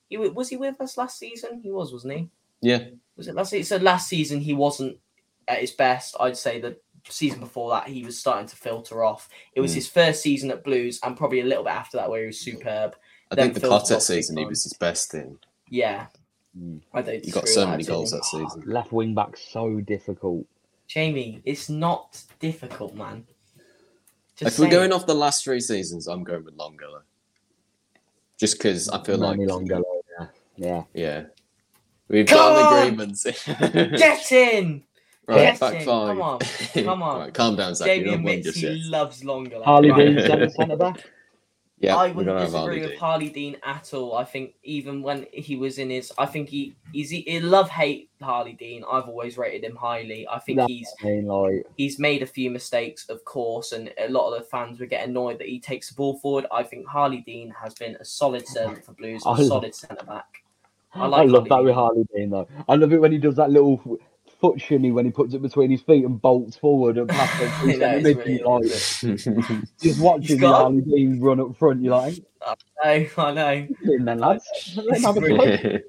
he 0.10 0.18
was 0.18 0.50
he 0.50 0.58
with 0.58 0.80
us 0.82 0.98
last 0.98 1.20
season? 1.20 1.62
He 1.62 1.72
was, 1.72 1.92
wasn't 1.92 2.14
he? 2.14 2.30
Yeah. 2.62 2.86
Was 3.16 3.28
it 3.28 3.36
last 3.36 3.52
season? 3.52 3.80
So 3.80 3.84
last 3.84 4.08
season 4.10 4.40
he 4.42 4.54
wasn't 4.54 4.98
at 5.48 5.60
his 5.60 5.72
best. 5.72 6.16
I'd 6.20 6.38
say 6.38 6.60
the 6.60 6.78
season 7.08 7.40
before 7.40 7.70
that 7.72 7.88
he 7.88 8.04
was 8.04 8.18
starting 8.20 8.48
to 8.48 8.56
filter 8.56 9.04
off. 9.04 9.30
It 9.54 9.62
was 9.62 9.72
Mm. 9.72 9.76
his 9.76 9.88
first 9.88 10.22
season 10.22 10.52
at 10.52 10.64
Blues, 10.64 11.00
and 11.04 11.16
probably 11.18 11.42
a 11.42 11.46
little 11.46 11.64
bit 11.64 11.72
after 11.74 11.98
that 11.98 12.10
where 12.10 12.22
he 12.22 12.28
was 12.28 12.40
superb. 12.40 12.96
I 13.32 13.36
Then 13.36 13.46
think 13.46 13.54
the 13.56 13.60
Phil's 13.62 13.82
Quartet 13.84 14.02
season 14.02 14.38
he 14.38 14.46
was 14.46 14.64
his 14.64 14.74
best 14.74 15.14
in. 15.14 15.38
Yeah, 15.70 16.08
Mm. 16.58 16.82
I 16.94 17.02
don't. 17.04 17.24
He 17.24 17.30
got 17.32 17.48
so 17.48 17.68
many 17.68 17.84
goals 17.84 18.10
that 18.12 18.26
season. 18.26 18.64
Left 18.66 18.92
wing 18.92 19.14
back 19.14 19.38
so 19.38 19.80
difficult. 19.82 20.46
Jamie, 20.88 21.42
it's 21.46 21.70
not 21.70 22.20
difficult, 22.40 22.96
man. 22.96 23.28
Just 24.36 24.54
if 24.54 24.60
we're 24.60 24.72
going 24.72 24.92
off 24.92 25.06
the 25.06 25.14
last 25.14 25.44
three 25.44 25.60
seasons, 25.60 26.08
I'm 26.08 26.24
going 26.24 26.44
with 26.44 26.56
Longfellow. 26.56 27.04
Just 28.40 28.58
because 28.58 28.90
I 28.90 29.04
feel 29.04 29.18
Manny 29.20 29.46
like, 29.46 29.64
Longelo, 29.64 29.84
yeah. 30.18 30.28
Yeah. 30.58 30.84
yeah, 30.94 31.24
we've 32.08 32.26
Come 32.26 32.38
got 32.38 32.74
on! 32.74 32.88
an 32.88 32.94
agreement. 32.94 33.20
Get 34.00 34.32
in! 34.32 34.84
Right, 35.30 35.36
Get 35.38 35.60
back 35.60 35.74
five. 35.84 35.86
Come 35.86 36.22
on, 36.22 36.40
come 36.74 37.04
on. 37.04 37.20
right, 37.20 37.34
calm 37.34 37.56
down, 37.56 37.76
Zach. 37.76 37.86
Jamie 37.88 38.06
You 38.06 38.12
haven't 38.12 38.24
won 38.26 38.34
admits 38.34 38.48
just 38.48 38.58
he 38.60 38.68
yet. 38.68 38.90
loves 38.90 39.24
longer. 39.24 39.58
Harlee 39.66 39.92
Right. 39.92 40.06
Dean, 40.16 40.20
centre, 40.28 40.50
centre 40.50 40.76
back. 40.78 41.04
Yeah, 41.82 41.96
I 41.96 42.12
wouldn't 42.12 42.38
disagree 42.40 42.80
Harlee 42.80 42.82
with 42.82 42.90
Dean. 42.90 43.00
Harlee 43.00 43.34
Dean 43.34 43.58
at 43.64 43.94
all. 43.94 44.18
I 44.18 44.26
think 44.26 44.54
even 44.64 45.02
when 45.02 45.28
he 45.32 45.56
was 45.56 45.78
in 45.78 45.90
his, 45.90 46.12
I 46.18 46.26
think 46.26 46.50
he 46.50 46.76
he's 46.92 47.10
he 47.10 47.40
love 47.40 47.70
hate 47.70 48.10
Harlee 48.22 48.58
Dean. 48.58 48.84
I've 48.92 49.08
always 49.08 49.38
rated 49.38 49.64
him 49.64 49.78
highly. 49.78 50.28
I 50.28 50.40
think 50.40 50.58
That's 50.58 50.70
he's 50.70 50.94
I 51.02 51.06
mean, 51.06 51.28
like, 51.28 51.66
he's 51.78 51.98
made 51.98 52.22
a 52.22 52.26
few 52.26 52.52
mistakes, 52.52 53.08
of 53.08 53.24
course, 53.24 53.72
and 53.72 53.94
a 53.98 54.10
lot 54.10 54.30
of 54.34 54.40
the 54.40 54.46
fans 54.50 54.78
would 54.82 54.90
get 54.90 55.08
annoyed 55.08 55.40
that 55.40 55.48
he 55.48 55.58
takes 55.58 55.88
the 55.88 55.96
ball 55.96 56.18
forward. 56.20 56.48
I 56.52 56.64
think 56.64 56.86
Harlee 56.86 57.24
Dean 57.24 57.50
has 57.52 57.74
been 57.76 57.96
a 57.96 58.04
solid 58.04 58.46
servant 58.46 58.84
for 58.84 58.92
Blues, 58.92 59.24
a 59.26 59.30
I 59.30 59.38
love- 59.38 59.48
solid 59.48 59.74
centre 59.74 60.04
back. 60.06 60.44
I 60.94 61.04
I, 61.06 61.24
love 61.24 61.46
Harlee 61.46 61.48
that 61.50 61.56
Dean. 61.56 61.64
with 61.66 61.76
Harlee 61.76 62.08
Dean 62.14 62.30
though. 62.32 62.48
I 62.68 62.76
love 62.76 62.92
it 62.92 63.00
when 63.00 63.14
he 63.14 63.20
does 63.20 63.36
that 63.38 63.52
little 63.52 63.80
f- 63.86 64.00
foot 64.40 64.60
shimmy 64.62 64.92
when 64.92 65.06
he 65.06 65.12
puts 65.12 65.34
it 65.34 65.42
between 65.42 65.70
his 65.70 65.82
feet 65.82 66.06
and 66.06 66.22
bolts 66.22 66.56
forward 66.56 66.98
and 66.98 67.10
past 67.10 67.40
them 67.40 67.52
I 67.52 67.74
know, 67.76 68.60
it's 68.64 68.82
centimetres, 68.84 69.00
brilliant, 69.02 69.50
like, 69.50 69.64
just 69.82 70.00
watching 70.00 70.38
the 70.38 70.42
got- 70.42 70.72
Harlee 70.72 70.82
Dean 70.86 71.20
run 71.20 71.40
up 71.40 71.56
front. 71.58 71.82
You're 71.84 71.96
like, 71.98 72.16
I 72.46 72.56
know, 72.84 73.08
I 73.24 73.32
know. 73.34 73.68
then 74.06 74.20
lads, 74.20 74.78
let 74.84 74.98
him 74.98 75.04
have 75.04 75.18
a 75.18 75.20
Brilliant. 75.20 75.62
play. 75.62 75.84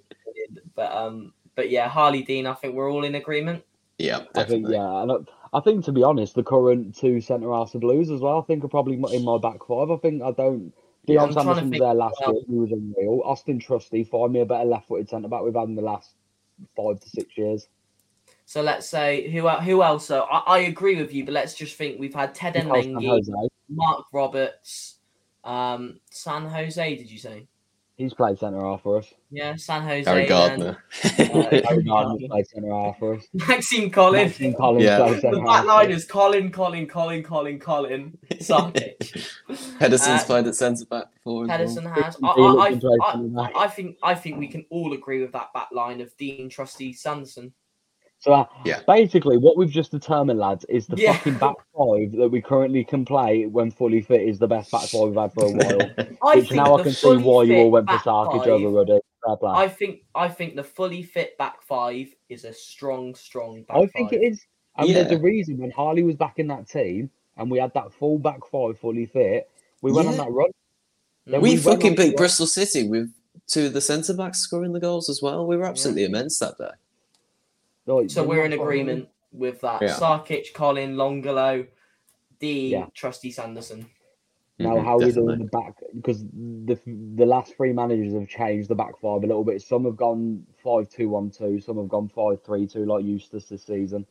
But 0.74 0.92
um, 0.92 1.32
but 1.54 1.70
yeah, 1.70 1.88
Harlee 1.88 2.24
Dean. 2.26 2.46
I 2.46 2.54
think 2.54 2.74
we're 2.74 2.90
all 2.90 3.04
in 3.04 3.14
agreement. 3.14 3.62
yeah, 3.98 4.20
I 4.34 4.44
think 4.44 4.66
yeah, 4.68 5.02
and 5.02 5.12
I, 5.12 5.16
I 5.52 5.60
think 5.60 5.84
to 5.84 5.92
be 5.92 6.02
honest, 6.02 6.34
the 6.34 6.42
current 6.42 6.96
two 6.96 7.20
centre 7.20 7.52
halves 7.52 7.74
of 7.74 7.82
Blues 7.82 8.10
as 8.10 8.20
well. 8.20 8.38
I 8.40 8.42
think 8.42 8.64
are 8.64 8.68
probably 8.68 8.94
in 9.14 9.24
my 9.24 9.38
back 9.38 9.64
five. 9.68 9.90
I 9.90 9.96
think 9.98 10.22
I 10.22 10.32
don't. 10.32 10.72
Yeah, 11.06 11.22
I'm 11.22 11.30
Dion 11.32 11.44
trying 11.44 11.46
to 11.46 11.60
Sanderson 11.60 11.70
was 11.70 11.80
there 11.80 11.94
last 11.94 12.16
well. 12.20 12.34
year. 12.34 12.42
He 12.48 12.54
was 12.56 12.72
unreal. 12.72 13.22
Auston 13.26 13.60
Trusty, 13.64 14.04
find 14.04 14.32
me 14.32 14.40
a 14.40 14.44
better 14.46 14.64
left-footed 14.64 15.08
centre 15.08 15.28
back 15.28 15.42
we've 15.42 15.54
had 15.54 15.68
in 15.68 15.74
the 15.74 15.82
last 15.82 16.10
five 16.76 17.00
to 17.00 17.08
six 17.08 17.36
years. 17.38 17.68
So 18.50 18.62
let's 18.62 18.88
say 18.88 19.30
who 19.30 19.48
who 19.48 19.80
else? 19.80 20.04
So 20.04 20.22
I, 20.22 20.56
I 20.56 20.58
agree 20.62 20.96
with 20.96 21.14
you, 21.14 21.24
but 21.24 21.32
let's 21.34 21.54
just 21.54 21.76
think 21.76 22.00
we've 22.00 22.12
had 22.12 22.34
Ted 22.34 22.56
Mikael 22.56 22.82
San 22.82 22.94
Mengi, 22.94 23.48
Marc 23.68 24.06
Roberts, 24.12 24.96
um, 25.44 26.00
San 26.10 26.46
Jose. 26.46 26.96
Did 26.96 27.08
you 27.08 27.18
say? 27.20 27.46
He's 27.94 28.12
played 28.12 28.40
centre 28.40 28.60
half 28.60 28.82
for 28.82 28.98
us. 28.98 29.14
Yeah, 29.30 29.54
San 29.54 29.82
Jose. 29.82 30.02
Harry 30.10 30.22
and, 30.22 30.28
Gardner. 30.28 30.82
uh, 31.04 31.60
Harry 31.68 31.84
Gardner 31.84 32.26
played 32.26 32.48
centre 32.48 32.72
half 32.72 32.98
for 32.98 33.14
us. 33.14 33.28
Maxime 33.34 33.88
Collins. 33.88 34.30
Maxine 34.30 34.54
Collins 34.56 34.84
Yeah. 34.84 34.96
played 34.98 35.22
The 35.22 35.42
back 35.46 35.64
line 35.66 35.92
is 35.92 36.04
Colin, 36.04 36.50
Colin, 36.50 36.88
Colin, 36.88 37.22
Colin, 37.22 37.60
Colin, 37.60 38.18
Sarkic. 38.32 38.96
Pedersen's 39.78 40.22
Uh, 40.22 40.24
played 40.26 40.48
at 40.48 40.56
centre 40.56 40.86
back 40.86 41.04
before. 41.14 41.44
as 41.44 41.48
well. 41.50 41.56
Pedersen 41.58 41.86
has. 41.86 42.16
I, 42.20 42.26
I, 42.26 42.80
I. 43.04 43.42
I, 43.44 43.64
I 43.64 43.68
think 43.68 43.96
I 44.02 44.16
think 44.16 44.38
we 44.40 44.48
can 44.48 44.66
all 44.70 44.92
agree 44.92 45.20
with 45.22 45.30
that 45.34 45.52
back 45.52 45.68
line 45.70 46.00
of 46.00 46.16
Dean, 46.16 46.48
Trusty, 46.48 46.92
Sanderson. 46.92 47.52
So 48.20 48.32
uh, 48.34 48.44
Yeah. 48.66 48.80
basically, 48.86 49.38
what 49.38 49.56
we've 49.56 49.70
just 49.70 49.90
determined, 49.90 50.38
lads, 50.38 50.64
is 50.66 50.86
the 50.86 50.96
Yeah. 50.96 51.14
fucking 51.14 51.38
back 51.38 51.56
five 51.76 52.12
that 52.12 52.28
we 52.30 52.40
currently 52.42 52.84
can 52.84 53.04
play 53.04 53.46
when 53.46 53.70
fully 53.70 54.02
fit 54.02 54.22
is 54.22 54.38
the 54.38 54.46
best 54.46 54.70
back 54.70 54.82
five 54.88 55.08
we've 55.08 55.16
had 55.16 55.32
for 55.32 55.44
a 55.46 55.50
while. 55.50 55.90
I 56.22 56.36
Which 56.36 56.52
now 56.52 56.76
I 56.76 56.82
can 56.82 56.92
see 56.92 57.16
why 57.16 57.44
you 57.44 57.56
all 57.56 57.70
went 57.70 57.88
for 57.88 57.96
back 57.96 58.04
Sarkic 58.04 58.46
over 58.46 58.68
Ruddy. 58.68 59.00
Fair 59.26 59.36
play. 59.36 59.50
I 59.52 59.68
think 59.68 60.02
I 60.14 60.28
think 60.28 60.54
the 60.54 60.62
fully 60.64 61.02
fit 61.02 61.36
back 61.38 61.62
five 61.62 62.14
is 62.28 62.44
a 62.44 62.52
strong, 62.52 63.14
strong 63.14 63.62
back 63.62 63.76
I 63.78 63.86
think 63.86 64.10
five. 64.10 64.20
it 64.20 64.24
is. 64.32 64.44
And 64.76 64.94
there's 64.94 65.10
Yeah. 65.10 65.16
a 65.18 65.20
reason 65.20 65.58
when 65.58 65.70
Harlee 65.72 66.04
was 66.04 66.16
back 66.16 66.38
in 66.38 66.46
that 66.48 66.68
team 66.68 67.10
and 67.36 67.50
we 67.50 67.58
had 67.58 67.72
that 67.74 67.92
full 67.92 68.18
back 68.18 68.40
five 68.50 68.78
fully 68.78 69.06
fit, 69.06 69.48
we 69.82 69.92
went 69.92 70.08
on 70.08 70.16
that 70.18 70.30
run. 70.30 70.50
Then 71.26 71.40
we 71.40 71.50
went 71.52 71.62
fucking 71.62 71.94
beat. 71.96 72.16
Bristol 72.16 72.46
City 72.46 72.86
with 72.88 73.12
two 73.46 73.66
of 73.66 73.72
the 73.72 73.80
centre 73.80 74.14
backs 74.14 74.38
scoring 74.40 74.72
the 74.72 74.80
goals 74.80 75.08
as 75.08 75.20
well. 75.22 75.46
We 75.46 75.56
were 75.56 75.64
absolutely 75.64 76.04
immense 76.04 76.38
that 76.38 76.56
day. 76.58 76.70
Like, 77.90 78.10
So 78.10 78.22
we're 78.24 78.44
in 78.44 78.50
that's 78.50 78.58
what 78.60 78.64
agreement 78.66 79.08
with 79.32 79.60
that. 79.62 79.82
Yeah. 79.82 79.88
Sarkic, 79.96 80.52
Colin, 80.54 80.96
Longelo, 80.96 81.66
Dean, 82.38 82.70
Yeah. 82.70 82.86
Trusty 82.94 83.30
Sanderson. 83.30 83.86
Now, 84.58 84.76
Mhm, 84.76 84.84
how 84.84 84.98
we 84.98 85.04
do 85.06 85.10
definitely. 85.12 85.32
in 85.34 85.38
the 85.40 85.44
back 85.46 85.74
because 85.94 86.22
the 86.26 86.78
the 87.16 87.24
last 87.24 87.54
three 87.56 87.72
managers 87.72 88.12
have 88.12 88.28
changed 88.28 88.68
the 88.68 88.74
back 88.74 88.98
five 89.00 89.22
a 89.24 89.26
little 89.26 89.42
bit. 89.44 89.62
Some 89.62 89.84
have 89.86 89.96
gone 89.96 90.46
five 90.62 90.88
two 90.90 91.08
one 91.08 91.30
two. 91.30 91.60
Some 91.60 91.78
have 91.78 91.88
gone 91.88 92.08
five 92.08 92.42
three 92.42 92.66
two, 92.66 92.84
like 92.84 93.02
Eustace 93.04 93.48
this 93.48 93.64
season. 93.64 94.04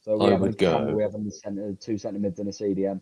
So 0.00 0.16
we 0.16 0.26
I 0.26 0.30
have, 0.30 0.40
a 0.40 0.42
would 0.44 0.58
go- 0.58 0.94
we 0.94 1.02
have 1.02 1.14
a 1.16 1.30
centre, 1.30 1.74
two 1.74 1.98
centre 1.98 2.20
mids 2.20 2.38
and 2.38 2.48
a 2.48 2.52
CDM. 2.52 3.00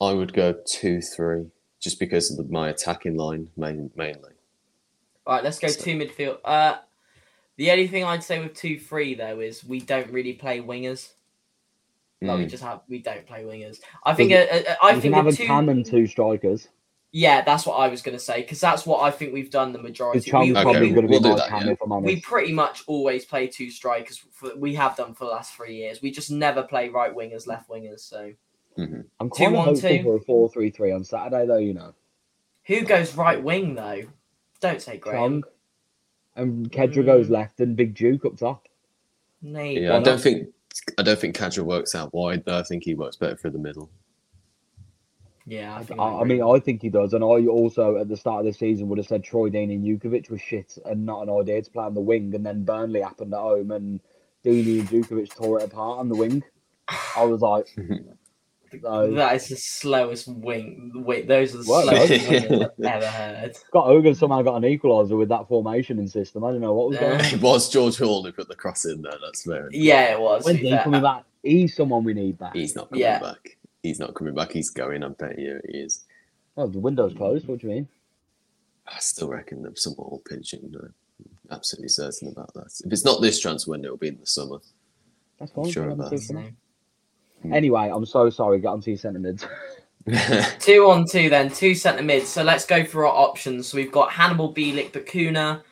I 0.00 0.12
would 0.12 0.32
go 0.32 0.54
two 0.66 1.00
three 1.00 1.46
just 1.78 2.00
because 2.00 2.32
of 2.32 2.36
the, 2.38 2.52
my 2.52 2.68
attacking 2.70 3.16
line 3.16 3.50
main, 3.56 3.90
mainly. 3.94 4.32
All 5.24 5.34
right, 5.36 5.44
let's 5.44 5.60
go 5.60 5.68
So- 5.68 5.80
two 5.84 5.96
midfield. 5.96 6.38
Uh, 6.44 6.78
the 7.58 7.70
only 7.70 7.86
thing 7.86 8.04
I'd 8.04 8.24
say 8.24 8.40
with 8.40 8.54
two 8.54 8.78
three 8.80 9.14
though 9.14 9.40
is 9.40 9.62
we 9.64 9.80
don't 9.80 10.10
really 10.10 10.32
play 10.32 10.60
wingers. 10.60 11.10
Like 12.22 12.38
we 12.38 12.44
Mm. 12.46 12.50
just 12.50 12.64
have 12.64 12.80
we 12.88 12.98
don't 13.00 13.26
play 13.26 13.44
wingers. 13.44 13.78
I 14.04 14.14
think 14.14 14.32
a, 14.32 14.48
a, 14.48 14.72
a- 14.72 14.76
I 14.82 14.92
think 14.92 15.02
can 15.04 15.12
have 15.12 15.26
a 15.26 15.28
a 15.28 15.32
two. 15.32 15.44
cam 15.46 15.68
and 15.68 15.84
two 15.84 16.06
strikers. 16.06 16.68
Yeah, 17.12 17.42
that's 17.42 17.64
what 17.64 17.74
I 17.76 17.88
was 17.88 18.02
gonna 18.02 18.18
say 18.18 18.40
because 18.42 18.60
that's 18.60 18.84
what 18.86 19.02
I 19.02 19.10
think 19.10 19.32
we've 19.32 19.50
done 19.50 19.72
the 19.72 19.78
majority. 19.78 20.30
We, 20.32 20.36
Okay, 20.52 20.52
probably 20.62 20.80
we, 20.80 20.90
going 20.90 21.06
to 21.06 21.10
we'll 21.10 21.20
be 21.20 21.24
do 21.24 21.30
my 21.30 21.36
that, 21.36 21.48
cam 21.48 21.66
yeah. 21.66 21.72
if 21.72 21.78
I'm 21.82 22.02
we 22.02 22.20
pretty 22.20 22.52
much 22.52 22.82
always 22.86 23.24
play 23.24 23.46
two 23.46 23.70
strikers. 23.70 24.18
For, 24.32 24.54
we 24.56 24.74
have 24.74 24.96
done 24.96 25.14
for 25.14 25.24
the 25.26 25.30
last 25.30 25.54
three 25.54 25.76
years. 25.76 26.02
We 26.02 26.10
just 26.10 26.30
never 26.30 26.62
play 26.64 26.88
right 26.88 27.14
wingers, 27.14 27.46
left 27.46 27.68
wingers. 27.70 28.00
So 28.00 28.32
I'm 28.76 29.30
two, 29.30 29.44
kind 29.44 29.46
of 29.46 29.52
one, 29.54 29.64
hopeful 29.68 29.74
two. 29.98 30.02
for 30.02 30.16
a 30.16 30.20
four-three-three 30.20 30.92
on 30.92 31.02
Saturday, 31.02 31.46
though. 31.46 31.56
You 31.58 31.74
know, 31.74 31.94
who 32.64 32.82
goes 32.82 33.16
right 33.16 33.42
wing 33.42 33.74
though? 33.74 34.02
Don't 34.60 34.82
say 34.82 34.98
Graham. 34.98 35.42
Chong 35.42 35.50
and 36.38 36.70
Khadra 36.70 37.04
goes 37.04 37.26
Mm. 37.28 37.30
left 37.30 37.60
and 37.60 37.76
Big 37.76 37.94
Duke 37.94 38.24
up 38.24 38.36
top. 38.36 38.68
Maybe. 39.42 39.82
Yeah, 39.82 39.96
I 39.96 40.00
don't 40.00 40.20
think 40.20 40.48
I 40.98 41.02
don't 41.02 41.18
think 41.18 41.36
Khadra 41.36 41.64
works 41.64 41.94
out 41.94 42.12
wide 42.14 42.44
though. 42.44 42.58
I 42.58 42.62
think 42.62 42.84
he 42.84 42.94
works 42.94 43.16
better 43.16 43.36
through 43.36 43.50
the 43.50 43.58
middle. 43.58 43.90
Yeah, 45.46 45.74
I, 45.74 45.78
I, 45.78 45.82
think 45.82 46.00
I 46.00 46.24
mean, 46.24 46.42
I 46.42 46.58
think 46.58 46.82
he 46.82 46.90
does, 46.90 47.14
and 47.14 47.24
I 47.24 47.46
also 47.46 47.96
at 47.96 48.08
the 48.08 48.16
start 48.18 48.40
of 48.40 48.46
the 48.46 48.52
season 48.52 48.88
would 48.88 48.98
have 48.98 49.06
said 49.06 49.24
Troy 49.24 49.48
Deeney 49.48 49.76
and 49.76 49.84
Jutkiewicz 49.84 50.28
was 50.28 50.42
shit 50.42 50.76
and 50.84 51.06
not 51.06 51.22
an 51.22 51.30
idea 51.30 51.62
to 51.62 51.70
play 51.70 51.84
on 51.84 51.94
the 51.94 52.02
wing, 52.02 52.34
and 52.34 52.44
then 52.44 52.64
Burnley 52.64 53.00
happened 53.00 53.32
at 53.32 53.40
home 53.40 53.70
and 53.70 54.00
Deeney 54.44 54.80
and 54.80 54.88
Jutkiewicz 54.88 55.30
tore 55.34 55.58
it 55.60 55.64
apart 55.64 56.00
on 56.00 56.10
the 56.10 56.16
wing. 56.16 56.44
I 57.16 57.24
was 57.24 57.40
like, 57.40 57.66
so, 58.82 59.12
that 59.14 59.36
is 59.36 59.48
the 59.48 59.56
slowest 59.56 60.28
wing. 60.28 60.92
Wait, 60.94 61.26
those 61.28 61.54
are 61.54 61.58
the 61.58 61.64
What, 61.64 61.84
slowest 61.84 62.48
though? 62.78 62.86
I've 62.88 63.02
ever 63.02 63.06
heard. 63.06 63.56
Scott 63.56 63.86
Hogan 63.86 64.14
somehow 64.14 64.42
got 64.42 64.56
an 64.56 64.62
equaliser 64.62 65.16
with 65.18 65.28
that 65.30 65.48
formation 65.48 65.98
and 65.98 66.10
system. 66.10 66.44
I 66.44 66.50
don't 66.50 66.60
know 66.60 66.74
what 66.74 66.88
was 66.90 66.98
going 66.98 67.12
uh, 67.12 67.14
on. 67.16 67.24
Yeah. 67.24 67.34
it 67.34 67.40
was 67.40 67.68
George 67.70 67.98
Hall 67.98 68.22
who 68.24 68.32
put 68.32 68.48
the 68.48 68.54
cross 68.54 68.84
in 68.84 69.02
there. 69.02 69.14
That's 69.22 69.44
fair. 69.44 69.68
Yeah, 69.72 70.12
it 70.14 70.20
was. 70.20 70.44
When's 70.44 70.60
he 70.60 70.76
coming 70.82 71.02
back? 71.02 71.24
He's 71.42 71.74
someone 71.76 72.04
we 72.04 72.14
need 72.14 72.38
back. 72.38 72.54
He's 72.54 72.74
not 72.74 72.88
coming 72.90 73.02
Yeah. 73.02 73.20
back. 73.20 73.56
He's 73.82 73.98
not 74.00 74.14
coming 74.14 74.34
back. 74.34 74.52
He's 74.52 74.70
going. 74.70 75.02
I 75.04 75.08
bet 75.08 75.38
you 75.38 75.60
he 75.70 75.78
is. 75.78 76.04
Oh, 76.56 76.66
the 76.66 76.78
window's 76.80 77.14
closed. 77.14 77.46
What 77.46 77.60
do 77.60 77.68
you 77.68 77.74
mean? 77.74 77.88
I 78.86 78.98
still 78.98 79.28
reckon 79.28 79.62
that 79.62 79.78
someone 79.78 80.10
will 80.10 80.22
pinch 80.28 80.52
him. 80.54 80.70
No, 80.70 80.88
absolutely 81.50 81.88
certain 81.88 82.28
about 82.28 82.52
that. 82.54 82.72
If 82.84 82.92
it's 82.92 83.04
not 83.04 83.20
this 83.20 83.38
transfer 83.38 83.70
window, 83.70 83.88
it'll 83.88 83.98
be 83.98 84.08
in 84.08 84.18
the 84.18 84.26
summer. 84.26 84.58
That's 85.38 85.52
fine. 85.52 85.70
Sure 85.70 85.84
we'll 85.84 85.92
about 85.94 86.12
have 86.12 86.20
that. 86.26 86.52
Two. 87.42 87.52
Anyway, 87.52 87.90
I'm 87.92 88.06
so 88.06 88.30
sorry. 88.30 88.60
Get 88.60 88.68
onto 88.68 88.90
your 88.90 88.98
centre 88.98 89.20
mids. 89.20 89.46
Two 90.58 90.88
on 90.90 91.04
two, 91.06 91.28
then 91.28 91.50
two 91.50 91.74
centre 91.74 92.02
mids. 92.02 92.28
So 92.28 92.42
let's 92.42 92.64
go 92.64 92.84
through 92.84 93.06
our 93.06 93.14
options. 93.14 93.68
So 93.68 93.76
we've 93.76 93.92
got 93.92 94.10
Hannibal 94.10 94.54
Bielik, 94.54 94.92
Bacuna. 94.92 95.62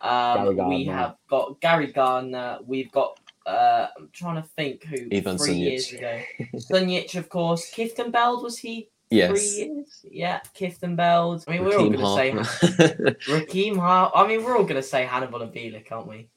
Um, 0.00 0.68
we 0.68 0.84
have 0.86 1.16
got 1.28 1.60
Gary 1.60 1.92
Gardner. 1.92 2.58
We've 2.66 2.90
got. 2.90 3.18
Uh, 3.46 3.88
I'm 3.96 4.08
trying 4.12 4.42
to 4.42 4.48
think 4.56 4.84
who 4.84 4.96
Ivan 5.12 5.36
three 5.36 5.50
Sunjic. 5.50 5.60
years 5.60 5.92
ago. 5.92 6.20
Sunjic, 6.56 7.14
of 7.16 7.28
course. 7.28 7.70
Kieftenbeld 7.70 8.42
was 8.42 8.58
he 8.58 8.88
yes. 9.10 9.30
three 9.30 9.66
years? 9.66 10.06
Yeah, 10.10 10.40
Kieftenbeld. 10.58 11.44
I 11.46 11.52
mean, 11.52 11.64
we're 11.64 11.78
all 11.78 11.90
going 11.90 11.98
to 11.98 12.14
say 12.14 12.30
Harper. 12.30 13.16
Raheem 13.28 13.76
Hart. 13.76 14.12
I 14.14 14.26
mean, 14.26 14.42
we're 14.42 14.56
all 14.56 14.64
going 14.64 14.76
to 14.76 14.82
say 14.82 15.04
Hannibal 15.04 15.42
and 15.42 15.52
Bielik, 15.52 15.92
aren't 15.92 16.08
we? 16.08 16.28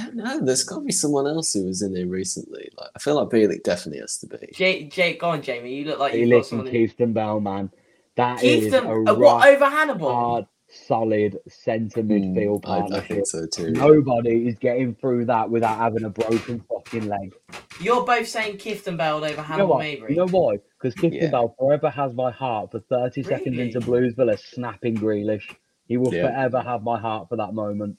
I 0.00 0.04
don't 0.04 0.16
know. 0.16 0.44
There's 0.44 0.64
got 0.64 0.76
to 0.80 0.84
be 0.84 0.92
someone 0.92 1.26
else 1.26 1.52
who 1.52 1.64
was 1.64 1.82
in 1.82 1.92
there 1.94 2.06
recently. 2.06 2.68
Like 2.76 2.90
I 2.94 2.98
feel 2.98 3.14
like 3.16 3.28
Bielik 3.28 3.62
definitely 3.62 4.00
has 4.00 4.18
to 4.18 4.26
be. 4.26 4.48
Jake, 4.54 4.90
Jake, 4.90 5.20
go 5.20 5.30
on, 5.30 5.42
Jamie. 5.42 5.74
You 5.74 5.84
look 5.86 5.98
like 5.98 6.14
you've 6.14 6.28
got 6.30 6.34
Bielik 6.36 6.38
and 6.38 6.46
someone. 6.46 6.66
Keithton 6.68 7.12
Bell, 7.14 7.40
man. 7.40 7.70
That 8.16 8.42
is 8.42 8.72
Keithton, 8.72 9.06
a 9.06 9.10
uh, 9.10 9.14
what 9.14 9.46
over 9.48 9.66
Hannibal? 9.66 10.12
hard, 10.12 10.46
solid 10.68 11.38
centre 11.48 12.02
midfield 12.02 12.62
Mm, 12.62 12.92
I, 12.92 12.98
I 12.98 13.00
think 13.02 13.26
so 13.26 13.46
too. 13.46 13.70
Nobody 13.72 14.46
is 14.48 14.54
getting 14.56 14.94
through 14.94 15.26
that 15.26 15.50
without 15.50 15.78
having 15.78 16.04
a 16.04 16.10
broken 16.10 16.64
fucking 16.68 17.08
leg. 17.08 17.34
You're 17.80 18.04
both 18.04 18.26
saying 18.26 18.56
Kieftenbeld 18.58 19.18
over 19.18 19.28
You 19.28 19.36
know 19.36 19.42
Hannibal 19.42 19.74
what? 19.74 19.84
Mejbri. 19.84 20.10
You 20.10 20.16
know 20.16 20.26
why? 20.28 20.56
Because 20.78 20.94
Clifton 20.94 21.22
Yeah. 21.24 21.30
Bell 21.30 21.54
forever 21.58 21.90
has 21.90 22.14
my 22.14 22.30
heart 22.30 22.70
for 22.70 22.80
30 22.80 23.22
seconds 23.22 23.56
Really? 23.58 23.62
into 23.68 23.80
Blues 23.80 24.14
Villa 24.14 24.36
snapping 24.38 24.96
Grealish. 24.96 25.54
He 25.86 25.98
will 25.98 26.12
Yeah. 26.12 26.22
forever 26.30 26.60
have 26.62 26.82
my 26.82 26.98
heart 26.98 27.28
for 27.28 27.36
that 27.36 27.52
moment. 27.52 27.96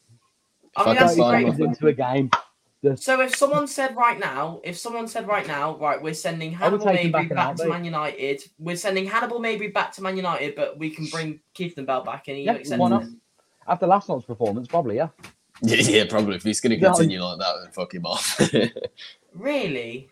I 0.78 0.86
mean, 0.86 0.96
that's 0.96 1.18
find 1.18 1.56
great. 1.56 1.68
into 1.68 1.88
a 1.88 1.94
game. 1.94 2.30
So 2.96 3.20
if 3.22 3.36
someone 3.36 3.68
said 3.68 3.96
right 3.96 4.20
now, 4.20 4.62
if 4.64 4.78
someone 4.78 5.08
said 5.08 5.28
right 5.28 5.48
now, 5.48 5.78
right, 5.78 6.02
we're 6.02 6.14
sending 6.14 6.52
Hannibal 6.52 6.86
take 6.86 7.00
him 7.00 7.12
Mejbri 7.12 7.30
back 7.30 7.36
back, 7.36 7.56
to. 7.58 7.68
Man 7.68 7.84
United, 7.84 8.44
we're 8.60 8.76
sending 8.76 9.08
Hannibal 9.08 9.40
Mejbri 9.40 9.74
back 9.74 9.92
to 9.94 10.04
Man 10.04 10.16
United, 10.16 10.56
but 10.56 10.78
we 10.78 10.92
can 10.92 11.08
bring 11.08 11.40
Kieftenbeld 11.56 12.06
back 12.06 12.28
and 12.28 12.38
he 12.38 12.44
Yeah, 12.44 12.54
accepts 12.54 12.80
why 12.80 12.90
not? 12.90 13.06
After 13.68 13.88
last 13.88 14.08
night's 14.08 14.26
performance, 14.26 14.68
probably, 14.68 14.98
yeah. 14.98 15.10
Yeah, 15.64 15.78
yeah, 15.78 16.06
probably. 16.08 16.36
If 16.36 16.44
he's 16.44 16.62
going 16.62 16.80
to 16.80 16.86
continue 16.86 17.20
like 17.20 17.40
that, 17.40 17.54
then 17.64 17.72
fuck 17.72 17.94
him 17.94 18.06
off. 18.06 18.40
Really? 19.34 20.10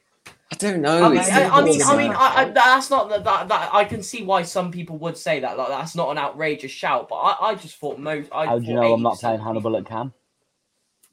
I 0.52 0.56
don't 0.58 0.82
know. 0.82 1.04
I 1.04 1.10
mean, 1.10 1.20
I, 1.20 1.50
I 1.50 1.64
mean, 1.64 1.82
I 1.82 1.98
mean, 1.98 2.12
I, 2.12 2.34
I, 2.36 2.50
that's 2.50 2.90
not 2.92 3.10
that, 3.10 3.24
that. 3.24 3.48
That 3.48 3.74
I 3.74 3.84
can 3.84 4.04
see 4.04 4.24
why 4.24 4.44
some 4.44 4.72
people 4.72 4.98
would 5.00 5.18
say 5.18 5.40
that. 5.40 5.58
Like, 5.58 5.70
that's 5.70 5.96
not 5.96 6.12
an 6.12 6.20
outrageous 6.20 6.72
shout, 6.72 7.10
but 7.10 7.16
I, 7.16 7.50
I 7.50 7.56
just 7.56 7.78
thought 7.78 8.00
most. 8.00 8.30
I 8.32 8.46
How 8.46 8.60
do 8.60 8.66
you 8.66 8.76
know 8.76 8.94
I'm 8.94 9.02
not 9.02 9.16
80% 9.16 9.20
playing 9.22 9.40
Hannibal 9.40 9.72
people- 9.72 9.78
at 9.78 9.86
Cam? 9.88 10.14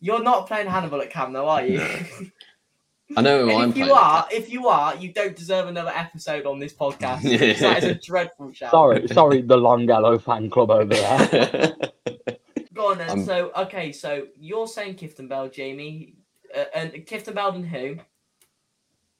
You're 0.03 0.23
not 0.23 0.49
playing 0.49 0.67
Hannibal 0.67 1.01
at 1.01 1.11
Cam, 1.11 1.33
though, 1.33 1.49
are 1.49 1.65
you? 1.65 1.79
No. 1.79 1.87
I 3.17 3.21
know 3.21 3.47
who 3.47 3.55
I'm 3.55 3.69
if 3.69 3.75
playing. 3.77 3.89
you 3.89 3.95
are, 3.95 4.29
if 4.33 4.51
you 4.51 4.69
are, 4.69 4.97
you 4.97 5.13
don't 5.13 5.37
deserve 5.37 5.69
another 5.69 5.93
episode 5.95 6.45
on 6.45 6.59
this 6.59 6.73
podcast. 6.73 7.23
because 7.23 7.61
that 7.61 7.79
is 7.79 7.85
a 7.85 7.95
dreadful 7.95 8.53
shout. 8.55 8.73
Sorry, 8.73 9.07
sorry, 9.09 9.43
the 9.43 9.57
Longelo 9.57 10.21
fan 10.21 10.51
club 10.51 10.71
over 10.71 10.87
there. 10.87 11.29
Go 12.75 12.91
on 12.93 12.99
then. 12.99 13.11
I'm- 13.11 13.25
So, 13.25 13.53
okay, 13.57 13.93
so 13.93 14.27
you're 14.39 14.67
saying 14.67 14.97
Kieftenbeld, 14.97 15.53
Jamie, 15.53 16.15
uh, 16.57 16.65
and 16.75 16.93
Kieftenbeld 16.93 17.55
and 17.55 17.67
who? 17.67 17.97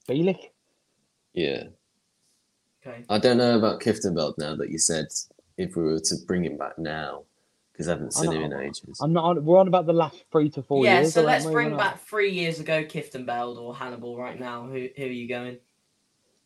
Bielik? 0.09 0.51
yeah. 1.33 1.65
Okay. 2.85 3.05
I 3.09 3.19
don't 3.19 3.37
know 3.39 3.57
about 3.57 3.81
Kieftenbeld 3.81 4.35
now 4.39 4.57
that 4.57 4.69
you 4.71 4.79
said 4.79 5.07
if 5.57 5.77
we 5.77 5.85
were 5.85 6.01
to 6.01 6.17
bring 6.27 6.45
him 6.45 6.57
back 6.57 6.77
now 6.79 7.23
because 7.83 7.89
I 7.89 7.93
haven't 7.93 8.17
I 8.17 8.21
seen 8.21 8.43
him 8.43 8.53
in 8.53 8.61
ages. 8.61 9.01
I'm 9.01 9.13
not 9.13 9.25
on, 9.25 9.45
we're 9.45 9.59
on 9.59 9.69
about 9.69 9.87
the 9.87 9.93
last 9.93 10.25
three 10.31 10.51
to 10.51 10.63
four 10.63 10.85
yeah, 10.85 11.01
years. 11.01 11.09
Yeah, 11.09 11.23
so 11.23 11.27
let's 11.27 11.45
bring 11.45 11.73
We're 11.73 11.79
back 11.79 12.05
three 12.07 12.31
years 12.31 12.61
ago 12.61 12.85
Kieftenbeld 12.85 13.59
or 13.59 13.75
Hannibal 13.75 14.17
right 14.17 14.39
now. 14.39 14.67
Who 14.67 14.89
who 14.97 15.05
are 15.05 15.07
you 15.07 15.29
going? 15.29 15.59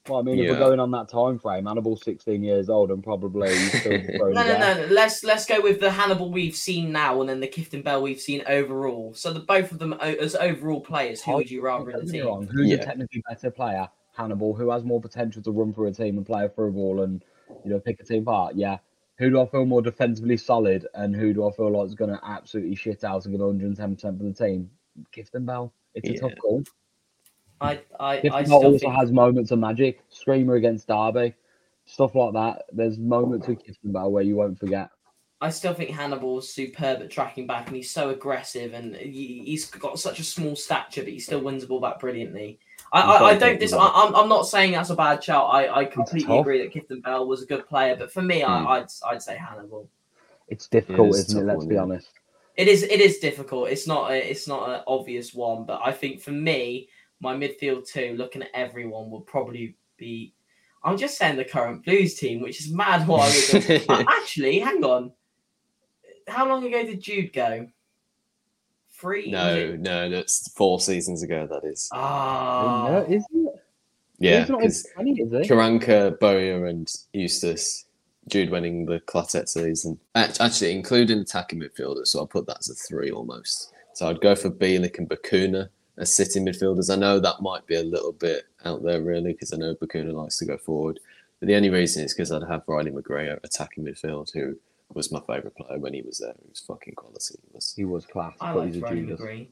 Well, 0.09 0.20
I 0.20 0.22
mean, 0.22 0.39
if 0.39 0.49
we're 0.49 0.59
going 0.59 0.78
on 0.78 0.93
that 0.93 1.09
time 1.09 1.37
frame, 1.37 1.66
Hannibal's 1.66 2.05
16 2.05 2.45
years 2.45 2.68
old 2.68 2.93
and 2.93 3.03
probably 3.03 3.53
still 3.57 3.91
No, 4.09 4.30
no, 4.30 4.43
no, 4.45 4.59
no. 4.59 4.87
Let's 4.89 5.24
let's 5.24 5.47
go 5.47 5.61
with 5.61 5.80
the 5.80 5.91
Hannibal 5.91 6.30
we've 6.30 6.55
seen 6.55 6.93
now, 6.93 7.20
and 7.20 7.28
then 7.28 7.41
the 7.41 7.49
Kieftenbeld 7.49 8.03
we've 8.03 8.20
seen 8.20 8.43
overall. 8.47 9.14
So 9.14 9.32
the 9.32 9.41
both 9.41 9.72
of 9.72 9.80
them 9.80 9.95
as 9.95 10.37
overall 10.37 10.80
players. 10.80 11.22
Who 11.22 11.34
would 11.34 11.51
you 11.51 11.61
rather 11.61 11.91
in 11.91 12.07
the 12.07 12.12
team? 12.12 12.26
wrong, 12.26 12.47
Who's 12.47 12.70
Yeah. 12.70 12.76
a 12.76 12.84
technically 12.84 13.22
better 13.28 13.51
player? 13.51 13.89
Hannibal, 14.16 14.55
who 14.55 14.70
has 14.70 14.82
more 14.82 15.01
potential 15.01 15.43
to 15.43 15.51
run 15.51 15.74
through 15.74 15.89
a 15.89 15.93
team 15.93 16.16
and 16.16 16.24
play 16.24 16.49
through 16.55 16.68
a 16.68 16.72
ball 16.72 17.03
and 17.03 17.22
you 17.64 17.70
know 17.70 17.80
pick 17.80 18.01
a 18.01 18.05
team 18.05 18.22
apart? 18.22 18.55
Yeah. 18.55 18.78
Who 19.19 19.31
do 19.31 19.41
I 19.41 19.47
feel 19.47 19.64
more 19.64 19.83
defensively 19.83 20.37
solid 20.37 20.87
and 20.95 21.17
who 21.17 21.33
do 21.33 21.49
I 21.49 21.53
feel 21.53 21.71
like 21.71 21.87
is 21.87 21.95
going 21.95 22.11
to 22.11 22.21
absolutely 22.23 22.75
shit 22.75 23.03
out 23.03 23.25
and 23.25 23.33
get 23.33 23.41
110 23.41 23.95
percent 23.95 24.19
for 24.19 24.25
the 24.25 24.33
team? 24.33 24.71
Kieftenbeld. 25.14 25.71
It's 25.95 26.09
a 26.09 26.12
Yeah. 26.12 26.21
tough 26.21 26.39
call. 26.41 26.62
I 27.61 27.81
I 27.99 28.19
I 28.19 28.21
Bell 28.21 28.45
still 28.45 28.55
also 28.64 28.79
think 28.79 28.95
has 28.95 29.11
moments 29.12 29.51
of 29.51 29.59
magic. 29.59 30.03
Screamer 30.11 30.57
against 30.57 30.89
Derby, 30.89 31.35
stuff 31.87 32.14
like 32.14 32.35
that. 32.35 32.67
There's 32.73 32.99
moments 32.99 33.49
with 33.49 33.62
Kieftenbeld 33.64 34.11
where 34.11 34.23
you 34.23 34.37
won't 34.37 34.59
forget. 34.59 34.91
I 35.41 35.51
still 35.51 35.75
think 35.75 35.91
Hannibal's 35.91 36.53
superb 36.53 37.03
at 37.03 37.11
tracking 37.11 37.47
back, 37.47 37.67
and 37.67 37.77
he's 37.77 37.91
so 37.91 38.09
aggressive, 38.09 38.73
and 38.73 38.97
he, 38.97 39.43
he's 39.45 39.71
got 39.71 39.99
such 39.99 40.19
a 40.19 40.25
small 40.25 40.57
stature, 40.57 41.03
but 41.03 41.12
he 41.12 41.19
still 41.19 41.41
wins 41.41 41.62
the 41.62 41.69
ball 41.69 41.81
back 41.81 42.01
brilliantly. 42.01 42.59
I, 42.93 43.01
I, 43.01 43.24
I 43.30 43.37
don't 43.37 43.59
dis- 43.59 43.72
I, 43.72 43.78
I'm, 43.78 44.14
I'm 44.14 44.28
not 44.28 44.47
saying 44.47 44.72
that's 44.72 44.91
a 44.91 44.95
bad 44.97 45.22
shout. 45.22 45.49
I, 45.53 45.80
I 45.80 45.84
completely 45.84 46.39
agree 46.39 46.62
that 46.62 46.72
Kieftenbeld 46.72 47.26
was 47.26 47.43
a 47.43 47.47
good 47.47 47.66
player, 47.66 47.97
but 47.97 48.12
for 48.12 48.22
me, 48.22 48.41
Hmm. 48.43 48.51
I, 48.51 48.78
I'd 48.78 48.87
I'd 49.07 49.22
say 49.22 49.37
Hannibal. 49.37 49.89
It's 50.49 50.68
difficult, 50.68 51.11
is 51.11 51.16
a 51.16 51.39
isn't 51.39 51.49
it? 51.49 51.53
Let's 51.53 51.66
be 51.66 51.76
honest. 51.76 52.09
It 52.57 52.68
is 52.68 52.84
it 52.84 53.01
is 53.01 53.18
difficult. 53.18 53.68
It's 53.68 53.87
not 53.87 54.11
a, 54.12 54.30
it's 54.30 54.47
not 54.49 54.70
an 54.70 54.80
obvious 54.87 55.34
one, 55.34 55.64
but 55.64 55.80
I 55.84 55.93
think 55.93 56.20
for 56.20 56.30
me, 56.30 56.89
my 57.20 57.34
midfield 57.34 57.87
two, 57.89 58.14
looking 58.16 58.43
at 58.43 58.51
everyone, 58.55 59.11
would 59.11 59.26
probably 59.26 59.76
be. 59.97 60.32
I'm 60.84 60.97
just 60.97 61.18
saying 61.18 61.37
the 61.37 61.45
current 61.45 61.84
Blues 61.84 62.14
team, 62.14 62.41
which 62.41 62.61
is 62.61 62.72
mad. 62.72 63.09
What 63.09 63.22
I 63.22 63.59
would. 63.59 64.07
Actually, 64.09 64.61
hang 64.61 64.84
on. 64.84 65.12
How 66.28 66.49
long 66.49 66.64
ago 66.64 66.84
did 66.84 67.01
Jude 67.01 67.32
go? 67.32 67.68
Three. 68.99 69.31
no, 69.31 69.55
it? 69.55 69.81
no, 69.81 70.09
that's 70.09 70.51
four 70.53 70.81
seasons 70.81 71.23
ago. 71.23 71.47
That 71.47 71.69
is. 71.69 71.89
Ah. 71.93 72.89
No, 72.91 73.05
isn't 73.05 73.27
it? 73.33 73.63
Yeah, 74.19 74.41
He's 74.41 74.49
not 74.49 74.61
because 74.61 74.87
in 74.87 74.93
20, 74.95 75.11
is 75.21 75.47
he? 75.49 75.55
Karanka, 75.55 76.19
Bowyer, 76.19 76.67
and 76.67 76.91
Eustace, 77.13 77.85
Jude 78.29 78.51
winning 78.51 78.87
the 78.87 79.01
Clotet 79.01 79.49
season. 79.49 79.99
Actually, 80.15 80.73
including 80.73 81.21
attacking 81.21 81.61
midfielders, 81.61 82.09
so 82.09 82.21
I'll 82.21 82.27
put 82.27 82.47
that 82.47 82.61
as 82.61 82.71
a 82.71 82.75
three 82.75 83.11
almost. 83.11 83.73
So 83.93 84.09
I'd 84.09 84.21
go 84.21 84.35
for 84.35 84.51
Bielik 84.51 84.99
and 84.99 85.09
Bacuna 85.09 85.69
as 85.99 86.15
sitting 86.15 86.47
midfielders. 86.47 86.91
I 86.91 86.97
know 86.97 87.21
that 87.21 87.43
might 87.43 87.67
be 87.67 87.77
a 87.77 87.83
little 87.83 88.13
bit 88.13 88.45
out 88.65 88.83
there, 88.83 89.03
really, 89.03 89.33
because 89.33 89.53
I 89.53 89.57
know 89.57 89.75
Bacuna 89.75 90.13
likes 90.13 90.39
to 90.39 90.47
go 90.47 90.57
forward. 90.57 91.01
But 91.41 91.49
the 91.49 91.55
only 91.55 91.71
reason 91.71 92.05
is 92.05 92.15
because 92.15 92.33
I'd 92.33 92.49
have 92.49 92.63
Riley 92.67 92.91
McGregor 92.91 93.39
attacking 93.45 93.85
midfield, 93.85 94.33
who 94.33 94.57
was 94.97 95.13
my 95.13 95.21
favourite 95.21 95.55
player 95.57 95.79
when 95.79 95.95
he 95.95 96.03
was 96.03 96.19
there. 96.19 96.35
He 96.43 96.49
was 96.49 96.61
fucking 96.61 96.95
quality. 96.95 97.35
He 97.43 97.51
was. 97.53 97.75
He 97.77 97.85
was 97.85 98.07
class, 98.07 98.35
I 98.41 98.53
but 98.53 98.59
like 98.61 98.69
he's 98.69 98.77
a 98.79 98.81
Riley 98.81 99.51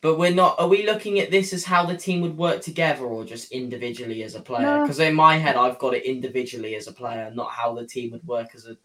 But 0.00 0.18
we're 0.18 0.34
not. 0.34 0.58
Are 0.58 0.68
we 0.68 0.86
looking 0.86 1.20
at 1.20 1.30
this 1.30 1.52
as 1.52 1.64
how 1.64 1.84
the 1.84 1.96
team 1.96 2.20
would 2.22 2.36
work 2.36 2.62
together, 2.62 3.04
or 3.04 3.24
just 3.24 3.52
individually 3.52 4.22
as 4.24 4.34
a 4.34 4.40
player? 4.40 4.62
Nah. 4.62 4.82
Because 4.82 4.98
in 4.98 5.14
my 5.14 5.36
head, 5.36 5.56
I've 5.56 5.78
got 5.78 5.94
it 5.94 6.04
individually 6.04 6.74
as 6.76 6.88
a 6.88 6.92
player, 6.92 7.30
not 7.34 7.50
how 7.50 7.74
the 7.74 7.86
team 7.86 8.10
would 8.12 8.26
work 8.26 8.54
as 8.54 8.66
a 8.66 8.76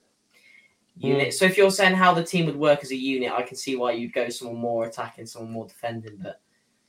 unit. 0.98 1.28
Hmm. 1.28 1.32
So 1.32 1.46
if 1.46 1.58
you're 1.58 1.72
saying 1.72 1.96
how 1.96 2.14
the 2.14 2.24
team 2.24 2.46
would 2.46 2.58
work 2.58 2.82
as 2.84 2.92
a 2.92 2.96
unit, 2.96 3.32
I 3.32 3.42
can 3.44 3.56
see 3.56 3.76
why 3.76 3.94
you'd 3.94 4.14
go 4.14 4.30
someone 4.30 4.58
more 4.58 4.86
attacking, 4.86 5.26
someone 5.26 5.52
more 5.54 5.68
defending. 5.68 6.18
But 6.22 6.42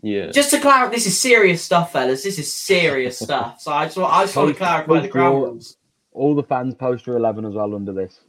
Yeah. 0.03 0.31
just 0.31 0.51
to 0.51 0.61
clarify, 0.61 0.93
this 0.93 1.07
is 1.07 1.19
serious 1.19 1.63
stuff, 1.63 1.93
fellas. 1.93 2.25
This 2.25 2.39
is 2.39 2.53
serious 2.53 3.19
stuff. 3.27 3.61
So 3.61 3.73
I 3.73 3.85
just, 3.87 3.97
want- 3.97 4.13
I 4.13 4.25
just 4.25 4.37
want 4.37 4.49
to 4.51 4.55
clarify 4.55 4.95
the 4.95 5.01
post 5.03 5.13
ground 5.13 5.35
rules. 5.37 5.77
All 6.13 6.35
the 6.35 6.43
fans 6.43 6.75
post 6.75 7.07
your 7.07 7.17
eleven 7.17 7.45
as 7.47 7.55
well 7.55 7.75
under 7.75 7.93
this. 7.93 8.21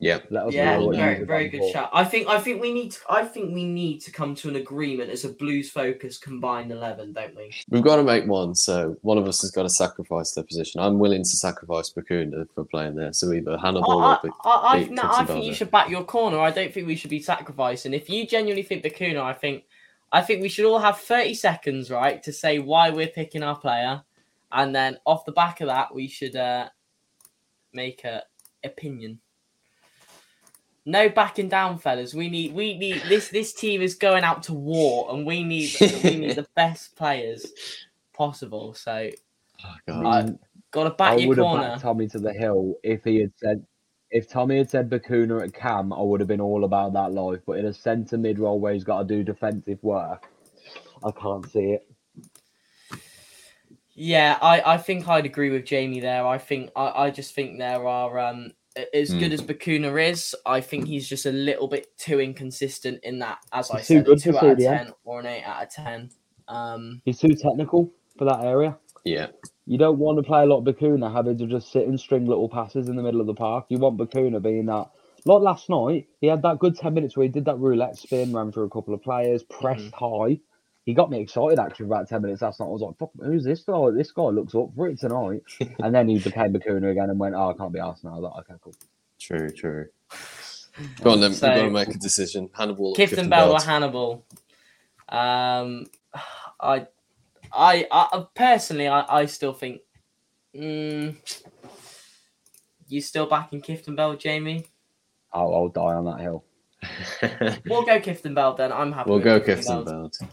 Yeah. 0.00 0.20
Let 0.30 0.46
us 0.46 0.54
Yeah, 0.54 0.78
know 0.78 0.92
very, 0.92 1.24
very 1.24 1.48
good 1.48 1.58
for. 1.58 1.72
shout. 1.72 1.90
I 1.92 2.04
think, 2.04 2.28
I 2.28 2.40
think 2.40 2.62
we 2.62 2.72
need, 2.72 2.92
to, 2.92 3.00
I 3.10 3.24
think 3.24 3.52
we 3.52 3.64
need 3.64 3.98
to 4.02 4.12
come 4.12 4.34
to 4.36 4.48
an 4.48 4.54
agreement 4.56 5.10
as 5.10 5.24
a 5.24 5.30
Blues 5.30 5.70
focus 5.70 6.18
combined 6.18 6.70
eleven, 6.70 7.12
don't 7.12 7.34
we? 7.34 7.52
We've 7.68 7.82
got 7.82 7.96
to 7.96 8.04
make 8.04 8.26
one, 8.26 8.54
so 8.54 8.96
one 9.02 9.18
of 9.18 9.26
us 9.26 9.42
has 9.42 9.50
got 9.50 9.64
to 9.64 9.68
sacrifice 9.68 10.32
their 10.32 10.44
position. 10.44 10.80
I'm 10.80 11.00
willing 11.00 11.22
to 11.24 11.28
sacrifice 11.28 11.90
Bacuna 11.90 12.46
for 12.54 12.64
playing 12.64 12.94
there. 12.94 13.12
So 13.12 13.32
either 13.32 13.58
Hannibal 13.58 14.00
I, 14.00 14.14
or 14.14 14.20
Ba- 14.22 14.34
I, 14.44 14.76
I, 14.76 14.84
no, 14.84 15.02
I 15.04 15.24
think 15.24 15.44
you 15.44 15.52
should 15.52 15.72
back 15.72 15.90
your 15.90 16.04
corner. 16.04 16.38
I 16.38 16.52
don't 16.52 16.72
think 16.72 16.86
we 16.86 16.96
should 16.96 17.10
be 17.10 17.20
sacrificing. 17.20 17.92
If 17.92 18.08
you 18.08 18.24
genuinely 18.24 18.62
think 18.62 18.84
Bacuna, 18.84 19.20
I 19.22 19.32
think, 19.32 19.64
I 20.12 20.22
think 20.22 20.42
we 20.42 20.48
should 20.48 20.64
all 20.64 20.78
have 20.78 21.00
thirty 21.00 21.34
seconds, 21.34 21.90
right, 21.90 22.22
to 22.22 22.32
say 22.32 22.60
why 22.60 22.90
we're 22.90 23.08
picking 23.08 23.42
our 23.42 23.58
player, 23.58 24.02
and 24.52 24.72
then 24.72 24.98
off 25.04 25.24
the 25.24 25.32
back 25.32 25.60
of 25.60 25.66
that, 25.66 25.92
we 25.92 26.06
should 26.06 26.36
uh, 26.36 26.68
make 27.72 28.04
a 28.04 28.22
opinion. 28.62 29.18
No 30.88 31.08
backing 31.08 31.48
down, 31.48 31.78
fellas. 31.78 32.14
We 32.14 32.28
need, 32.30 32.54
we 32.54 32.76
need 32.78 33.02
this. 33.08 33.28
This 33.28 33.52
team 33.52 33.82
is 33.82 33.94
going 33.94 34.24
out 34.24 34.42
to 34.44 34.54
war, 34.54 35.12
and 35.12 35.26
we 35.26 35.44
need, 35.44 35.70
we 35.80 36.16
need 36.16 36.34
the 36.36 36.46
best 36.56 36.96
players 36.96 37.46
possible. 38.14 38.74
So, 38.74 39.10
Oh, 39.64 39.74
God. 39.86 40.06
I 40.06 40.34
got 40.70 40.84
to 40.84 40.90
back 40.90 41.12
I 41.12 41.16
your 41.16 41.28
would 41.28 41.38
have 41.38 41.44
corner. 41.44 41.68
backed 41.70 41.82
Tommy 41.82 42.06
to 42.08 42.18
the 42.18 42.32
hill 42.32 42.76
if 42.82 43.04
he 43.04 43.20
had 43.20 43.32
said 43.36 43.66
if 44.10 44.28
Tommy 44.28 44.58
had 44.58 44.70
said 44.70 44.88
Bacuna 44.88 45.42
at 45.42 45.52
Cam, 45.52 45.92
I 45.92 46.00
would 46.00 46.20
have 46.20 46.28
been 46.28 46.40
all 46.40 46.64
about 46.64 46.94
that 46.94 47.12
life. 47.12 47.40
But 47.46 47.58
in 47.58 47.66
a 47.66 47.72
centre 47.74 48.16
mid 48.16 48.38
role 48.38 48.58
where 48.58 48.72
he's 48.72 48.84
got 48.84 49.00
to 49.00 49.04
do 49.04 49.22
defensive 49.22 49.82
work, 49.82 50.30
I 51.04 51.10
can't 51.10 51.50
see 51.50 51.72
it. 51.72 51.86
Yeah, 53.94 54.38
I, 54.40 54.74
I 54.74 54.78
think 54.78 55.08
I'd 55.08 55.26
agree 55.26 55.50
with 55.50 55.66
Jamie 55.66 56.00
there. 56.00 56.26
I 56.26 56.38
think 56.38 56.70
I, 56.76 57.04
I 57.06 57.10
just 57.10 57.34
think 57.34 57.58
there 57.58 57.86
are 57.86 58.18
um 58.18 58.52
a- 58.78 58.96
as 58.96 59.12
good 59.12 59.32
as 59.32 59.42
Bacuna 59.42 60.10
is, 60.10 60.34
I 60.46 60.60
think 60.60 60.86
he's 60.86 61.08
just 61.08 61.26
a 61.26 61.32
little 61.32 61.68
bit 61.68 61.96
too 61.98 62.20
inconsistent 62.20 63.00
in 63.02 63.18
that, 63.18 63.38
as 63.52 63.70
I 63.70 63.78
He's 63.78 63.88
too 63.88 63.94
said, 63.96 64.04
good 64.06 64.22
for 64.22 64.32
two 64.32 64.38
out 64.38 64.44
of 64.52 64.58
ten 64.58 64.92
or 65.04 65.20
an 65.20 65.26
eight 65.26 65.42
out 65.44 65.62
of 65.64 65.70
ten. 65.70 66.10
Um, 66.48 67.02
He's 67.04 67.18
too 67.18 67.34
technical 67.34 67.92
for 68.16 68.24
that 68.24 68.42
area. 68.44 68.76
Yeah. 69.04 69.28
You 69.66 69.76
don't 69.78 69.98
want 69.98 70.18
to 70.18 70.22
play 70.22 70.42
a 70.42 70.46
lot 70.46 70.58
of 70.58 70.64
Bacuna 70.64 71.12
having 71.12 71.36
to 71.38 71.46
just 71.46 71.70
sit 71.70 71.86
and 71.86 71.98
string 72.00 72.26
little 72.26 72.48
passes 72.48 72.88
in 72.88 72.96
the 72.96 73.02
middle 73.02 73.20
of 73.20 73.26
the 73.26 73.34
park. 73.34 73.66
You 73.68 73.78
want 73.78 73.98
Bacuna 73.98 74.42
being 74.42 74.66
that. 74.66 74.88
Like 75.24 75.42
last 75.42 75.68
night, 75.68 76.08
he 76.20 76.26
had 76.26 76.42
that 76.42 76.58
good 76.58 76.76
10 76.76 76.94
minutes 76.94 77.16
where 77.16 77.24
he 77.24 77.28
did 77.28 77.44
that 77.44 77.58
roulette 77.58 77.98
spin, 77.98 78.32
ran 78.32 78.50
through 78.50 78.64
a 78.64 78.70
couple 78.70 78.94
of 78.94 79.02
players, 79.02 79.42
pressed 79.42 79.92
high. 79.92 80.40
He 80.88 80.94
got 80.94 81.10
me 81.10 81.20
excited 81.20 81.58
actually 81.58 81.84
for 81.86 81.92
about 81.92 82.08
10 82.08 82.22
minutes 82.22 82.40
last 82.40 82.60
night. 82.60 82.64
I 82.64 82.68
was 82.70 82.80
like, 82.80 82.96
Fuck, 82.96 83.10
who's 83.22 83.44
this 83.44 83.60
guy? 83.60 83.90
This 83.90 84.10
guy 84.10 84.22
looks 84.22 84.54
up 84.54 84.70
for 84.74 84.88
it 84.88 84.98
tonight. 84.98 85.42
and 85.80 85.94
then 85.94 86.08
he 86.08 86.18
became 86.18 86.54
Bacuna 86.54 86.90
again 86.92 87.10
and 87.10 87.18
went, 87.18 87.34
oh, 87.34 87.50
I 87.50 87.52
can't 87.52 87.74
be 87.74 87.78
asked 87.78 88.04
now. 88.04 88.12
I 88.12 88.18
was 88.18 88.22
like, 88.22 88.48
okay, 88.50 88.54
cool. 88.62 88.74
True, 89.20 89.50
true. 89.50 89.88
Go 91.02 91.10
on 91.10 91.20
then. 91.20 91.34
So- 91.34 91.46
We've 91.46 91.56
got 91.58 91.64
to 91.64 91.70
make 91.72 91.88
a 91.88 91.98
decision. 91.98 92.48
Hannibal 92.54 92.92
or 92.92 92.94
Kieftenbeld 92.94 93.52
or 93.52 93.62
Hannibal. 93.62 94.24
Um, 95.10 95.88
I, 96.58 96.86
I, 97.52 97.86
I 97.92 98.24
personally, 98.34 98.88
I, 98.88 99.04
I 99.10 99.26
still 99.26 99.52
think. 99.52 99.82
Mm, 100.56 101.16
you 102.88 103.02
still 103.02 103.26
backing 103.26 103.60
Kieftenbeld, 103.60 104.20
Jamie? 104.20 104.64
I'll, 105.34 105.54
I'll 105.54 105.68
die 105.68 105.92
on 105.92 106.06
that 106.06 106.20
hill. 106.20 106.46
We'll 107.66 107.84
go 107.84 108.00
Kieftenbeld 108.00 108.56
then. 108.56 108.72
I'm 108.72 108.90
happy. 108.92 109.10
we'll 109.10 109.18
with 109.18 109.24
go 109.24 109.38
Clifton 109.38 109.84
Clifton 109.84 109.84
Bell. 109.84 110.28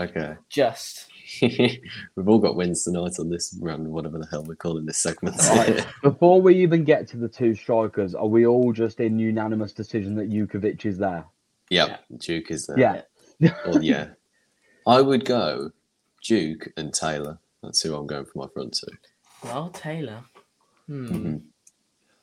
Okay. 0.00 0.34
Just. 0.48 1.06
We've 1.42 2.28
all 2.28 2.38
got 2.38 2.56
wins 2.56 2.84
tonight 2.84 3.12
on 3.18 3.28
this 3.28 3.56
round, 3.60 3.86
whatever 3.86 4.18
the 4.18 4.26
hell 4.26 4.44
we're 4.44 4.56
calling 4.56 4.86
this 4.86 4.98
segment. 4.98 5.36
Right. 5.50 5.86
Before 6.02 6.40
we 6.40 6.56
even 6.56 6.84
get 6.84 7.06
to 7.08 7.16
the 7.16 7.28
two 7.28 7.54
strikers, 7.54 8.14
are 8.14 8.26
we 8.26 8.46
all 8.46 8.72
just 8.72 8.98
in 8.98 9.18
unanimous 9.18 9.72
decision 9.72 10.14
that 10.16 10.30
Jutkiewicz 10.30 10.86
is 10.86 10.98
there? 10.98 11.24
yep, 11.70 12.02
Duke 12.18 12.50
is 12.50 12.66
there. 12.66 13.04
Yeah. 13.38 13.54
Or 13.66 13.80
yeah. 13.80 14.08
I 14.86 15.00
would 15.00 15.24
go 15.24 15.70
Duke 16.24 16.68
and 16.76 16.92
Taylor. 16.92 17.38
That's 17.62 17.80
who 17.82 17.94
I'm 17.94 18.06
going 18.06 18.24
for 18.24 18.38
my 18.38 18.46
front 18.52 18.76
two. 18.76 18.88
Well, 19.44 19.68
Taylor. 19.70 20.24
Hmm. 20.86 21.06
Mhm. 21.06 21.42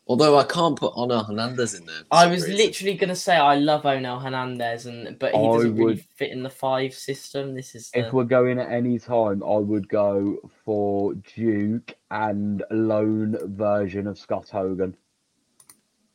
Although 0.09 0.37
I 0.37 0.45
can't 0.45 0.77
put 0.77 0.93
Onel 0.93 1.27
Hernandez 1.27 1.73
in 1.73 1.85
there. 1.85 2.03
I 2.11 2.27
was 2.27 2.43
reason. 2.43 2.57
literally 2.57 2.93
gonna 2.93 3.15
say 3.15 3.35
I 3.35 3.55
love 3.55 3.83
Onel 3.83 4.21
Hernandez, 4.21 4.85
and 4.85 5.19
but 5.19 5.33
he 5.33 5.39
I 5.39 5.43
doesn't 5.43 5.75
really 5.75 5.97
fit 6.15 6.31
in 6.31 6.43
the 6.43 6.49
five 6.49 6.93
system. 6.93 7.55
This 7.55 7.75
is 7.75 7.91
the, 7.91 7.99
If 7.99 8.13
we're 8.13 8.23
going 8.23 8.57
at 8.57 8.71
any 8.71 8.99
time, 8.99 9.43
I 9.43 9.57
would 9.57 9.89
go 9.89 10.37
for 10.63 11.13
Duke 11.35 11.93
and 12.09 12.63
lone 12.71 13.37
version 13.55 14.07
of 14.07 14.17
Scott 14.17 14.47
Hogan. 14.49 14.95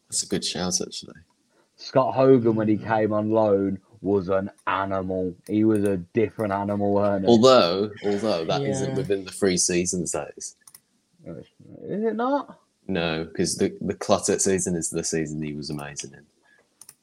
That's 0.09 0.23
a 0.23 0.27
good 0.27 0.45
shout, 0.45 0.81
actually. 0.81 1.17
Scott 1.77 2.15
Hogan, 2.15 2.55
when 2.55 2.69
he 2.69 2.77
hmm. 2.77 2.87
came 2.87 3.13
on 3.13 3.31
loan, 3.31 3.79
was 4.01 4.29
an 4.29 4.51
animal. 4.67 5.35
He 5.47 5.65
was 5.65 5.85
a 5.85 5.99
different 5.99 6.53
animal, 6.53 6.95
weren't? 6.95 7.27
Although, 7.27 7.91
although 8.05 8.45
that 8.47 8.63
Yeah. 8.63 8.87
not 8.87 8.97
within 8.97 9.25
the 9.25 9.31
three 9.31 9.57
seasons 9.57 10.13
days. 10.13 10.57
Uh, 11.27 11.35
is 11.85 12.05
it 12.05 12.17
not? 12.17 12.59
No, 12.89 13.25
because 13.25 13.57
the 13.57 13.77
the 13.81 13.95
Clotet 13.95 14.41
season 14.41 14.75
is 14.75 14.91
the 14.91 15.05
season 15.05 15.41
he 15.43 15.53
was 15.53 15.71
amazing 15.71 16.13
in, 16.15 16.27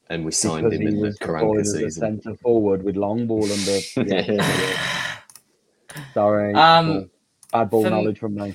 and 0.09 0.25
we 0.25 0.31
signed 0.31 0.69
Because 0.69 0.79
him 0.81 0.87
in 0.87 0.95
the 0.95 1.01
was 1.07 1.17
deployed 1.17 1.41
Karanka 1.41 1.59
as 1.61 1.71
season. 1.71 1.91
centre 2.21 2.35
forward 2.37 2.83
with 2.83 2.95
long 2.97 3.27
ball 3.27 3.43
under. 3.51 3.79
Yeah. 4.05 5.15
Sorry. 6.13 6.53
Um, 6.53 6.85
cool. 6.85 7.09
Bad 7.51 7.69
ball 7.69 7.83
for- 7.83 7.89
knowledge 7.89 8.19
from 8.19 8.35
me. 8.35 8.53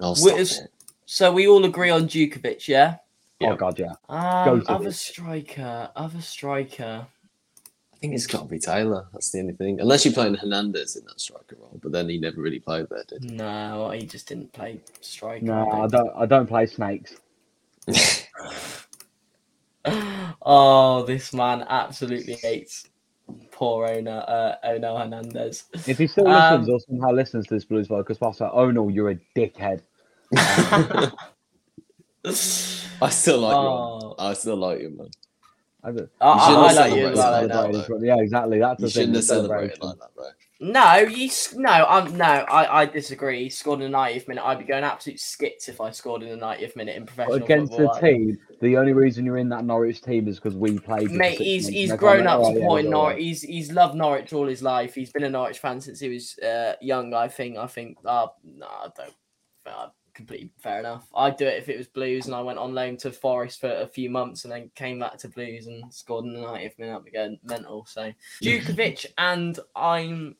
I'll 0.00 0.14
Wi- 0.14 0.30
stop 0.30 0.38
is- 0.40 0.58
it. 0.60 0.70
so 1.06 1.32
we 1.32 1.46
all 1.48 1.64
agree 1.64 1.90
on 1.90 2.08
Jutkiewicz, 2.08 2.68
yeah. 2.68 2.96
Yeah. 3.40 3.50
Oh, 3.52 3.56
God, 3.56 3.78
yeah. 3.78 3.92
Um, 4.08 4.64
other 4.68 4.88
it. 4.88 4.94
striker, 4.94 5.90
other 5.94 6.20
striker. 6.20 7.06
I 7.98 8.00
think 8.00 8.14
it's 8.14 8.28
got 8.28 8.42
to 8.42 8.44
be 8.48 8.60
Taylor. 8.60 9.08
That's 9.12 9.32
the 9.32 9.40
only 9.40 9.54
thing. 9.54 9.80
Unless 9.80 10.04
you're 10.04 10.14
playing 10.14 10.34
Hernandez 10.36 10.94
in 10.94 11.04
that 11.06 11.20
striker 11.20 11.56
role, 11.58 11.80
but 11.82 11.90
then 11.90 12.08
he 12.08 12.16
never 12.16 12.40
really 12.40 12.60
played 12.60 12.86
there, 12.90 13.02
did 13.08 13.24
he? 13.24 13.30
No, 13.34 13.90
he 13.90 14.06
just 14.06 14.28
didn't 14.28 14.52
play 14.52 14.78
striker. 15.00 15.44
No, 15.44 15.68
I 15.68 15.82
I 15.82 15.86
don't. 15.88 16.10
I 16.16 16.26
don't 16.26 16.46
play 16.46 16.66
snakes. 16.66 17.16
oh, 20.42 21.04
this 21.06 21.34
man 21.34 21.64
absolutely 21.68 22.34
hates 22.34 22.86
poor 23.50 23.88
owner, 23.88 24.24
uh, 24.28 24.54
Onel 24.64 25.02
Hernandez. 25.02 25.64
If 25.88 25.98
he 25.98 26.06
still 26.06 26.28
Um, 26.28 26.60
listens 26.62 26.68
or 26.68 26.78
somehow 26.88 27.10
listens 27.10 27.48
to 27.48 27.54
this 27.54 27.64
Blues 27.64 27.88
Focus 27.88 28.16
podcast, 28.16 28.50
oh 28.52 28.70
no, 28.70 28.86
you're 28.88 29.10
a 29.10 29.18
dickhead. 29.36 29.82
I 33.00 33.10
still 33.10 33.40
like 33.40 33.56
Oh. 33.56 34.00
you. 34.02 34.14
I 34.20 34.32
still 34.34 34.56
like 34.56 34.82
you, 34.82 34.90
man. 34.90 35.08
I 35.84 35.92
don't- 35.92 36.10
I, 36.20 36.28
I, 36.30 36.38
shouldn't 36.48 36.58
I 36.64 36.68
have 36.68 36.76
like 36.76 37.00
you 37.00 37.06
as 37.08 37.16
well, 37.16 37.32
celebrated 37.32 37.50
Onel. 37.56 37.72
that, 37.72 37.88
though. 38.00 38.04
Yeah, 38.04 38.16
exactly. 38.20 38.58
That's 38.58 38.80
You 38.80 38.86
the 38.86 38.90
thing. 38.92 39.00
shouldn't 39.02 39.12
the 39.12 39.18
have 39.18 39.24
celebrated 39.24 39.82
like 39.82 39.98
that, 39.98 40.14
bro. 40.14 40.24
No, 40.60 40.94
you 40.96 41.30
no, 41.54 41.70
I'm 41.70 42.16
no, 42.16 42.24
I, 42.24 42.80
I 42.80 42.86
disagree. 42.86 43.44
He 43.44 43.48
scored 43.48 43.80
in 43.80 43.92
the 43.92 43.96
90th 43.96 44.26
minute. 44.26 44.44
I'd 44.44 44.58
be 44.58 44.64
going 44.64 44.82
absolute 44.82 45.20
skits 45.20 45.68
if 45.68 45.80
I 45.80 45.92
scored 45.92 46.24
in 46.24 46.30
the 46.36 46.44
90th 46.44 46.74
minute 46.74 46.96
in 46.96 47.06
professional 47.06 47.36
Against 47.36 47.74
football. 47.74 47.94
the 47.94 48.00
team, 48.00 48.38
the 48.60 48.76
only 48.76 48.92
reason 48.92 49.24
you're 49.24 49.36
in 49.38 49.48
that 49.50 49.64
Norwich 49.64 50.02
team 50.02 50.26
is 50.26 50.34
because 50.40 50.56
we 50.56 50.76
played. 50.80 51.02
you 51.02 51.08
for 51.10 51.14
Mate, 51.14 51.38
he's 51.38 51.66
months 51.66 51.76
he's 51.76 51.90
and 51.90 51.98
grown 52.00 52.26
up 52.26 52.40
went, 52.40 52.48
"Oh, 52.48 52.50
yeah, 52.50 52.58
supporting 52.58 52.90
Norwich. 52.90 53.18
He's 53.20 53.42
he's 53.42 53.70
loved 53.70 53.94
Norwich 53.94 54.32
all 54.32 54.48
his 54.48 54.60
life. 54.60 54.96
He's 54.96 55.12
been 55.12 55.22
a 55.22 55.30
Norwich 55.30 55.60
fan 55.60 55.80
since 55.80 56.00
he 56.00 56.08
was 56.08 56.36
uh, 56.40 56.74
young. 56.80 57.14
I 57.14 57.28
think. 57.28 57.56
I 57.56 57.68
think. 57.68 57.98
Uh, 58.04 58.26
no, 58.42 58.66
I 58.66 58.88
don't. 58.96 59.14
Uh, 59.64 59.88
completely 60.18 60.50
fair 60.58 60.80
enough. 60.80 61.06
I'd 61.14 61.36
do 61.36 61.46
it 61.46 61.58
if 61.58 61.68
it 61.68 61.78
was 61.78 61.86
Blues 61.86 62.26
and 62.26 62.34
I 62.34 62.40
went 62.42 62.58
on 62.58 62.74
loan 62.74 62.96
to 62.98 63.12
Forest 63.12 63.60
for 63.60 63.70
a 63.72 63.86
few 63.86 64.10
months 64.10 64.42
and 64.44 64.52
then 64.52 64.68
came 64.74 64.98
back 64.98 65.16
to 65.18 65.28
Blues 65.28 65.68
and 65.68 65.94
scored 65.94 66.24
in 66.24 66.34
the 66.34 66.40
90th 66.40 66.76
minute. 66.76 66.96
I'd 67.06 67.12
going 67.12 67.38
mental. 67.44 67.86
So 67.86 68.12
Jutkiewicz 68.42 69.06
and 69.16 69.58
I'm 69.76 70.34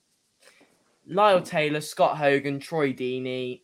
Lyle 1.06 1.40
Taylor, 1.40 1.80
Scott 1.80 2.16
Hogan, 2.18 2.58
Troy 2.58 2.92
Deeney. 2.92 3.60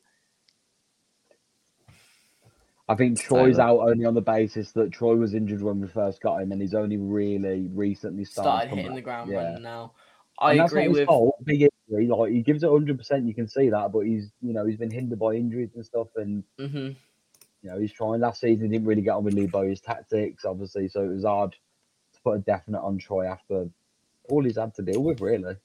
I 2.88 2.94
think 2.94 3.18
Troy's 3.20 3.56
Taylor. 3.56 3.68
out 3.68 3.88
only 3.88 4.04
on 4.04 4.14
the 4.14 4.20
basis 4.22 4.70
that 4.72 4.92
Troy 4.92 5.16
was 5.16 5.34
injured 5.34 5.62
when 5.62 5.80
we 5.80 5.88
first 5.88 6.20
got 6.20 6.40
him, 6.40 6.52
and 6.52 6.60
he's 6.60 6.74
only 6.74 6.96
really 6.98 7.68
recently 7.72 8.24
started, 8.24 8.48
started 8.50 8.68
hitting 8.70 8.86
back. 8.86 8.94
the 8.94 9.00
ground 9.00 9.30
Yeah. 9.30 9.36
running 9.44 9.62
now. 9.62 9.92
I 10.38 10.52
and 10.52 10.60
agree 10.60 10.88
with. 10.88 11.06
fault. 11.06 11.34
Big 11.44 11.66
injury, 11.89 12.07
like 12.07 12.32
he 12.32 12.43
gives 12.43 12.62
it 12.62 12.70
hundred 12.70 12.99
percent. 12.99 13.26
You 13.26 13.35
can 13.35 13.49
see 13.49 13.70
that, 13.70 13.93
but 13.93 14.01
he's 14.01 14.30
you 14.41 14.53
know 14.53 14.66
he's 14.66 14.76
been 14.76 14.91
hindered 14.91 15.18
by 15.18 15.35
injuries 15.35 15.70
and 15.74 15.85
stuff, 15.85 16.09
and 16.16 16.45
hmm 16.59 16.91
you 17.62 17.70
know 17.70 17.78
he's 17.78 17.93
trying. 17.93 18.20
Last 18.20 18.41
season, 18.41 18.66
he 18.66 18.72
didn't 18.72 18.87
really 18.87 19.03
get 19.03 19.14
on 19.14 19.24
with 19.24 19.35
Lee 19.35 19.47
Bowyer's 19.47 19.80
tactics, 19.80 20.45
obviously, 20.45 20.89
so 20.89 21.03
it 21.03 21.14
was 21.14 21.24
hard 21.24 21.53
to 21.53 22.20
put 22.22 22.37
a 22.37 22.39
definite 22.39 22.82
on 22.82 22.99
Troy 22.99 23.26
after 23.26 23.68
all 24.28 24.45
he's 24.45 24.57
had 24.57 24.74
to 24.74 24.82
deal 24.82 25.03
with, 25.03 25.20
really. 25.20 25.57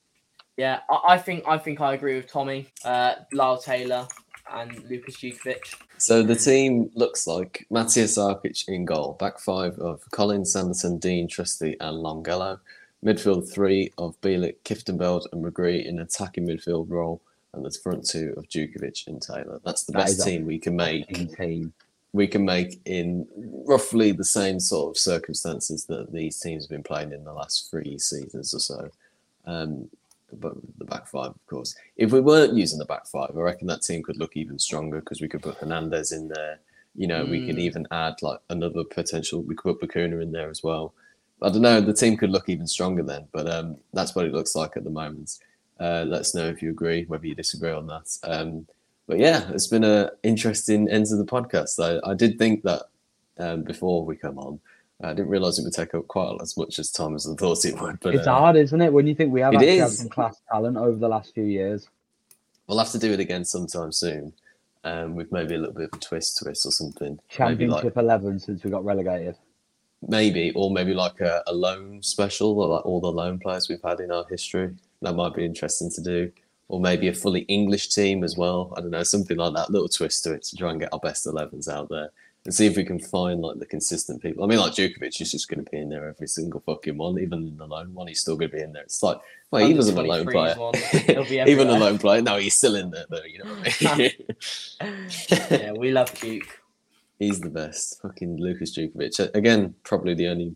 Yeah, 0.57 0.81
I, 0.89 1.13
I 1.13 1.17
think 1.17 1.43
I 1.47 1.57
think 1.57 1.81
I 1.81 1.93
agree 1.93 2.15
with 2.15 2.27
Tommy, 2.27 2.67
uh, 2.83 3.15
Lyle 3.31 3.57
Taylor, 3.57 4.07
and 4.51 4.83
Lukas 4.89 5.17
Jutkiewicz. 5.17 5.75
So 5.97 6.23
the 6.23 6.35
team 6.35 6.91
looks 6.95 7.27
like 7.27 7.65
Matija 7.71 8.05
Sarkic 8.05 8.67
in 8.67 8.85
goal, 8.85 9.13
back 9.19 9.39
five 9.39 9.77
of 9.79 10.01
Collins, 10.11 10.53
Sanderson, 10.53 10.97
Dean, 10.97 11.27
Trusty, 11.27 11.75
and 11.79 12.03
Longelo. 12.03 12.59
Midfield 13.03 13.51
three 13.51 13.91
of 13.97 14.19
Bielik, 14.21 14.55
Kieftenbeld, 14.65 15.25
and 15.31 15.43
McGree 15.43 15.85
in 15.85 15.99
attacking 15.99 16.45
midfield 16.47 16.89
role, 16.89 17.21
and 17.53 17.63
the 17.65 17.71
front 17.71 18.05
two 18.05 18.33
of 18.37 18.47
Jutkiewicz 18.49 19.07
and 19.07 19.21
Taylor. 19.21 19.59
That's 19.63 19.83
the 19.83 19.93
That 19.93 20.07
best 20.07 20.23
team 20.25 20.45
we 20.45 20.59
can 20.59 20.75
make. 20.75 21.07
Team. 21.37 21.73
We 22.11 22.27
can 22.27 22.43
make 22.43 22.81
in 22.85 23.27
roughly 23.67 24.11
the 24.11 24.23
same 24.25 24.59
sort 24.59 24.89
of 24.89 24.97
circumstances 24.99 25.85
that 25.85 26.11
these 26.11 26.39
teams 26.39 26.63
have 26.63 26.69
been 26.71 26.83
playing 26.83 27.11
in 27.13 27.23
the 27.23 27.33
last 27.33 27.69
three 27.69 27.99
seasons 27.99 28.53
or 28.53 28.59
so. 28.59 28.89
Um, 29.45 29.89
but 30.33 30.53
the 30.77 30.85
back 30.85 31.07
five, 31.07 31.29
of 31.29 31.45
course. 31.47 31.75
If 31.97 32.11
we 32.11 32.19
weren't 32.19 32.53
using 32.55 32.79
the 32.79 32.85
back 32.85 33.05
five, 33.07 33.31
I 33.35 33.39
reckon 33.39 33.67
that 33.67 33.83
team 33.83 34.01
could 34.03 34.17
look 34.17 34.35
even 34.35 34.57
stronger 34.59 34.99
because 34.99 35.21
we 35.21 35.27
could 35.27 35.41
put 35.43 35.55
Hernandez 35.57 36.11
in 36.11 36.27
there. 36.27 36.59
You 36.95 37.07
know, 37.07 37.23
we 37.25 37.45
could 37.45 37.55
Mm. 37.55 37.61
even 37.61 37.87
add 37.91 38.15
like 38.21 38.39
another 38.49 38.83
potential. 38.83 39.41
We 39.41 39.55
could 39.55 39.79
put 39.79 39.89
Bacuna 39.89 40.21
in 40.21 40.31
there 40.31 40.49
as 40.49 40.63
well. 40.63 40.93
I 41.41 41.49
don't 41.49 41.61
know. 41.61 41.81
The 41.81 41.93
team 41.93 42.17
could 42.17 42.31
look 42.31 42.49
even 42.49 42.67
stronger 42.67 43.03
then, 43.03 43.27
but 43.31 43.49
um, 43.49 43.77
that's 43.93 44.15
what 44.15 44.25
it 44.25 44.33
looks 44.33 44.55
like 44.55 44.75
at 44.75 44.83
the 44.83 44.89
moment. 44.89 45.39
Uh, 45.79 46.03
let 46.07 46.21
us 46.21 46.35
know 46.35 46.47
if 46.47 46.61
you 46.61 46.69
agree, 46.69 47.05
whether 47.05 47.25
you 47.25 47.35
disagree 47.35 47.71
on 47.71 47.87
that. 47.87 48.17
Um, 48.23 48.67
but 49.07 49.17
yeah, 49.17 49.49
it's 49.51 49.67
been 49.67 49.83
an 49.85 50.09
interesting 50.23 50.89
end 50.89 51.07
to 51.07 51.15
the 51.15 51.25
podcast. 51.25 51.79
I, 51.79 52.09
I 52.09 52.13
did 52.13 52.37
think 52.37 52.63
that 52.63 52.83
um, 53.37 53.63
before 53.63 54.05
we 54.05 54.15
come 54.15 54.37
on, 54.37 54.59
I 55.01 55.13
didn't 55.13 55.29
realise 55.29 55.57
it 55.57 55.63
would 55.63 55.73
take 55.73 55.95
up 55.95 56.07
quite 56.07 56.37
as 56.41 56.57
much 56.57 56.77
as 56.77 56.91
time 56.91 57.15
as 57.15 57.25
I 57.25 57.33
thought 57.35 57.63
it 57.63 57.79
would. 57.79 58.01
But 58.01 58.15
It's 58.15 58.27
uh, 58.27 58.33
hard, 58.33 58.57
isn't 58.57 58.81
it, 58.81 58.91
when 58.91 59.07
you 59.07 59.15
think 59.15 59.31
we 59.31 59.39
have 59.39 59.53
actually 59.53 59.77
had 59.77 59.91
some 59.91 60.09
class 60.09 60.41
talent 60.51 60.75
over 60.75 60.97
the 60.97 61.07
last 61.07 61.33
few 61.33 61.45
years. 61.45 61.87
We'll 62.67 62.79
have 62.79 62.91
to 62.91 62.99
do 62.99 63.13
it 63.13 63.19
again 63.19 63.45
sometime 63.45 63.93
soon, 63.93 64.33
um, 64.83 65.15
with 65.15 65.31
maybe 65.31 65.55
a 65.55 65.57
little 65.57 65.73
bit 65.73 65.89
of 65.91 65.97
a 65.97 66.01
twist 66.01 66.37
to 66.37 66.49
it 66.49 66.59
or 66.65 66.71
something. 66.71 67.17
Championship 67.29 67.95
like 67.95 68.03
eleven 68.03 68.39
since 68.39 68.63
we 68.63 68.69
got 68.69 68.83
relegated. 68.83 69.35
Maybe, 70.07 70.51
or 70.55 70.71
maybe 70.71 70.93
like 70.93 71.19
a, 71.19 71.43
a 71.47 71.53
loan 71.53 72.01
special, 72.01 72.59
or 72.59 72.67
like 72.67 72.85
all 72.85 73.01
the 73.01 73.11
loan 73.11 73.39
players 73.39 73.67
we've 73.67 73.81
had 73.83 73.99
in 73.99 74.11
our 74.11 74.25
history. 74.29 74.73
That 75.01 75.15
might 75.15 75.35
be 75.35 75.45
interesting 75.45 75.91
to 75.91 76.01
do, 76.01 76.31
or 76.67 76.79
maybe 76.79 77.07
a 77.07 77.13
fully 77.13 77.41
English 77.41 77.89
team 77.89 78.23
as 78.23 78.37
well. 78.37 78.73
I 78.77 78.81
don't 78.81 78.91
know, 78.91 79.03
something 79.03 79.37
like 79.37 79.53
that. 79.55 79.69
Little 79.69 79.89
twist 79.89 80.23
to 80.23 80.33
it 80.33 80.43
to 80.43 80.55
try 80.55 80.71
and 80.71 80.79
get 80.79 80.93
our 80.93 80.99
best 80.99 81.25
11s 81.25 81.67
out 81.67 81.89
there 81.89 82.11
and 82.45 82.53
see 82.53 82.65
if 82.65 82.77
we 82.77 82.85
can 82.85 82.99
find 82.99 83.41
like 83.41 83.59
the 83.59 83.65
consistent 83.65 84.21
people. 84.21 84.43
I 84.43 84.47
mean, 84.47 84.59
like 84.59 84.73
Jutkiewicz 84.73 85.21
is 85.21 85.31
just 85.31 85.49
going 85.49 85.63
to 85.63 85.69
be 85.69 85.77
in 85.77 85.89
there 85.89 86.07
every 86.07 86.27
single 86.27 86.61
fucking 86.61 86.97
one, 86.97 87.19
even 87.19 87.47
in 87.47 87.57
the 87.57 87.67
loan 87.67 87.93
one. 87.93 88.07
He's 88.07 88.21
still 88.21 88.37
going 88.37 88.51
to 88.51 88.57
be 88.57 88.63
in 88.63 88.71
there. 88.71 88.83
It's 88.83 89.03
like, 89.03 89.17
well, 89.51 89.65
he 89.67 89.73
wasn't 89.73 89.99
a 89.99 90.03
loan 90.03 90.25
player. 90.25 90.55
one, 90.55 90.73
he'll 91.05 91.25
be 91.25 91.39
even 91.39 91.69
a 91.69 91.77
loan 91.77 91.97
player. 91.97 92.21
No, 92.21 92.37
he's 92.37 92.55
still 92.55 92.75
in 92.75 92.91
there 92.91 93.05
though. 93.09 93.23
You 93.23 93.43
know 93.43 93.53
what 93.53 93.77
I 93.81 93.97
mean? 93.97 94.11
yeah, 95.61 95.71
we 95.73 95.91
love 95.91 96.17
Duke. 96.19 96.58
He's 97.19 97.41
the 97.41 97.49
best. 97.49 98.01
Fucking 98.01 98.37
Lukas 98.37 98.75
Jutkiewicz. 98.77 99.35
Again, 99.35 99.75
probably 99.83 100.13
the 100.13 100.27
only. 100.29 100.55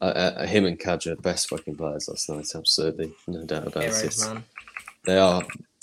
Uh, 0.00 0.04
uh, 0.04 0.46
him 0.46 0.64
and 0.64 0.78
Khadra, 0.78 1.16
the 1.16 1.22
best 1.22 1.50
fucking 1.50 1.74
players 1.76 2.08
last 2.08 2.30
night. 2.30 2.46
Absolutely, 2.54 3.12
no 3.26 3.44
doubt 3.44 3.66
about 3.66 3.82
Heroes, 3.82 4.22
it. 4.22 4.32
man. 4.32 4.44
They 5.04 5.18
are. 5.18 5.42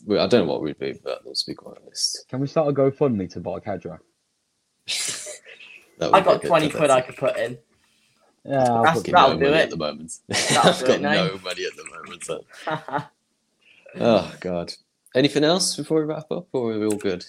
I 0.10 0.26
don't 0.28 0.32
know 0.32 0.46
what 0.46 0.62
we'd 0.62 0.80
be 0.80 0.94
without 0.94 1.24
them, 1.24 1.34
to 1.36 1.46
be 1.46 1.54
quite 1.54 1.78
honest. 1.84 2.26
Can 2.30 2.40
we 2.40 2.48
start 2.48 2.70
a 2.70 2.72
GoFundMe 2.74 3.30
to 3.34 3.40
buy 3.40 3.60
Khadra? 3.60 4.00
I 6.02 6.22
got 6.22 6.42
twenty 6.42 6.70
quid 6.70 6.90
I 6.90 7.02
could 7.02 7.18
put 7.18 7.38
in. 7.38 7.58
Yeah, 8.46 8.64
I'll 8.64 8.84
That's, 8.84 9.04
that'll 9.04 9.34
no 9.34 9.40
do 9.40 9.46
it. 9.48 9.54
At 9.56 9.70
the 9.72 9.78
moment, 9.78 10.14
I've 10.32 10.80
got 10.80 10.90
it 10.90 11.02
now. 11.02 11.14
no 11.14 11.40
money 11.44 11.66
at 11.66 11.76
the 11.76 11.86
moment. 11.96 12.24
So. 12.24 12.46
Oh 14.00 14.32
god. 14.42 14.74
Anything 15.16 15.44
else 15.44 15.76
before 15.76 16.02
we 16.02 16.06
wrap 16.06 16.30
up, 16.30 16.48
or 16.52 16.74
are 16.74 16.80
we 16.80 16.86
all 16.86 16.98
good? 16.98 17.26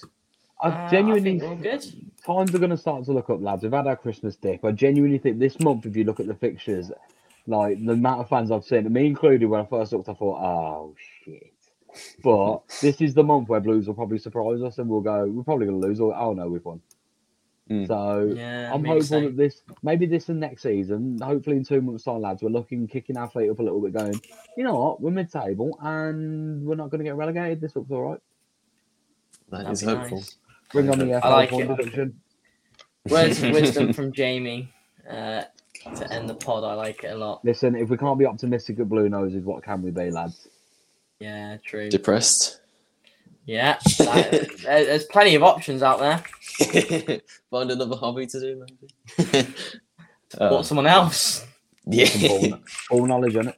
I 0.61 0.69
Uh, 0.69 0.91
genuinely 0.91 1.41
I 1.43 1.57
think 1.57 2.25
times 2.25 2.55
are 2.55 2.59
going 2.59 2.71
to 2.71 2.77
start 2.77 3.05
to 3.05 3.13
look 3.13 3.31
up, 3.31 3.41
lads. 3.41 3.63
We've 3.63 3.73
had 3.73 3.87
our 3.87 3.97
Christmas 3.97 4.37
dip. 4.37 4.65
I 4.65 4.73
genuinely 4.73 5.19
think 5.19 5.39
this 5.39 5.59
month, 5.61 5.87
if 5.87 5.97
you 5.97 6.05
look 6.05 6.21
at 6.21 6.27
the 6.27 6.35
fixtures, 6.35 6.91
like 7.47 7.85
the 7.85 7.93
amount 7.93 8.21
of 8.21 8.29
fans 8.29 8.51
I've 8.51 8.65
seen, 8.65 8.93
me 8.93 9.07
included, 9.07 9.47
when 9.47 9.61
I 9.61 9.65
first 9.65 9.93
looked, 9.93 10.09
I 10.09 10.15
thought, 10.15 10.41
oh 10.43 10.95
shit. 11.25 11.53
But 12.23 12.69
this 12.83 13.01
is 13.01 13.15
the 13.15 13.23
month 13.25 13.49
where 13.49 13.61
Blues 13.61 13.87
will 13.87 13.95
probably 13.95 14.19
surprise 14.19 14.63
us, 14.63 14.79
and 14.79 14.89
we'll 14.89 15.01
go. 15.01 15.27
We're 15.27 15.45
probably 15.45 15.67
going 15.67 15.81
to 15.81 15.87
lose. 15.87 16.01
Or 16.01 16.15
oh 16.15 16.35
no, 16.35 16.49
we've 16.49 16.65
won. 16.65 16.81
Mm. 17.71 17.87
So 17.87 18.33
Yeah, 18.35 18.73
I'm 18.73 18.85
hopeful 18.85 19.03
so. 19.03 19.21
that 19.21 19.37
this, 19.37 19.63
maybe 19.83 20.07
this 20.07 20.29
and 20.31 20.41
next 20.41 20.63
season, 20.63 21.19
hopefully 21.23 21.57
in 21.57 21.65
two 21.65 21.81
months' 21.83 22.05
time, 22.05 22.23
lads, 22.23 22.43
we're 22.43 22.49
looking, 22.49 22.87
kicking 22.89 23.17
our 23.17 23.29
feet 23.29 23.51
up 23.51 23.59
a 23.59 23.63
little 23.63 23.81
bit, 23.81 23.93
going, 23.93 24.19
you 24.57 24.65
know 24.65 24.75
what, 24.75 25.03
we're 25.03 25.11
mid-table 25.11 25.79
and 25.83 26.65
we're 26.65 26.77
not 26.77 26.91
going 26.91 27.01
to 27.01 27.05
get 27.05 27.17
relegated. 27.17 27.61
This 27.61 27.77
looks 27.77 27.91
all 27.91 28.03
right. 28.03 28.21
That 29.51 29.59
That'd 29.59 29.73
is 29.73 29.83
hopeful. 29.83 30.19
nice. 30.19 30.37
Bring 30.73 30.91
on 30.91 30.99
the 30.99 31.15
I 31.15 31.21
FA 31.21 31.29
like 31.29 31.51
point 31.51 31.71
it. 31.71 31.77
deduction. 31.77 32.21
Words 33.09 33.43
of 33.43 33.53
wisdom 33.53 33.93
from 33.93 34.13
Jamie 34.13 34.73
uh, 35.09 35.43
to 35.97 36.13
end 36.13 36.29
the 36.29 36.35
pod. 36.35 36.65
I 36.65 36.75
like 36.75 37.05
it 37.05 37.09
a 37.13 37.17
lot. 37.17 37.45
Listen, 37.45 37.75
if 37.75 37.89
we 37.89 37.97
can't 37.97 38.19
be 38.19 38.27
optimistic 38.27 38.79
at 38.81 38.89
Blue 38.89 39.09
Noses, 39.09 39.45
what 39.45 39.63
can 39.63 39.83
we 39.83 39.91
be, 39.91 40.11
lads? 40.11 40.49
Yeah, 41.21 41.57
true. 41.65 41.89
Depressed. 41.89 42.61
Yeah, 43.47 43.79
that, 43.99 44.57
there's 44.63 45.07
plenty 45.07 45.35
of 45.35 45.43
options 45.43 45.83
out 45.83 46.01
there. 46.01 46.23
Find 47.51 47.71
another 47.71 47.97
hobby 47.97 48.27
to 48.27 48.41
do, 48.41 48.65
maybe. 49.17 49.47
Or 50.39 50.59
oh, 50.59 50.63
someone 50.63 50.87
else. 50.87 51.47
Yeah. 51.87 52.51
all, 52.91 53.07
knowledge 53.07 53.35
on 53.37 53.49
it. 53.49 53.57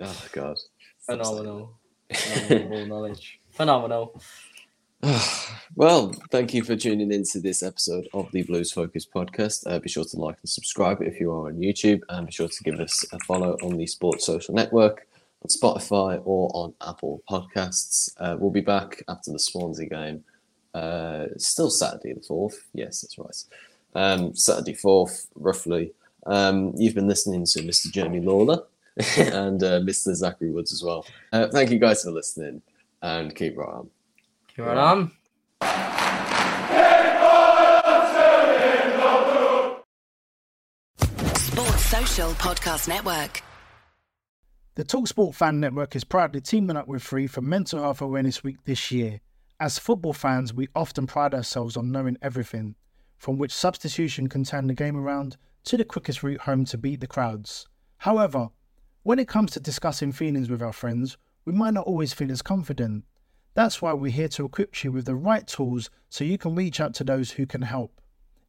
Oh 0.00 0.24
god. 0.30 0.56
Phenomenal. 1.00 1.76
Phenomenal 2.14 2.86
knowledge. 2.86 3.40
Phenomenal. 3.50 4.22
well, 5.76 6.12
thank 6.30 6.52
you 6.52 6.64
for 6.64 6.74
tuning 6.74 7.12
in 7.12 7.22
to 7.24 7.40
this 7.40 7.62
episode 7.62 8.08
of 8.12 8.30
the 8.32 8.42
Blues 8.42 8.72
Focus 8.72 9.06
podcast. 9.06 9.62
Uh, 9.66 9.78
be 9.78 9.88
sure 9.88 10.04
to 10.04 10.16
like 10.16 10.36
and 10.42 10.48
subscribe 10.48 11.00
if 11.02 11.20
you 11.20 11.30
are 11.30 11.48
on 11.48 11.56
YouTube, 11.56 12.00
and 12.08 12.26
be 12.26 12.32
sure 12.32 12.48
to 12.48 12.64
give 12.64 12.80
us 12.80 13.04
a 13.12 13.18
follow 13.20 13.56
on 13.62 13.76
the 13.76 13.86
Sports 13.86 14.26
Social 14.26 14.54
Network, 14.54 15.06
on 15.42 15.48
Spotify, 15.48 16.20
or 16.24 16.50
on 16.54 16.74
Apple 16.86 17.22
Podcasts. 17.30 18.10
Uh, 18.18 18.36
we'll 18.38 18.50
be 18.50 18.60
back 18.60 19.02
after 19.08 19.30
the 19.30 19.38
Swansea 19.38 19.88
game. 19.88 20.24
Uh, 20.74 21.26
still 21.36 21.70
Saturday 21.70 22.12
the 22.12 22.20
4th. 22.20 22.56
Yes, 22.74 23.02
that's 23.02 23.18
right. 23.18 23.44
Um, 23.94 24.34
Saturday 24.34 24.74
4th, 24.74 25.28
roughly. 25.36 25.92
Um, 26.26 26.72
you've 26.76 26.94
been 26.94 27.08
listening 27.08 27.44
to 27.46 27.60
Mr. 27.60 27.92
Jeremy 27.92 28.20
Lawler 28.20 28.64
and 29.18 29.62
uh, 29.62 29.80
Mr. 29.80 30.12
Zachary 30.14 30.50
Woods 30.50 30.72
as 30.72 30.82
well. 30.82 31.06
Uh, 31.32 31.46
thank 31.46 31.70
you 31.70 31.78
guys 31.78 32.02
for 32.02 32.10
listening, 32.10 32.60
and 33.02 33.34
keep 33.36 33.56
right 33.56 33.68
on. 33.68 33.90
You're 34.56 34.70
on. 34.70 35.12
Sports 41.36 41.84
Social 41.84 42.30
Podcast 42.30 42.88
Network. 42.88 43.42
The 44.76 44.84
Talksport 44.84 45.34
Fan 45.34 45.60
Network 45.60 45.94
is 45.94 46.04
proudly 46.04 46.40
teaming 46.40 46.78
up 46.78 46.88
with 46.88 47.02
Free 47.02 47.26
for 47.26 47.42
Mental 47.42 47.82
Health 47.82 48.00
Awareness 48.00 48.42
Week 48.42 48.56
this 48.64 48.90
year. 48.90 49.20
As 49.60 49.78
football 49.78 50.14
fans, 50.14 50.54
we 50.54 50.68
often 50.74 51.06
pride 51.06 51.34
ourselves 51.34 51.76
on 51.76 51.92
knowing 51.92 52.16
everything, 52.22 52.76
from 53.18 53.36
which 53.36 53.52
substitution 53.52 54.26
can 54.26 54.44
turn 54.44 54.68
the 54.68 54.74
game 54.74 54.96
around 54.96 55.36
to 55.64 55.76
the 55.76 55.84
quickest 55.84 56.22
route 56.22 56.40
home 56.42 56.64
to 56.66 56.78
beat 56.78 57.00
the 57.00 57.06
crowds. 57.06 57.66
However, 57.98 58.48
when 59.02 59.18
it 59.18 59.28
comes 59.28 59.50
to 59.50 59.60
discussing 59.60 60.12
feelings 60.12 60.48
with 60.48 60.62
our 60.62 60.72
friends, 60.72 61.18
we 61.44 61.52
might 61.52 61.74
not 61.74 61.86
always 61.86 62.14
feel 62.14 62.32
as 62.32 62.40
confident. 62.40 63.04
That's 63.56 63.80
why 63.80 63.94
we're 63.94 64.12
here 64.12 64.28
to 64.28 64.44
equip 64.44 64.84
you 64.84 64.92
with 64.92 65.06
the 65.06 65.14
right 65.14 65.46
tools 65.46 65.88
so 66.10 66.24
you 66.24 66.36
can 66.36 66.54
reach 66.54 66.78
out 66.78 66.92
to 66.96 67.04
those 67.04 67.30
who 67.30 67.46
can 67.46 67.62
help. 67.62 68.02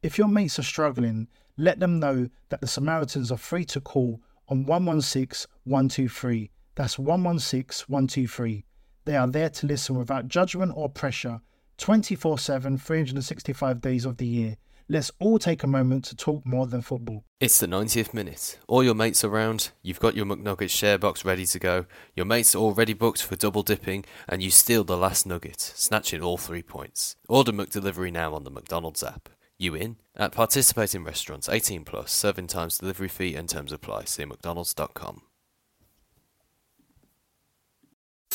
If 0.03 0.17
your 0.17 0.27
mates 0.27 0.59
are 0.59 0.63
struggling, 0.63 1.29
let 1.55 1.79
them 1.79 1.97
know 2.01 2.27
that 2.49 2.59
the 2.59 2.67
Samaritans 2.67 3.31
are 3.31 3.37
free 3.37 3.63
to 3.67 3.79
call 3.79 4.19
on 4.49 4.65
116 4.65 5.49
123. 5.63 6.51
That's 6.75 6.99
116 6.99 7.85
123. 7.87 8.65
They 9.05 9.15
are 9.15 9.27
there 9.27 9.49
to 9.49 9.65
listen 9.65 9.97
without 9.97 10.27
judgment 10.27 10.73
or 10.75 10.89
pressure 10.89 11.39
24 11.77 12.37
7, 12.37 12.77
365 12.77 13.79
days 13.79 14.03
of 14.03 14.17
the 14.17 14.27
year. 14.27 14.57
Let's 14.89 15.11
all 15.19 15.37
take 15.37 15.63
a 15.63 15.67
moment 15.67 16.05
to 16.05 16.15
talk 16.15 16.45
more 16.45 16.65
than 16.65 16.81
football. 16.81 17.25
It's 17.41 17.59
the 17.59 17.67
90th 17.67 18.13
minute. 18.13 18.57
All 18.69 18.85
your 18.85 18.95
mates 18.95 19.21
are 19.25 19.29
around, 19.29 19.71
you've 19.81 19.99
got 19.99 20.15
your 20.15 20.25
McNuggets 20.25 20.69
share 20.69 20.97
box 20.97 21.25
ready 21.25 21.45
to 21.45 21.59
go, 21.59 21.85
your 22.15 22.25
mates 22.25 22.55
are 22.55 22.59
already 22.59 22.93
booked 22.93 23.21
for 23.21 23.35
double 23.35 23.63
dipping, 23.63 24.05
and 24.29 24.41
you 24.41 24.49
steal 24.49 24.85
the 24.85 24.95
last 24.95 25.25
nugget, 25.25 25.59
snatching 25.59 26.21
all 26.21 26.37
three 26.37 26.63
points. 26.63 27.17
Order 27.27 27.51
McDelivery 27.51 28.13
now 28.13 28.33
on 28.33 28.45
the 28.45 28.49
McDonald's 28.49 29.03
app. 29.03 29.27
You 29.57 29.75
in? 29.75 29.97
At 30.15 30.31
participating 30.31 31.03
restaurants, 31.03 31.49
18 31.49 31.83
plus, 31.83 32.13
serving 32.13 32.47
times, 32.47 32.77
delivery 32.77 33.09
fee, 33.09 33.35
and 33.35 33.49
terms 33.49 33.73
apply. 33.73 34.05
See 34.05 34.23
mcdonalds.com. 34.23 35.21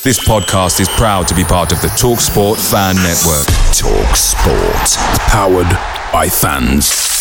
This 0.03 0.19
podcast 0.19 0.79
is 0.79 0.89
proud 0.89 1.27
to 1.29 1.35
be 1.35 1.45
part 1.45 1.71
of 1.71 1.81
the 1.81 1.87
TalkSport 1.87 2.57
Fan 2.69 2.95
Network. 2.97 3.47
Talk 3.73 4.15
Sport. 4.15 5.19
Powered 5.29 6.02
by 6.13 6.29
fans. 6.29 7.12